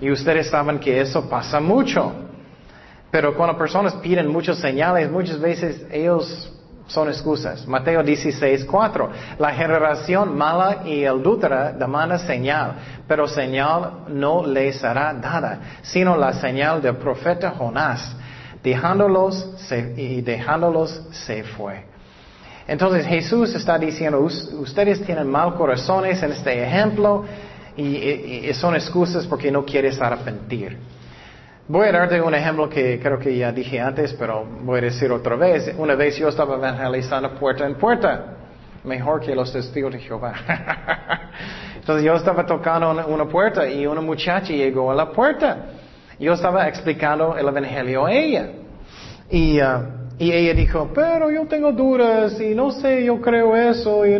Y 0.00 0.10
ustedes 0.10 0.48
saben 0.48 0.78
que 0.78 0.98
eso 0.98 1.28
pasa 1.28 1.60
mucho. 1.60 2.10
Pero 3.10 3.36
cuando 3.36 3.56
personas 3.58 3.94
piden 3.96 4.28
muchas 4.28 4.58
señales, 4.58 5.10
muchas 5.10 5.38
veces 5.38 5.86
ellos 5.90 6.55
son 6.86 7.08
excusas. 7.08 7.66
Mateo 7.66 8.02
16, 8.02 8.64
4. 8.64 9.10
La 9.38 9.52
generación 9.52 10.36
mala 10.36 10.82
y 10.84 11.04
adúltera 11.04 11.72
demanda 11.72 12.18
señal, 12.18 12.74
pero 13.08 13.26
señal 13.26 14.04
no 14.08 14.46
le 14.46 14.72
será 14.72 15.12
dada, 15.14 15.60
sino 15.82 16.16
la 16.16 16.32
señal 16.34 16.80
del 16.80 16.96
profeta 16.96 17.50
Jonás. 17.50 18.14
Dejándolos 18.62 19.48
y 19.96 20.22
dejándolos 20.22 21.02
se 21.10 21.44
fue. 21.44 21.84
Entonces 22.66 23.06
Jesús 23.06 23.54
está 23.54 23.78
diciendo, 23.78 24.18
ustedes 24.20 25.04
tienen 25.04 25.30
mal 25.30 25.54
corazones 25.54 26.20
en 26.22 26.32
este 26.32 26.64
ejemplo 26.64 27.24
y, 27.76 27.84
y 27.84 28.54
son 28.54 28.74
excusas 28.74 29.24
porque 29.26 29.52
no 29.52 29.64
quieres 29.64 30.00
arrepentir. 30.00 30.76
Voy 31.68 31.88
a 31.88 31.90
darte 31.90 32.20
un 32.20 32.32
ejemplo 32.32 32.68
que 32.68 33.00
creo 33.00 33.18
que 33.18 33.36
ya 33.36 33.50
dije 33.50 33.80
antes, 33.80 34.12
pero 34.12 34.46
voy 34.62 34.78
a 34.78 34.82
decir 34.82 35.10
otra 35.10 35.34
vez. 35.34 35.74
Una 35.76 35.96
vez 35.96 36.16
yo 36.16 36.28
estaba 36.28 36.54
evangelizando 36.54 37.34
puerta 37.34 37.66
en 37.66 37.74
puerta, 37.74 38.36
mejor 38.84 39.20
que 39.20 39.34
los 39.34 39.52
testigos 39.52 39.92
de 39.92 39.98
Jehová. 39.98 40.32
Entonces 41.74 42.04
yo 42.04 42.14
estaba 42.14 42.46
tocando 42.46 42.92
una, 43.08 43.24
puerta 43.24 43.68
y 43.68 43.84
una 43.84 44.00
muchacha 44.00 44.52
llegó 44.52 44.92
a 44.92 44.94
la 44.94 45.10
puerta. 45.10 45.56
Yo 46.20 46.34
estaba 46.34 46.68
explicando 46.68 47.36
el 47.36 47.48
evangelio 47.48 48.06
a 48.06 48.12
ella. 48.12 48.48
Y, 49.28 49.60
uh, 49.60 49.64
y 50.20 50.30
ella 50.30 50.54
dijo, 50.54 50.92
pero 50.94 51.32
yo 51.32 51.48
tengo 51.48 51.72
dudas 51.72 52.40
y 52.40 52.54
no 52.54 52.70
sé, 52.70 53.04
yo 53.04 53.20
creo 53.20 53.56
eso. 53.56 54.06
Y, 54.06 54.16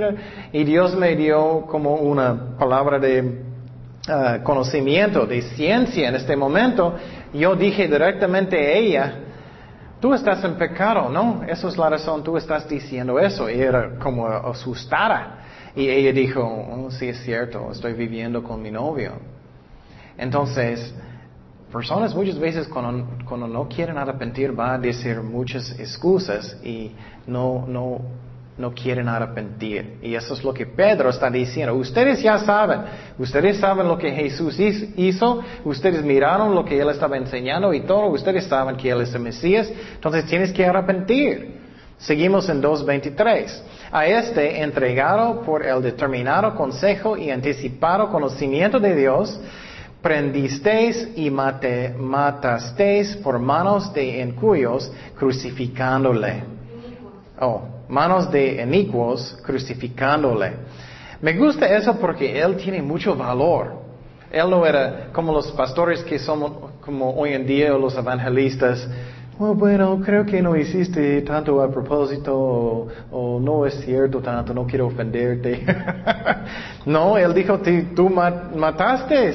y 0.53 0.65
Dios 0.65 0.97
me 0.97 1.15
dio 1.15 1.65
como 1.69 1.95
una 1.95 2.57
palabra 2.59 2.99
de 2.99 3.21
uh, 3.23 4.43
conocimiento, 4.43 5.27
de 5.27 5.43
ciencia 5.43 6.09
en 6.09 6.17
este 6.17 6.35
momento 6.35 6.97
yo 7.39 7.57
dije 7.57 7.89
directamente 7.89 8.57
a 8.57 8.73
ella, 8.73 9.15
tú 10.01 10.15
estás 10.15 10.43
en 10.45 10.55
pecado, 10.55 11.09
¿no? 11.09 11.43
Esa 11.47 11.69
es 11.69 11.77
la 11.77 11.91
razón, 11.91 12.23
tú 12.23 12.37
estás 12.37 12.69
diciendo 12.69 13.19
eso. 13.19 13.51
Y 13.51 13.61
era 13.61 13.99
como 13.99 14.27
asustada. 14.27 15.39
Y 15.75 15.89
ella 15.89 16.13
dijo, 16.13 16.41
oh, 16.43 16.91
sí 16.91 17.09
es 17.09 17.19
cierto, 17.23 17.71
estoy 17.71 17.93
viviendo 17.93 18.43
con 18.43 18.63
mi 18.63 18.71
novio. 18.71 19.13
Entonces, 20.17 20.95
personas 21.71 22.15
muchas 22.15 22.39
veces 22.39 22.67
cuando, 22.69 23.07
cuando 23.27 23.47
no 23.47 23.69
quieren 23.69 23.99
arrepentir 23.99 24.53
van 24.53 24.71
a 24.71 24.79
decir 24.79 25.21
muchas 25.21 25.79
excusas 25.79 26.59
y 26.65 26.93
no, 27.27 27.67
no, 27.69 28.01
no 28.59 28.73
quieren 28.73 29.09
arrepentir. 29.09 29.99
Y 30.03 30.15
eso 30.15 30.35
es 30.35 30.43
lo 30.43 30.55
que 30.55 30.67
Pedro 30.67 31.11
está 31.11 31.31
diciendo. 31.31 31.75
Ustedes 31.75 32.23
ya 32.23 32.39
saben, 32.39 32.81
ustedes 33.19 33.59
saben 33.59 33.87
lo 33.87 33.99
que 33.99 34.11
Jesús 34.11 34.59
hizo, 34.59 35.43
ustedes 35.65 36.03
miraron 36.03 36.55
lo 36.55 36.65
que 36.65 36.81
Él 36.81 36.89
estaba 36.89 37.17
enseñando 37.17 37.75
y 37.75 37.81
todo, 37.81 38.07
ustedes 38.07 38.45
saben 38.45 38.77
que 38.77 38.91
Él 38.91 39.03
es 39.03 39.15
el 39.15 39.21
Mesías, 39.21 39.71
entonces 39.95 40.25
tienes 40.27 40.53
que 40.53 40.65
arrepentir. 40.65 41.67
Seguimos 41.99 42.49
en 42.49 42.63
2.23. 42.63 43.63
A 43.91 44.07
este, 44.07 44.63
entregado 44.63 45.43
por 45.43 45.65
el 45.65 45.83
determinado 45.83 46.55
consejo 46.55 47.17
y 47.17 47.31
anticipado 47.31 48.11
conocimiento 48.11 48.79
de 48.79 48.95
Dios, 48.95 49.41
prendisteis 50.03 51.09
y 51.17 51.31
matasteis 51.31 53.17
por 53.17 53.39
manos 53.39 53.93
de 53.95 54.21
encuyos, 54.21 54.93
crucificándole. 55.19 56.43
Oh, 57.41 57.76
manos 57.89 58.31
de 58.31 58.63
inicuos, 58.63 59.37
crucificándole. 59.45 60.53
Me 61.21 61.37
gusta 61.37 61.67
eso 61.67 61.97
porque 61.99 62.39
él 62.39 62.57
tiene 62.57 62.83
mucho 62.83 63.17
valor. 63.17 63.87
Él 64.31 64.51
no 64.51 64.67
era 64.67 65.09
como 65.13 65.33
los 65.33 65.51
pastores 65.53 66.03
que 66.03 66.19
somos, 66.19 66.53
como 66.81 67.15
hoy 67.15 67.33
en 67.33 67.47
día, 67.47 67.75
o 67.75 67.79
los 67.79 67.97
evangelistas. 67.97 68.87
Oh, 69.39 69.55
bueno, 69.55 70.01
creo 70.05 70.25
que 70.25 70.41
no 70.41 70.57
hiciste 70.57 71.21
tanto 71.23 71.61
a 71.61 71.71
propósito, 71.71 72.89
o, 73.11 73.39
no 73.41 73.67
es 73.67 73.75
cierto 73.85 74.21
tanto, 74.21 74.55
no 74.55 74.67
quiero 74.67 74.87
ofenderte. 74.87 75.65
no, 76.87 77.17
él 77.19 77.35
dijo, 77.35 77.61
tú 77.95 78.09
mataste. 78.09 79.35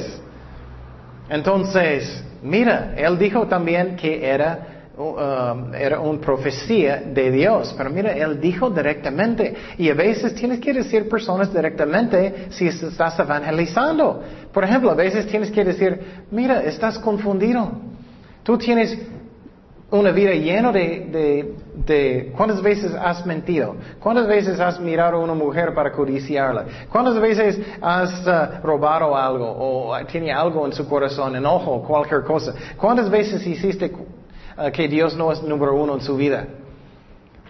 Entonces, 1.29 2.23
mira, 2.41 2.93
él 2.97 3.17
dijo 3.17 3.47
también 3.47 3.95
que 3.95 4.25
era 4.25 4.80
Um, 5.01 5.73
era 5.73 5.99
una 5.99 6.21
profecía 6.21 6.97
de 6.97 7.31
Dios. 7.31 7.73
Pero 7.75 7.89
mira, 7.89 8.11
Él 8.13 8.39
dijo 8.39 8.69
directamente. 8.69 9.55
Y 9.79 9.89
a 9.89 9.95
veces 9.95 10.35
tienes 10.35 10.59
que 10.59 10.73
decir 10.73 11.09
personas 11.09 11.51
directamente 11.51 12.47
si 12.51 12.67
estás 12.67 13.17
evangelizando. 13.17 14.21
Por 14.53 14.63
ejemplo, 14.63 14.91
a 14.91 14.95
veces 14.95 15.25
tienes 15.25 15.49
que 15.49 15.63
decir, 15.63 15.99
mira, 16.29 16.61
estás 16.61 16.99
confundido. 16.99 17.71
Tú 18.43 18.59
tienes 18.59 18.95
una 19.89 20.11
vida 20.11 20.33
llena 20.33 20.71
de, 20.71 21.55
de, 21.85 22.31
¿Cuántas 22.37 22.61
veces 22.61 22.93
has 22.93 23.25
mentido? 23.25 23.75
¿Cuántas 23.99 24.27
veces 24.27 24.59
has 24.59 24.79
mirado 24.79 25.17
a 25.17 25.19
una 25.19 25.33
mujer 25.33 25.73
para 25.73 25.91
codiciarla? 25.91 26.65
¿Cuántas 26.89 27.19
veces 27.19 27.59
has 27.81 28.25
uh, 28.25 28.65
robado 28.65 29.17
algo 29.17 29.45
o 29.47 30.05
tiene 30.05 30.31
algo 30.31 30.65
en 30.65 30.73
su 30.73 30.87
corazón, 30.87 31.35
enojo, 31.35 31.81
cualquier 31.83 32.23
cosa? 32.23 32.53
¿Cuántas 32.77 33.09
veces 33.09 33.45
hiciste 33.45 33.91
que 34.69 34.87
Dios 34.87 35.15
no 35.15 35.31
es 35.31 35.41
número 35.41 35.73
uno 35.75 35.95
en 35.95 36.01
su 36.01 36.15
vida. 36.15 36.45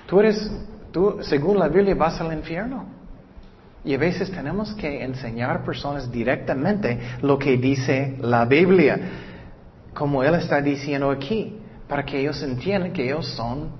Tú 0.07 0.19
eres, 0.19 0.51
tú, 0.91 1.17
según 1.21 1.59
la 1.59 1.67
Biblia, 1.67 1.95
vas 1.95 2.21
al 2.21 2.31
infierno. 2.31 2.85
Y 3.83 3.95
a 3.95 3.97
veces 3.97 4.31
tenemos 4.31 4.73
que 4.75 5.03
enseñar 5.03 5.57
a 5.57 5.63
personas 5.63 6.11
directamente 6.11 6.99
lo 7.21 7.39
que 7.39 7.57
dice 7.57 8.17
la 8.21 8.45
Biblia, 8.45 8.99
como 9.93 10.23
Él 10.23 10.35
está 10.35 10.61
diciendo 10.61 11.09
aquí, 11.09 11.57
para 11.87 12.05
que 12.05 12.19
ellos 12.19 12.41
entiendan 12.43 12.93
que 12.93 13.03
ellos 13.03 13.27
son, 13.35 13.71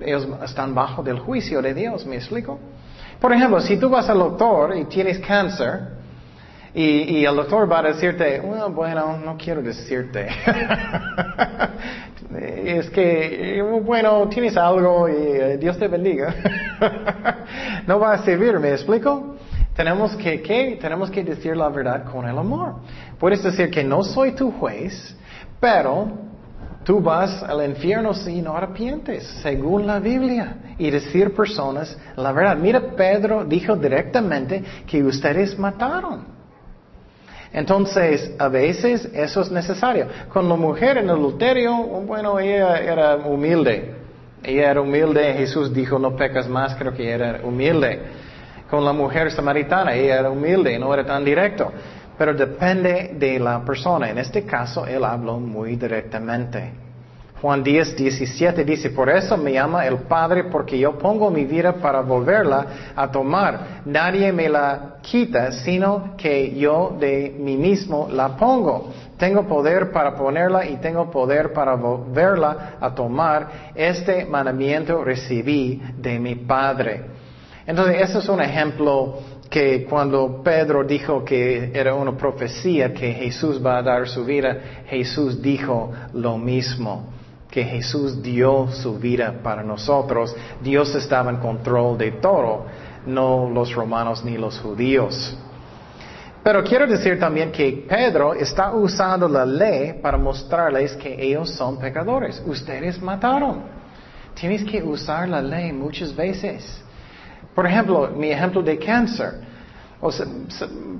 ellos 0.00 0.28
están 0.44 0.74
bajo 0.74 1.02
del 1.02 1.18
juicio 1.18 1.60
de 1.60 1.74
Dios, 1.74 2.06
¿me 2.06 2.16
explico? 2.16 2.58
Por 3.20 3.32
ejemplo, 3.32 3.60
si 3.60 3.76
tú 3.76 3.90
vas 3.90 4.08
al 4.08 4.18
doctor 4.18 4.76
y 4.76 4.84
tienes 4.84 5.18
cáncer, 5.18 6.03
y, 6.76 7.24
el 7.24 7.36
doctor 7.36 7.70
va 7.70 7.78
a 7.78 7.82
decirte, 7.82 8.40
bueno, 8.40 9.16
no 9.24 9.36
quiero 9.36 9.62
decirte. 9.62 10.26
es 12.36 12.90
que, 12.90 13.62
bueno, 13.84 14.28
tienes 14.28 14.56
algo 14.56 15.08
y 15.08 15.12
eh, 15.12 15.56
Dios 15.56 15.78
te 15.78 15.86
bendiga. 15.86 16.34
no 17.86 18.00
va 18.00 18.14
a 18.14 18.24
servir, 18.24 18.58
¿me 18.58 18.72
explico? 18.72 19.36
Tenemos 19.76 20.16
que, 20.16 20.42
¿qué? 20.42 20.76
Tenemos 20.80 21.12
que 21.12 21.22
decir 21.22 21.56
la 21.56 21.68
verdad 21.68 22.06
con 22.10 22.28
el 22.28 22.36
amor. 22.36 22.80
Puedes 23.20 23.44
decir 23.44 23.70
que 23.70 23.84
no 23.84 24.02
soy 24.02 24.32
tu 24.32 24.50
juez, 24.50 25.16
pero 25.60 26.08
tú 26.82 27.00
vas 27.00 27.40
al 27.44 27.64
infierno 27.64 28.14
si 28.14 28.42
no 28.42 28.56
arrepientes, 28.56 29.24
según 29.42 29.86
la 29.86 30.00
Biblia, 30.00 30.56
y 30.76 30.90
decir 30.90 31.32
personas 31.34 31.96
la 32.16 32.32
verdad. 32.32 32.56
Mira, 32.56 32.80
Pedro 32.96 33.44
dijo 33.44 33.76
directamente 33.76 34.64
que 34.88 35.04
ustedes 35.04 35.56
mataron. 35.56 36.33
Entonces, 37.54 38.32
a 38.36 38.48
veces 38.48 39.08
eso 39.14 39.40
es 39.40 39.50
necesario. 39.52 40.08
Con 40.32 40.48
la 40.48 40.56
mujer 40.56 40.98
en 40.98 41.04
el 41.04 41.10
adulterio, 41.10 41.72
bueno, 41.76 42.40
ella 42.40 42.78
era 42.78 43.14
humilde. 43.16 43.94
Ella 44.42 44.72
era 44.72 44.80
humilde, 44.80 45.34
Jesús 45.34 45.72
dijo, 45.72 45.96
no 45.98 46.16
pecas 46.16 46.48
más, 46.48 46.74
creo 46.74 46.92
que 46.92 47.08
era 47.08 47.40
humilde. 47.44 48.00
Con 48.68 48.84
la 48.84 48.92
mujer 48.92 49.30
samaritana, 49.30 49.94
ella 49.94 50.18
era 50.18 50.30
humilde, 50.30 50.76
no 50.80 50.92
era 50.92 51.06
tan 51.06 51.24
directo. 51.24 51.72
Pero 52.18 52.34
depende 52.34 53.12
de 53.14 53.38
la 53.38 53.64
persona. 53.64 54.10
En 54.10 54.18
este 54.18 54.44
caso, 54.44 54.84
él 54.84 55.04
habló 55.04 55.38
muy 55.38 55.76
directamente. 55.76 56.72
Juan 57.44 57.62
10, 57.62 57.96
17 57.96 58.64
dice, 58.64 58.88
por 58.88 59.10
eso 59.10 59.36
me 59.36 59.52
llama 59.52 59.86
el 59.86 59.98
Padre, 59.98 60.44
porque 60.44 60.78
yo 60.78 60.96
pongo 60.96 61.30
mi 61.30 61.44
vida 61.44 61.74
para 61.74 62.00
volverla 62.00 62.66
a 62.96 63.10
tomar. 63.10 63.82
Nadie 63.84 64.32
me 64.32 64.48
la 64.48 64.96
quita, 65.02 65.52
sino 65.52 66.16
que 66.16 66.54
yo 66.54 66.96
de 66.98 67.36
mí 67.38 67.58
mismo 67.58 68.08
la 68.10 68.34
pongo. 68.34 68.88
Tengo 69.18 69.46
poder 69.46 69.92
para 69.92 70.16
ponerla 70.16 70.64
y 70.64 70.76
tengo 70.76 71.10
poder 71.10 71.52
para 71.52 71.74
volverla 71.74 72.76
a 72.80 72.94
tomar. 72.94 73.72
Este 73.74 74.24
mandamiento 74.24 75.04
recibí 75.04 75.82
de 75.98 76.18
mi 76.18 76.36
Padre. 76.36 77.02
Entonces, 77.66 78.08
ese 78.08 78.20
es 78.20 78.28
un 78.30 78.40
ejemplo 78.40 79.18
que 79.50 79.84
cuando 79.84 80.42
Pedro 80.42 80.82
dijo 80.82 81.22
que 81.22 81.72
era 81.74 81.94
una 81.94 82.16
profecía 82.16 82.94
que 82.94 83.12
Jesús 83.12 83.62
va 83.62 83.76
a 83.76 83.82
dar 83.82 84.08
su 84.08 84.24
vida, 84.24 84.56
Jesús 84.86 85.42
dijo 85.42 85.92
lo 86.14 86.38
mismo 86.38 87.12
que 87.54 87.62
Jesús 87.62 88.20
dio 88.20 88.66
su 88.72 88.98
vida 88.98 89.32
para 89.40 89.62
nosotros, 89.62 90.34
Dios 90.60 90.92
estaba 90.96 91.30
en 91.30 91.36
control 91.36 91.96
de 91.96 92.10
todo, 92.10 92.66
no 93.06 93.48
los 93.48 93.72
romanos 93.72 94.24
ni 94.24 94.36
los 94.36 94.58
judíos. 94.58 95.38
Pero 96.42 96.64
quiero 96.64 96.84
decir 96.88 97.16
también 97.16 97.52
que 97.52 97.86
Pedro 97.88 98.34
está 98.34 98.72
usando 98.74 99.28
la 99.28 99.46
ley 99.46 100.00
para 100.02 100.18
mostrarles 100.18 100.96
que 100.96 101.14
ellos 101.24 101.50
son 101.50 101.78
pecadores. 101.78 102.42
Ustedes 102.44 103.00
mataron. 103.00 103.62
Tienes 104.34 104.64
que 104.64 104.82
usar 104.82 105.28
la 105.28 105.40
ley 105.40 105.72
muchas 105.72 106.14
veces. 106.14 106.82
Por 107.54 107.68
ejemplo, 107.68 108.10
mi 108.16 108.32
ejemplo 108.32 108.64
de 108.64 108.76
cáncer. 108.80 109.42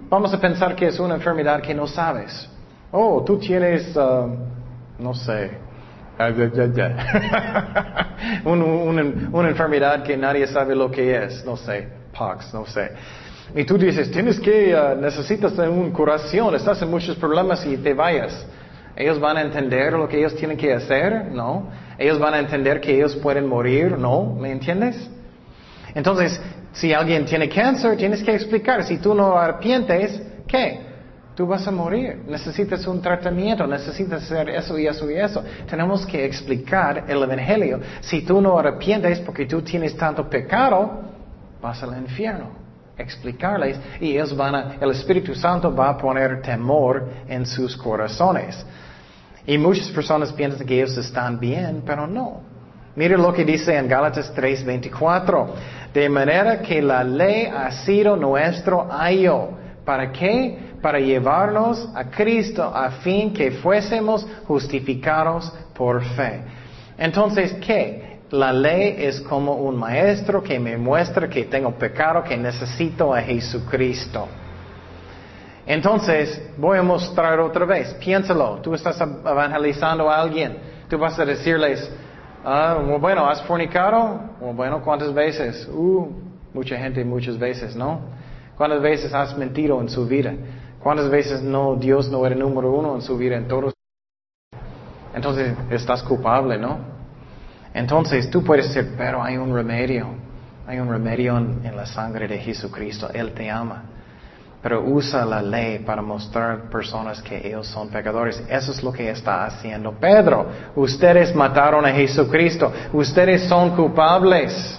vamos 0.08 0.32
a 0.32 0.40
pensar 0.40 0.76
que 0.76 0.86
es 0.86 1.00
una 1.00 1.16
enfermedad 1.16 1.60
que 1.60 1.74
no 1.74 1.88
sabes. 1.88 2.48
Oh, 2.92 3.24
tú 3.24 3.38
tienes, 3.38 3.96
uh, 3.96 4.30
no 5.00 5.14
sé, 5.14 5.64
Ah, 6.16 6.30
una, 8.44 9.48
enfermedad 9.48 10.04
que 10.04 10.16
nadie 10.16 10.46
sabe 10.46 10.76
lo 10.76 10.90
que 10.90 11.24
es, 11.24 11.44
no 11.44 11.56
sé, 11.56 11.88
pox, 12.16 12.54
no 12.54 12.64
sé. 12.66 12.92
Y 13.54 13.64
tú 13.64 13.76
dices, 13.76 14.10
tienes 14.10 14.38
que, 14.38 14.74
uh, 14.74 15.00
necesitas 15.00 15.52
una 15.58 15.92
curación, 15.92 16.54
estás 16.54 16.80
en 16.82 16.90
muchos 16.90 17.16
problemas 17.16 17.66
y 17.66 17.76
te 17.76 17.94
vayas. 17.94 18.46
¿Ellos 18.96 19.18
van 19.18 19.38
a 19.38 19.42
entender 19.42 19.94
lo 19.94 20.08
que 20.08 20.18
ellos 20.18 20.36
tienen 20.36 20.56
que 20.56 20.72
hacer? 20.72 21.32
No. 21.32 21.68
¿Ellos 21.98 22.20
van 22.20 22.34
a 22.34 22.38
entender 22.38 22.80
que 22.80 22.94
ellos 22.94 23.16
pueden 23.16 23.46
morir? 23.46 23.98
No. 23.98 24.36
¿Me 24.38 24.52
entiendes? 24.52 25.10
Entonces, 25.94 26.40
si 26.72 26.92
alguien 26.92 27.24
tiene 27.24 27.48
cáncer, 27.48 27.96
tienes 27.96 28.22
que 28.22 28.34
explicar. 28.34 28.84
Si 28.84 28.98
tú 28.98 29.14
no 29.14 29.36
arrepientes, 29.36 30.22
¿qué? 30.46 30.93
Tú 31.34 31.46
vas 31.46 31.66
a 31.66 31.72
morir, 31.72 32.22
necesitas 32.28 32.86
un 32.86 33.02
tratamiento, 33.02 33.66
necesitas 33.66 34.22
hacer 34.22 34.50
eso 34.50 34.78
y 34.78 34.86
eso 34.86 35.10
y 35.10 35.14
eso. 35.14 35.42
Tenemos 35.68 36.06
que 36.06 36.24
explicar 36.24 37.04
el 37.08 37.22
Evangelio. 37.22 37.80
Si 38.00 38.22
tú 38.22 38.40
no 38.40 38.56
arrepientes 38.56 39.18
porque 39.18 39.44
tú 39.44 39.60
tienes 39.60 39.96
tanto 39.96 40.28
pecado, 40.30 41.02
vas 41.60 41.82
al 41.82 41.98
infierno. 41.98 42.50
Explicarles 42.96 43.80
y 44.00 44.12
ellos 44.12 44.36
van 44.36 44.54
a, 44.54 44.74
el 44.80 44.92
Espíritu 44.92 45.34
Santo 45.34 45.74
va 45.74 45.88
a 45.88 45.98
poner 45.98 46.40
temor 46.40 47.08
en 47.26 47.44
sus 47.44 47.76
corazones. 47.76 48.64
Y 49.44 49.58
muchas 49.58 49.88
personas 49.88 50.32
piensan 50.32 50.64
que 50.64 50.76
ellos 50.76 50.96
están 50.96 51.40
bien, 51.40 51.82
pero 51.84 52.06
no. 52.06 52.42
Mire 52.94 53.18
lo 53.18 53.32
que 53.32 53.44
dice 53.44 53.76
en 53.76 53.88
Gálatas 53.88 54.32
3:24. 54.36 55.48
De 55.92 56.08
manera 56.08 56.60
que 56.60 56.80
la 56.80 57.02
ley 57.02 57.46
ha 57.46 57.72
sido 57.72 58.16
nuestro 58.16 58.88
ayo. 58.92 59.48
¿Para 59.84 60.12
qué? 60.12 60.63
Para 60.84 61.00
llevarnos 61.00 61.88
a 61.94 62.10
Cristo 62.10 62.62
a 62.62 62.90
fin 62.90 63.32
que 63.32 63.52
fuésemos 63.52 64.26
justificados 64.46 65.50
por 65.74 66.04
fe. 66.04 66.42
Entonces, 66.98 67.54
¿qué? 67.54 68.18
La 68.30 68.52
ley 68.52 68.96
es 68.98 69.18
como 69.22 69.54
un 69.54 69.76
maestro 69.76 70.42
que 70.42 70.60
me 70.60 70.76
muestra 70.76 71.26
que 71.26 71.44
tengo 71.44 71.70
pecado, 71.70 72.22
que 72.22 72.36
necesito 72.36 73.14
a 73.14 73.22
Jesucristo. 73.22 74.28
Entonces, 75.66 76.50
voy 76.58 76.76
a 76.76 76.82
mostrar 76.82 77.40
otra 77.40 77.64
vez, 77.64 77.94
piénsalo, 77.94 78.60
tú 78.60 78.74
estás 78.74 79.00
evangelizando 79.00 80.10
a 80.10 80.20
alguien, 80.20 80.58
tú 80.86 80.98
vas 80.98 81.18
a 81.18 81.24
decirles, 81.24 81.90
Ah, 82.44 82.78
bueno, 83.00 83.26
¿has 83.26 83.40
fornicado? 83.44 84.20
Bueno, 84.54 84.82
¿cuántas 84.82 85.14
veces? 85.14 85.66
Uh, 85.66 86.10
mucha 86.52 86.76
gente 86.76 87.02
muchas 87.02 87.38
veces, 87.38 87.74
¿no? 87.74 88.02
¿Cuántas 88.54 88.82
veces 88.82 89.14
has 89.14 89.34
mentido 89.38 89.80
en 89.80 89.88
su 89.88 90.06
vida? 90.06 90.34
¿Cuántas 90.84 91.08
veces 91.08 91.42
no, 91.42 91.76
Dios 91.76 92.10
no 92.10 92.26
era 92.26 92.36
número 92.36 92.70
uno 92.70 92.94
en 92.96 93.00
su 93.00 93.16
vida 93.16 93.38
en 93.38 93.48
todos? 93.48 93.72
Entonces, 95.14 95.56
estás 95.70 96.02
culpable, 96.02 96.58
¿no? 96.58 96.76
Entonces, 97.72 98.28
tú 98.28 98.44
puedes 98.44 98.68
decir, 98.68 98.92
pero 98.94 99.22
hay 99.22 99.38
un 99.38 99.54
remedio. 99.54 100.08
Hay 100.66 100.78
un 100.78 100.90
remedio 100.90 101.38
en, 101.38 101.74
la 101.74 101.86
sangre 101.86 102.28
de 102.28 102.38
Jesucristo. 102.38 103.08
Él 103.14 103.32
te 103.32 103.50
ama. 103.50 103.84
Pero 104.60 104.84
usa 104.84 105.24
la 105.24 105.40
ley 105.40 105.78
para 105.78 106.02
mostrar 106.02 106.68
personas 106.68 107.22
que 107.22 107.48
ellos 107.48 107.66
son 107.66 107.88
pecadores. 107.88 108.44
Eso 108.46 108.72
es 108.72 108.82
lo 108.82 108.92
que 108.92 109.08
está 109.08 109.46
haciendo 109.46 109.92
Pedro. 109.92 110.46
Ustedes 110.76 111.34
mataron 111.34 111.86
a 111.86 111.92
Jesucristo. 111.92 112.70
Ustedes 112.92 113.48
son 113.48 113.74
culpables. 113.74 114.78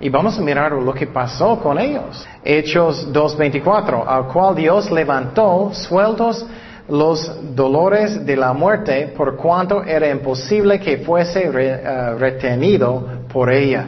Y 0.00 0.08
vamos 0.08 0.38
a 0.38 0.40
mirar 0.40 0.72
lo 0.72 0.94
que 0.94 1.06
pasó 1.06 1.58
con 1.60 1.78
ellos. 1.78 2.26
Hechos 2.42 3.12
2.24, 3.12 4.04
al 4.06 4.28
cual 4.28 4.54
Dios 4.54 4.90
levantó 4.90 5.70
sueltos 5.74 6.46
los 6.88 7.54
dolores 7.54 8.24
de 8.24 8.36
la 8.36 8.52
muerte 8.52 9.12
por 9.16 9.36
cuanto 9.36 9.84
era 9.84 10.08
imposible 10.08 10.80
que 10.80 10.98
fuese 10.98 11.44
eh, 11.44 12.14
retenido 12.14 13.06
por 13.30 13.50
ella. 13.50 13.86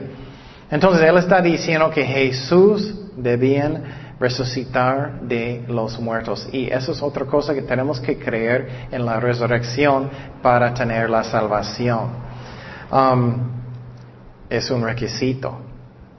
Entonces 0.70 1.02
Él 1.02 1.16
está 1.16 1.40
diciendo 1.40 1.90
que 1.90 2.04
Jesús 2.04 2.94
debía 3.16 3.82
resucitar 4.20 5.20
de 5.22 5.64
los 5.66 5.98
muertos. 5.98 6.48
Y 6.52 6.70
eso 6.70 6.92
es 6.92 7.02
otra 7.02 7.24
cosa 7.24 7.54
que 7.54 7.62
tenemos 7.62 7.98
que 8.00 8.18
creer 8.18 8.86
en 8.92 9.04
la 9.04 9.18
resurrección 9.18 10.10
para 10.42 10.72
tener 10.72 11.10
la 11.10 11.24
salvación. 11.24 12.10
Um, 12.92 13.50
es 14.48 14.70
un 14.70 14.84
requisito. 14.84 15.71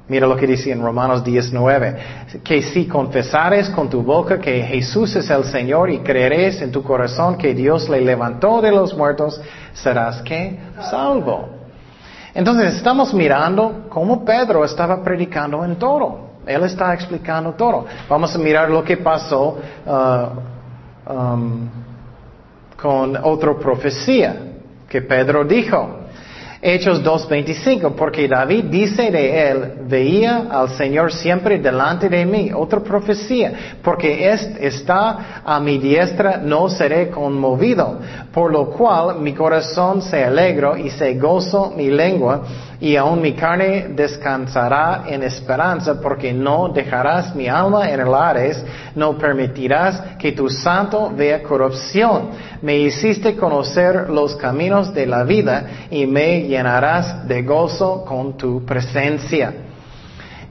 Mira 0.07 0.27
lo 0.27 0.35
que 0.35 0.45
dice 0.45 0.69
en 0.71 0.81
Romanos 0.81 1.23
19, 1.23 1.95
que 2.43 2.61
si 2.61 2.87
confesares 2.87 3.69
con 3.69 3.89
tu 3.89 4.03
boca 4.03 4.37
que 4.37 4.61
Jesús 4.61 5.15
es 5.15 5.29
el 5.29 5.45
Señor 5.45 5.89
y 5.89 5.99
creeres 5.99 6.61
en 6.61 6.71
tu 6.71 6.83
corazón 6.83 7.37
que 7.37 7.53
Dios 7.53 7.87
le 7.87 8.01
levantó 8.01 8.61
de 8.61 8.71
los 8.71 8.95
muertos, 8.97 9.39
serás 9.73 10.21
que 10.21 10.59
salvo. 10.91 11.47
Entonces 12.33 12.75
estamos 12.75 13.13
mirando 13.13 13.85
cómo 13.89 14.25
Pedro 14.25 14.65
estaba 14.65 15.01
predicando 15.01 15.63
en 15.63 15.77
todo. 15.77 16.31
Él 16.45 16.63
está 16.63 16.93
explicando 16.93 17.53
todo. 17.53 17.85
Vamos 18.09 18.35
a 18.35 18.37
mirar 18.37 18.69
lo 18.69 18.83
que 18.83 18.97
pasó 18.97 19.57
uh, 19.85 21.11
um, 21.13 21.69
con 22.75 23.15
otra 23.23 23.53
profecía 23.53 24.35
que 24.89 25.01
Pedro 25.01 25.45
dijo. 25.45 26.02
Hechos 26.65 27.03
2.25, 27.03 27.93
porque 27.93 28.25
David 28.25 28.63
dice 28.69 29.11
de 29.11 29.49
él, 29.49 29.73
veía 29.85 30.47
al 30.49 30.69
Señor 30.69 31.11
siempre 31.11 31.59
delante 31.59 32.07
de 32.07 32.25
mí. 32.25 32.51
Otra 32.55 32.79
profecía, 32.79 33.51
porque 33.83 34.31
está 34.61 35.41
a 35.43 35.59
mi 35.59 35.77
diestra, 35.77 36.37
no 36.37 36.69
seré 36.69 37.09
conmovido, 37.09 37.99
por 38.31 38.49
lo 38.49 38.69
cual 38.69 39.19
mi 39.19 39.33
corazón 39.33 40.01
se 40.01 40.23
alegro 40.23 40.77
y 40.77 40.89
se 40.89 41.15
gozo 41.15 41.73
mi 41.75 41.89
lengua 41.89 42.43
y 42.83 42.97
aún 42.97 43.21
mi 43.21 43.31
carne 43.31 43.87
descansará 43.95 45.05
en 45.07 45.23
esperanza, 45.23 46.01
porque 46.01 46.33
no 46.33 46.67
dejarás 46.67 47.33
mi 47.33 47.47
alma 47.47 47.89
en 47.89 48.01
el 48.01 48.13
Ares, 48.13 48.61
no 48.93 49.17
permitirás 49.17 50.17
que 50.19 50.33
tu 50.33 50.49
santo 50.49 51.09
vea 51.15 51.41
corrupción. 51.41 52.31
Me 52.61 52.77
hiciste 52.79 53.37
conocer 53.37 54.09
los 54.09 54.35
caminos 54.35 54.93
de 54.93 55.05
la 55.05 55.23
vida 55.23 55.65
y 55.89 56.05
me 56.05 56.41
llenarás 56.41 57.25
de 57.25 57.43
gozo 57.43 58.03
con 58.03 58.35
tu 58.35 58.65
presencia. 58.65 59.53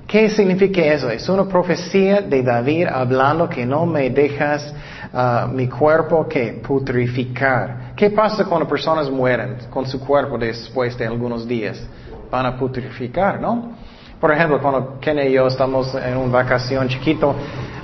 ¿Qué 0.07 0.31
significa 0.31 0.81
eso? 0.81 1.11
Es 1.11 1.29
una 1.29 1.45
profecía 1.45 2.23
de 2.23 2.43
David 2.43 2.87
hablando 2.87 3.47
que 3.47 3.67
no 3.67 3.85
me 3.85 4.09
dejas 4.09 4.73
ah, 5.13 5.51
mi 5.53 5.69
cuerpo 5.69 6.27
que 6.27 6.63
putrificar. 6.67 7.93
¿Qué 7.95 8.09
pasa 8.09 8.47
cuando 8.47 8.67
personas 8.67 9.11
mueren 9.11 9.57
con 9.69 9.85
su 9.85 10.01
cuerpo 10.01 10.39
después 10.39 10.97
de 10.97 11.07
algunos 11.07 11.47
días? 11.47 11.79
Van 12.33 12.47
a 12.47 12.57
putrificar, 12.57 13.39
¿no? 13.41 13.73
Por 14.19 14.33
ejemplo, 14.33 14.59
cuando 14.61 14.99
Kenny 15.01 15.23
y 15.23 15.33
yo 15.33 15.49
estamos 15.49 15.95
en 15.95 16.17
una 16.17 16.33
vacación 16.33 16.89
chiquito, 16.89 17.35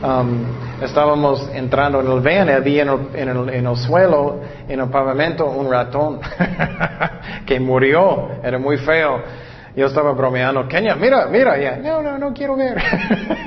um, 0.03 0.44
estábamos 0.80 1.51
entrando 1.53 2.01
en 2.01 2.07
el 2.07 2.20
van 2.20 2.49
y 2.49 2.53
había 2.53 2.82
en 2.82 2.88
el, 2.88 3.49
en, 3.51 3.66
el, 3.66 3.76
suelo, 3.76 4.40
en 4.66 4.80
el 4.80 4.88
pavimento, 4.88 5.46
un 5.46 5.70
ratón 5.70 6.20
que 7.46 7.61
murió, 7.61 8.30
era 8.42 8.59
muy 8.59 8.78
feo. 8.78 9.20
Yo 9.76 9.86
estaba 9.86 10.12
bromeando, 10.12 10.66
Kenia, 10.66 10.94
mira, 10.94 11.26
mira, 11.26 11.59
ya, 11.59 11.76
no, 11.76 12.03
no, 12.03 12.16
no 12.16 12.32
quiero 12.32 12.57
ver, 12.57 12.78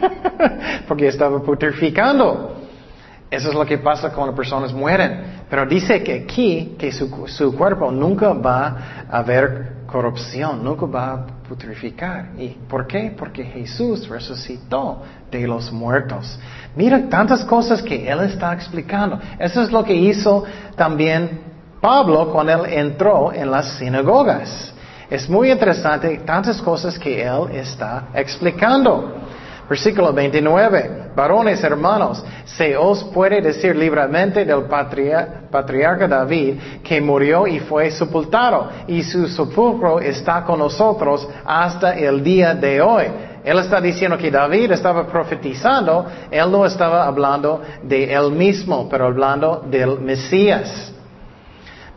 porque 0.88 1.08
estaba 1.08 1.41
putrificando. 1.41 2.61
Eso 3.32 3.48
es 3.48 3.56
lo 3.56 3.66
que 3.66 3.78
pasa 3.78 4.12
cuando 4.12 4.36
personas 4.36 4.74
mueren. 4.74 5.44
Pero 5.50 5.66
dice 5.66 6.04
que 6.04 6.26
aquí, 6.26 6.76
que 6.78 6.92
su, 6.92 7.10
su 7.28 7.56
cuerpo 7.56 7.90
nunca 7.90 8.34
va 8.34 9.06
a 9.10 9.20
haber 9.20 9.86
corrupción, 9.88 10.62
nunca 10.62 10.86
va 10.86 11.14
a 11.14 11.26
putrificar. 11.48 12.32
¿Y 12.38 12.50
por 12.68 12.86
qué? 12.88 13.16
Porque 13.18 13.46
Jesús 13.46 14.10
resucitó 14.10 15.02
de 15.32 15.48
los 15.48 15.72
muertos. 15.72 16.38
Mira 16.76 17.08
tantas 17.10 17.46
cosas 17.46 17.82
que 17.82 18.10
Él 18.10 18.20
está 18.22 18.54
explicando. 18.54 19.18
Eso 19.40 19.62
es 19.62 19.72
lo 19.72 19.82
que 19.82 19.96
hizo 19.96 20.44
también 20.76 21.40
Pablo 21.80 22.32
cuando 22.34 22.66
Él 22.66 22.74
entró 22.74 23.32
en 23.32 23.50
las 23.50 23.78
sinagogas. 23.78 24.74
Es 25.10 25.30
muy 25.30 25.52
interesante 25.52 26.18
tantas 26.26 26.62
cosas 26.62 27.00
que 27.00 27.24
Él 27.24 27.50
está 27.54 28.10
explicando. 28.14 29.16
Versículo 29.72 30.12
29. 30.12 31.12
Varones 31.16 31.64
hermanos, 31.64 32.22
se 32.44 32.76
os 32.76 33.06
puede 33.06 33.40
decir 33.40 33.74
libremente 33.74 34.44
del 34.44 34.64
patriarca 34.64 36.10
David 36.10 36.56
que 36.84 37.00
murió 37.00 37.48
y 37.48 37.60
fue 37.60 37.90
sepultado 37.90 38.68
y 38.86 39.02
su 39.02 39.30
sepulcro 39.30 40.02
está 40.02 40.44
con 40.44 40.60
nosotros 40.60 41.26
hasta 41.46 41.94
el 41.94 42.22
día 42.22 42.54
de 42.54 42.82
hoy. 42.82 43.06
Él 43.46 43.60
está 43.60 43.80
diciendo 43.80 44.18
que 44.18 44.30
David 44.30 44.74
estaba 44.74 45.08
profetizando, 45.08 46.06
él 46.30 46.52
no 46.52 46.66
estaba 46.66 47.06
hablando 47.06 47.62
de 47.82 48.14
él 48.14 48.30
mismo, 48.34 48.90
pero 48.90 49.06
hablando 49.06 49.64
del 49.72 50.02
Mesías. 50.02 50.91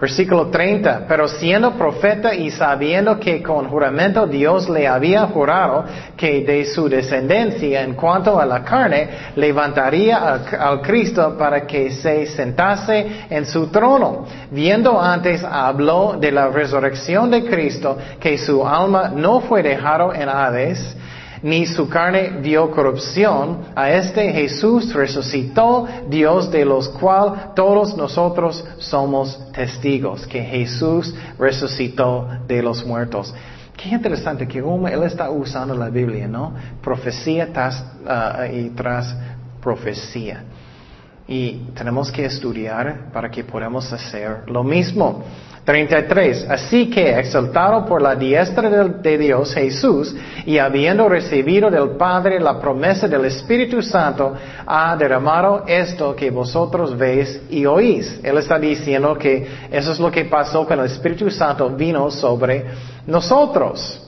Versículo 0.04 0.48
30, 0.48 1.06
pero 1.08 1.26
siendo 1.26 1.78
profeta 1.78 2.34
y 2.34 2.50
sabiendo 2.50 3.18
que 3.18 3.42
con 3.42 3.70
juramento 3.70 4.26
Dios 4.26 4.68
le 4.68 4.86
había 4.86 5.22
jurado 5.28 5.86
que 6.14 6.42
de 6.42 6.66
su 6.66 6.90
descendencia 6.90 7.80
en 7.80 7.94
cuanto 7.94 8.38
a 8.38 8.44
la 8.44 8.62
carne 8.62 9.08
levantaría 9.34 10.42
al, 10.58 10.82
Cristo 10.82 11.38
para 11.38 11.66
que 11.66 11.90
se 11.90 12.26
sentase 12.26 13.24
en 13.30 13.46
su 13.46 13.68
trono. 13.68 14.26
Viendo 14.50 15.00
antes 15.00 15.42
habló 15.42 16.18
de 16.20 16.30
la 16.32 16.48
resurrección 16.48 17.30
de 17.30 17.42
Cristo, 17.46 17.96
que 18.20 18.36
su 18.36 18.62
alma 18.68 19.08
no 19.08 19.40
fue 19.40 19.62
dejado 19.62 20.12
en 20.12 20.28
Hades, 20.28 20.96
ni 21.44 21.66
su 21.66 21.86
carne 21.90 22.38
vio 22.40 22.70
corrupción. 22.70 23.66
A 23.76 23.90
este 23.90 24.32
Jesús 24.32 24.94
resucitó 24.94 25.86
Dios 26.08 26.50
de 26.50 26.64
los 26.64 26.88
cual 26.88 27.52
todos 27.54 27.94
nosotros 27.98 28.64
somos 28.78 29.52
testigos, 29.52 30.26
que 30.26 30.42
Jesús 30.42 31.14
resucitó 31.38 32.26
de 32.48 32.62
los 32.62 32.86
muertos. 32.86 33.34
Qué 33.76 33.90
interesante 33.90 34.48
que 34.48 34.60
él 34.60 35.02
está 35.02 35.28
usando 35.28 35.74
la 35.74 35.90
Biblia, 35.90 36.26
¿no? 36.26 36.54
Profecía 36.82 37.52
tras, 37.52 37.84
ah, 38.06 38.46
y 38.50 38.70
tras 38.70 39.14
profecía. 39.60 40.44
Y 41.28 41.66
tenemos 41.74 42.10
que 42.10 42.24
estudiar 42.24 43.10
para 43.12 43.30
que 43.30 43.44
podamos 43.44 43.92
hacer 43.92 44.48
lo 44.48 44.64
mismo. 44.64 45.22
33. 45.64 46.46
Así 46.50 46.90
que, 46.90 47.18
exaltado 47.18 47.86
por 47.86 48.02
la 48.02 48.14
diestra 48.14 48.68
de, 48.68 49.18
Dios 49.18 49.54
Jesús, 49.54 50.14
y 50.44 50.58
habiendo 50.58 51.08
recibido 51.08 51.70
del 51.70 51.90
Padre 51.90 52.38
la 52.38 52.60
promesa 52.60 53.08
del 53.08 53.24
Espíritu 53.24 53.80
Santo, 53.80 54.34
ha 54.66 54.94
derramado 54.96 55.64
esto 55.66 56.14
que 56.14 56.30
vosotros 56.30 56.96
veis 56.96 57.40
y 57.48 57.64
oís. 57.64 58.20
Él 58.22 58.36
está 58.38 58.58
diciendo 58.58 59.16
que 59.16 59.46
eso 59.70 59.92
es 59.92 59.98
lo 59.98 60.10
que 60.10 60.26
pasó 60.26 60.66
cuando 60.66 60.84
el 60.84 60.90
Espíritu 60.90 61.30
Santo 61.30 61.70
vino 61.70 62.10
sobre 62.10 62.64
nosotros. 63.06 64.02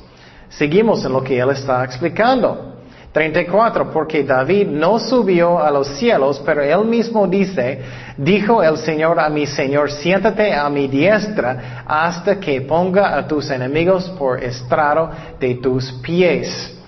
Seguimos 0.51 1.05
en 1.05 1.13
lo 1.13 1.25
que 1.25 1.39
Él 1.39 1.51
está 1.51 1.83
explicando. 1.85 2.76
34, 3.17 3.91
porque 3.91 4.25
David 4.25 4.67
no 4.67 4.99
subió 4.99 5.59
a 5.59 5.71
los 5.71 5.89
cielos, 5.97 6.39
pero 6.45 6.61
él 6.61 6.85
mismo 6.85 7.27
dice, 7.27 7.81
dijo 8.19 8.63
el 8.63 8.77
Señor 8.77 9.19
a 9.19 9.31
mi 9.31 9.47
Señor, 9.47 9.91
siéntate 9.91 10.53
a 10.53 10.69
mi 10.69 10.87
diestra 10.87 11.83
hasta 11.87 12.39
que 12.39 12.61
ponga 12.61 13.17
a 13.17 13.27
tus 13.27 13.51
enemigos 13.51 14.11
por 14.19 14.45
estrado 14.45 15.11
de 15.41 15.55
tus 15.55 15.93
pies. 16.03 16.79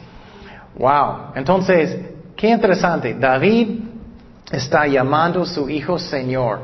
Wow. 0.77 1.33
Entonces, 1.35 1.97
qué 2.37 2.51
interesante. 2.51 3.15
David 3.15 3.81
está 4.53 4.87
llamando 4.87 5.45
a 5.45 5.47
su 5.47 5.71
hijo 5.71 5.99
Señor. 5.99 6.61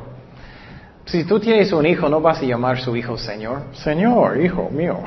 Si 1.07 1.25
tú 1.25 1.41
tienes 1.41 1.73
un 1.73 1.87
hijo, 1.87 2.07
no 2.11 2.21
vas 2.21 2.41
a 2.41 2.45
llamar 2.45 2.77
a 2.77 2.81
su 2.81 2.95
hijo 2.95 3.17
Señor. 3.17 3.62
Señor, 3.73 4.39
hijo 4.43 4.69
mío. 4.69 4.99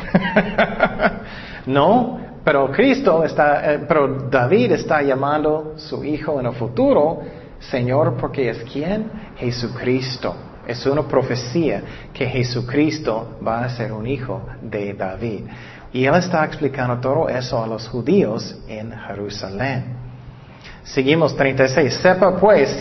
no, 1.67 2.26
pero 2.47 2.71
Cristo 2.71 3.25
está, 3.25 3.73
eh, 3.73 3.79
pero 3.85 4.29
David 4.29 4.71
está 4.71 5.01
llamando 5.01 5.73
a 5.75 5.79
su 5.79 6.01
hijo 6.05 6.39
en 6.39 6.45
el 6.45 6.53
futuro 6.53 7.19
Señor 7.59 8.15
porque 8.17 8.49
es 8.49 8.63
quién? 8.71 9.11
Jesucristo. 9.35 10.33
Es 10.65 10.85
una 10.85 11.05
profecía 11.05 11.83
que 12.13 12.25
Jesucristo 12.25 13.37
va 13.45 13.65
a 13.65 13.69
ser 13.69 13.91
un 13.91 14.07
hijo 14.07 14.43
de 14.61 14.93
David. 14.93 15.41
Y 15.91 16.05
él 16.05 16.15
está 16.15 16.45
explicando 16.45 17.01
todo 17.01 17.27
eso 17.27 17.61
a 17.61 17.67
los 17.67 17.85
judíos 17.89 18.57
en 18.69 18.93
Jerusalén. 18.93 20.06
Seguimos 20.93 21.35
36. 21.35 21.93
Sepa 21.95 22.37
pues 22.37 22.79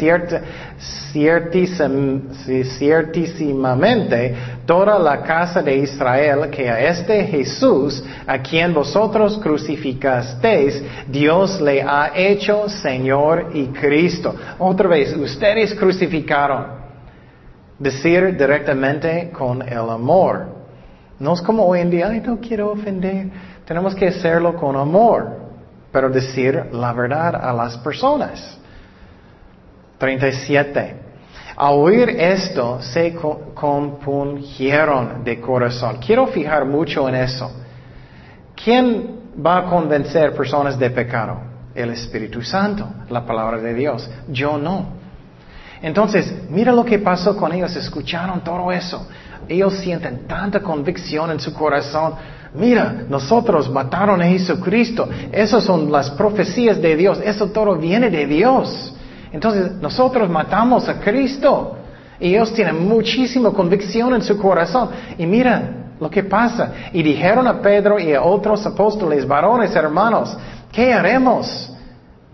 ciertísimamente 2.79 4.35
toda 4.65 4.97
la 4.99 5.23
casa 5.23 5.61
de 5.61 5.77
Israel 5.79 6.49
que 6.49 6.71
a 6.71 6.89
este 6.89 7.25
Jesús, 7.25 8.05
a 8.27 8.39
quien 8.39 8.73
vosotros 8.73 9.39
crucificasteis, 9.39 10.83
Dios 11.09 11.61
le 11.61 11.83
ha 11.83 12.13
hecho 12.15 12.69
Señor 12.69 13.51
y 13.55 13.67
Cristo. 13.67 14.35
Otra 14.59 14.89
vez, 14.89 15.13
ustedes 15.17 15.75
crucificaron. 15.75 16.87
Decir 17.79 18.37
directamente 18.37 19.31
con 19.31 19.63
el 19.63 19.91
amor. 19.91 20.47
No 21.19 21.35
es 21.35 21.43
como 21.43 21.67
hoy 21.67 21.81
en 21.81 21.91
día, 21.91 22.09
ay, 22.09 22.23
no 22.25 22.39
quiero 22.39 22.71
ofender. 22.71 23.31
Tenemos 23.67 23.97
que 23.97 24.07
hacerlo 24.07 24.55
con 24.55 24.77
amor 24.77 25.46
pero 25.97 26.11
decir 26.11 26.63
la 26.73 26.93
verdad 26.93 27.37
a 27.37 27.55
las 27.55 27.79
personas. 27.79 28.59
37. 29.97 30.95
Al 31.57 31.73
oír 31.73 32.11
esto, 32.11 32.83
se 32.83 33.15
compungieron 33.55 35.25
de 35.25 35.41
corazón. 35.41 35.97
Quiero 36.05 36.27
fijar 36.27 36.67
mucho 36.67 37.09
en 37.09 37.15
eso. 37.15 37.51
¿Quién 38.63 39.21
va 39.41 39.61
a 39.61 39.65
convencer 39.65 40.35
personas 40.35 40.79
de 40.79 40.91
pecado? 40.91 41.39
El 41.75 41.89
Espíritu 41.89 42.43
Santo, 42.43 42.87
la 43.09 43.25
palabra 43.25 43.57
de 43.57 43.73
Dios. 43.73 44.07
Yo 44.29 44.59
no. 44.59 44.89
Entonces, 45.81 46.31
mira 46.51 46.73
lo 46.73 46.85
que 46.85 46.99
pasó 46.99 47.35
con 47.39 47.55
ellos. 47.55 47.75
Escucharon 47.75 48.45
todo 48.45 48.71
eso. 48.71 49.09
Ellos 49.49 49.73
sienten 49.79 50.27
tanta 50.27 50.61
convicción 50.61 51.31
en 51.31 51.41
su 51.41 51.55
corazón 51.55 52.17
Mira, 52.57 53.05
nosotros 53.09 53.71
mataron 53.71 54.21
a 54.23 54.27
Jesucristo. 54.27 55.09
Esas 55.31 55.65
son 55.65 55.93
las 55.93 56.11
profecías 56.11 56.81
de 56.81 56.97
Dios. 56.97 57.21
Eso 57.23 57.49
todo 57.49 57.77
viene 57.77 58.11
de 58.11 58.27
Dios. 58.27 58.95
Entonces, 59.33 59.73
nosotros 59.81 60.29
matamos 60.31 60.89
a 60.89 61.01
Cristo. 61.01 61.77
Y 62.19 62.35
ellos 62.35 62.53
tienen 62.55 62.89
muchísima 62.89 63.51
convicción 63.51 64.15
en 64.15 64.23
su 64.23 64.39
corazón. 64.39 64.89
Y 65.19 65.27
mira 65.27 65.93
lo 66.01 66.09
que 66.09 66.25
pasa. 66.25 66.73
Y 66.93 67.03
dijeron 67.03 67.47
a 67.47 67.61
Pedro 67.61 67.99
y 67.99 68.15
a 68.15 68.23
otros 68.23 68.65
apóstoles, 68.65 69.27
varones, 69.27 69.75
hermanos, 69.77 70.37
¿qué 70.73 70.93
haremos? 70.93 71.73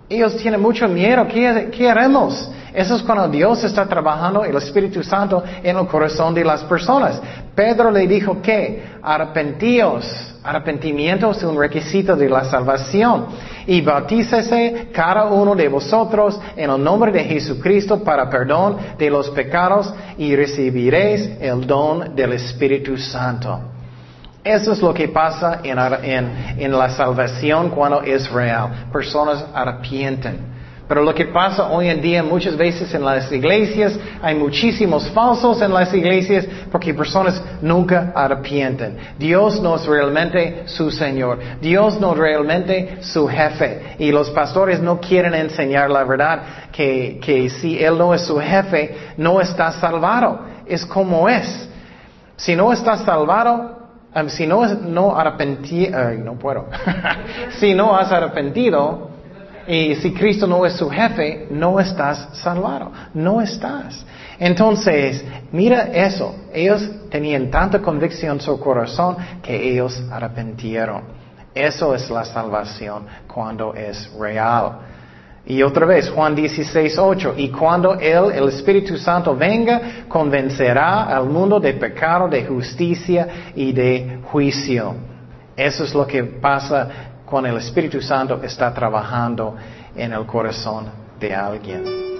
Ellos 0.08 0.36
tienen 0.36 0.60
mucho 0.60 0.86
miedo. 0.88 1.26
¿Qué, 1.26 1.70
qué 1.76 1.90
haremos? 1.90 2.50
Eso 2.72 2.96
es 2.96 3.02
cuando 3.02 3.28
Dios 3.28 3.62
está 3.64 3.86
trabajando 3.86 4.44
el 4.44 4.56
Espíritu 4.56 5.02
Santo 5.02 5.42
en 5.62 5.76
el 5.76 5.86
corazón 5.86 6.34
de 6.34 6.44
las 6.44 6.62
personas. 6.64 7.20
Pedro 7.55 7.90
le 7.90 8.07
dijo 8.07 8.40
que 8.40 8.82
arrepentíos. 9.03 10.28
Arrepentimiento 10.42 11.30
es 11.30 11.42
un 11.44 11.57
requisito 11.57 12.16
de 12.16 12.28
la 12.28 12.44
salvación. 12.44 13.26
Y 13.66 13.80
bautícese 13.80 14.88
cada 14.92 15.26
uno 15.26 15.55
de 15.55 15.68
vosotros 15.68 16.40
en 16.57 16.70
el 16.70 16.82
nombre 16.82 17.12
de 17.12 17.24
Jesucristo 17.24 18.03
para 18.03 18.28
perdón 18.28 18.76
de 18.98 19.09
los 19.09 19.30
pecados 19.30 19.92
y 20.18 20.34
recibiréis 20.34 21.30
el 21.40 21.66
don 21.66 22.16
del 22.16 22.32
Espíritu 22.32 22.96
Santo. 22.96 23.61
Eso 24.42 24.72
es 24.72 24.82
lo 24.82 24.92
que 24.92 25.07
pasa 25.09 25.61
en, 25.62 25.78
en 26.59 26.72
la 26.72 26.88
salvación 26.90 27.70
cuando 27.70 28.03
es 28.03 28.28
real. 28.30 28.88
Personas 28.92 29.44
arrepienten. 29.55 30.51
Pero 30.88 31.02
lo 31.02 31.14
que 31.14 31.26
pasa 31.26 31.68
hoy 31.70 31.88
en 31.88 32.02
día 32.02 32.22
muchas 32.22 32.56
veces 32.56 32.92
en 32.92 33.04
las 33.04 33.30
iglesias, 33.32 33.98
hay 34.20 34.34
muchísimos 34.34 35.08
falsos 35.10 35.62
en 35.62 35.72
las 35.72 35.94
iglesias 35.94 36.46
porque 36.70 36.92
personas 36.92 37.42
nunca 37.62 38.12
arrepienten. 38.14 38.98
Dios 39.18 39.60
no 39.62 39.76
es 39.76 39.86
realmente 39.86 40.64
su 40.66 40.90
Señor. 40.90 41.38
Dios 41.60 42.00
no 42.00 42.12
es 42.12 42.18
realmente 42.18 42.96
su 43.00 43.26
jefe. 43.26 43.96
Y 43.98 44.10
los 44.10 44.30
pastores 44.30 44.80
no 44.80 45.00
quieren 45.00 45.34
enseñar 45.34 45.90
la 45.90 46.04
verdad 46.04 46.42
que, 46.72 47.18
que 47.22 47.48
si 47.48 47.82
Él 47.82 47.96
no 47.96 48.12
es 48.12 48.22
su 48.22 48.38
jefe, 48.38 48.96
no 49.16 49.40
está 49.40 49.72
salvado. 49.72 50.40
Es 50.66 50.84
como 50.84 51.28
es. 51.28 51.68
Si 52.36 52.56
no 52.56 52.72
está 52.72 52.96
salvado, 52.96 53.78
um, 54.14 54.28
si 54.28 54.46
no, 54.46 54.66
no 54.66 55.16
arrepentido, 55.16 56.10
no 56.18 56.34
puedo. 56.34 56.66
si 57.60 57.72
no 57.72 57.96
has 57.96 58.10
arrepentido, 58.10 59.11
y 59.72 59.94
si 59.94 60.12
Cristo 60.12 60.46
no 60.46 60.66
es 60.66 60.74
su 60.74 60.90
jefe, 60.90 61.46
no 61.50 61.80
estás 61.80 62.28
salvado. 62.34 62.92
No 63.14 63.40
estás. 63.40 64.04
Entonces, 64.38 65.24
mira 65.50 65.84
eso. 65.84 66.34
Ellos 66.52 66.90
tenían 67.08 67.50
tanta 67.50 67.80
convicción 67.80 68.36
en 68.36 68.42
su 68.42 68.60
corazón 68.60 69.16
que 69.42 69.70
ellos 69.70 69.98
arrepentieron. 70.10 71.04
Eso 71.54 71.94
es 71.94 72.10
la 72.10 72.22
salvación 72.22 73.06
cuando 73.26 73.72
es 73.72 74.12
real. 74.12 74.72
Y 75.46 75.62
otra 75.62 75.86
vez, 75.86 76.10
Juan 76.10 76.34
16, 76.34 76.98
8. 76.98 77.34
Y 77.38 77.48
cuando 77.48 77.94
Él, 77.94 78.30
el 78.30 78.48
Espíritu 78.50 78.98
Santo, 78.98 79.34
venga, 79.34 80.04
convencerá 80.06 81.04
al 81.04 81.30
mundo 81.30 81.58
de 81.58 81.72
pecado, 81.72 82.28
de 82.28 82.44
justicia 82.44 83.26
y 83.54 83.72
de 83.72 84.18
juicio. 84.24 84.96
Eso 85.56 85.84
es 85.84 85.94
lo 85.94 86.06
que 86.06 86.24
pasa 86.24 87.11
cuando 87.32 87.48
el 87.48 87.56
Espíritu 87.56 87.98
Santo 88.02 88.42
está 88.42 88.74
trabajando 88.74 89.56
en 89.96 90.12
el 90.12 90.26
corazón 90.26 90.84
de 91.18 91.34
alguien. 91.34 92.11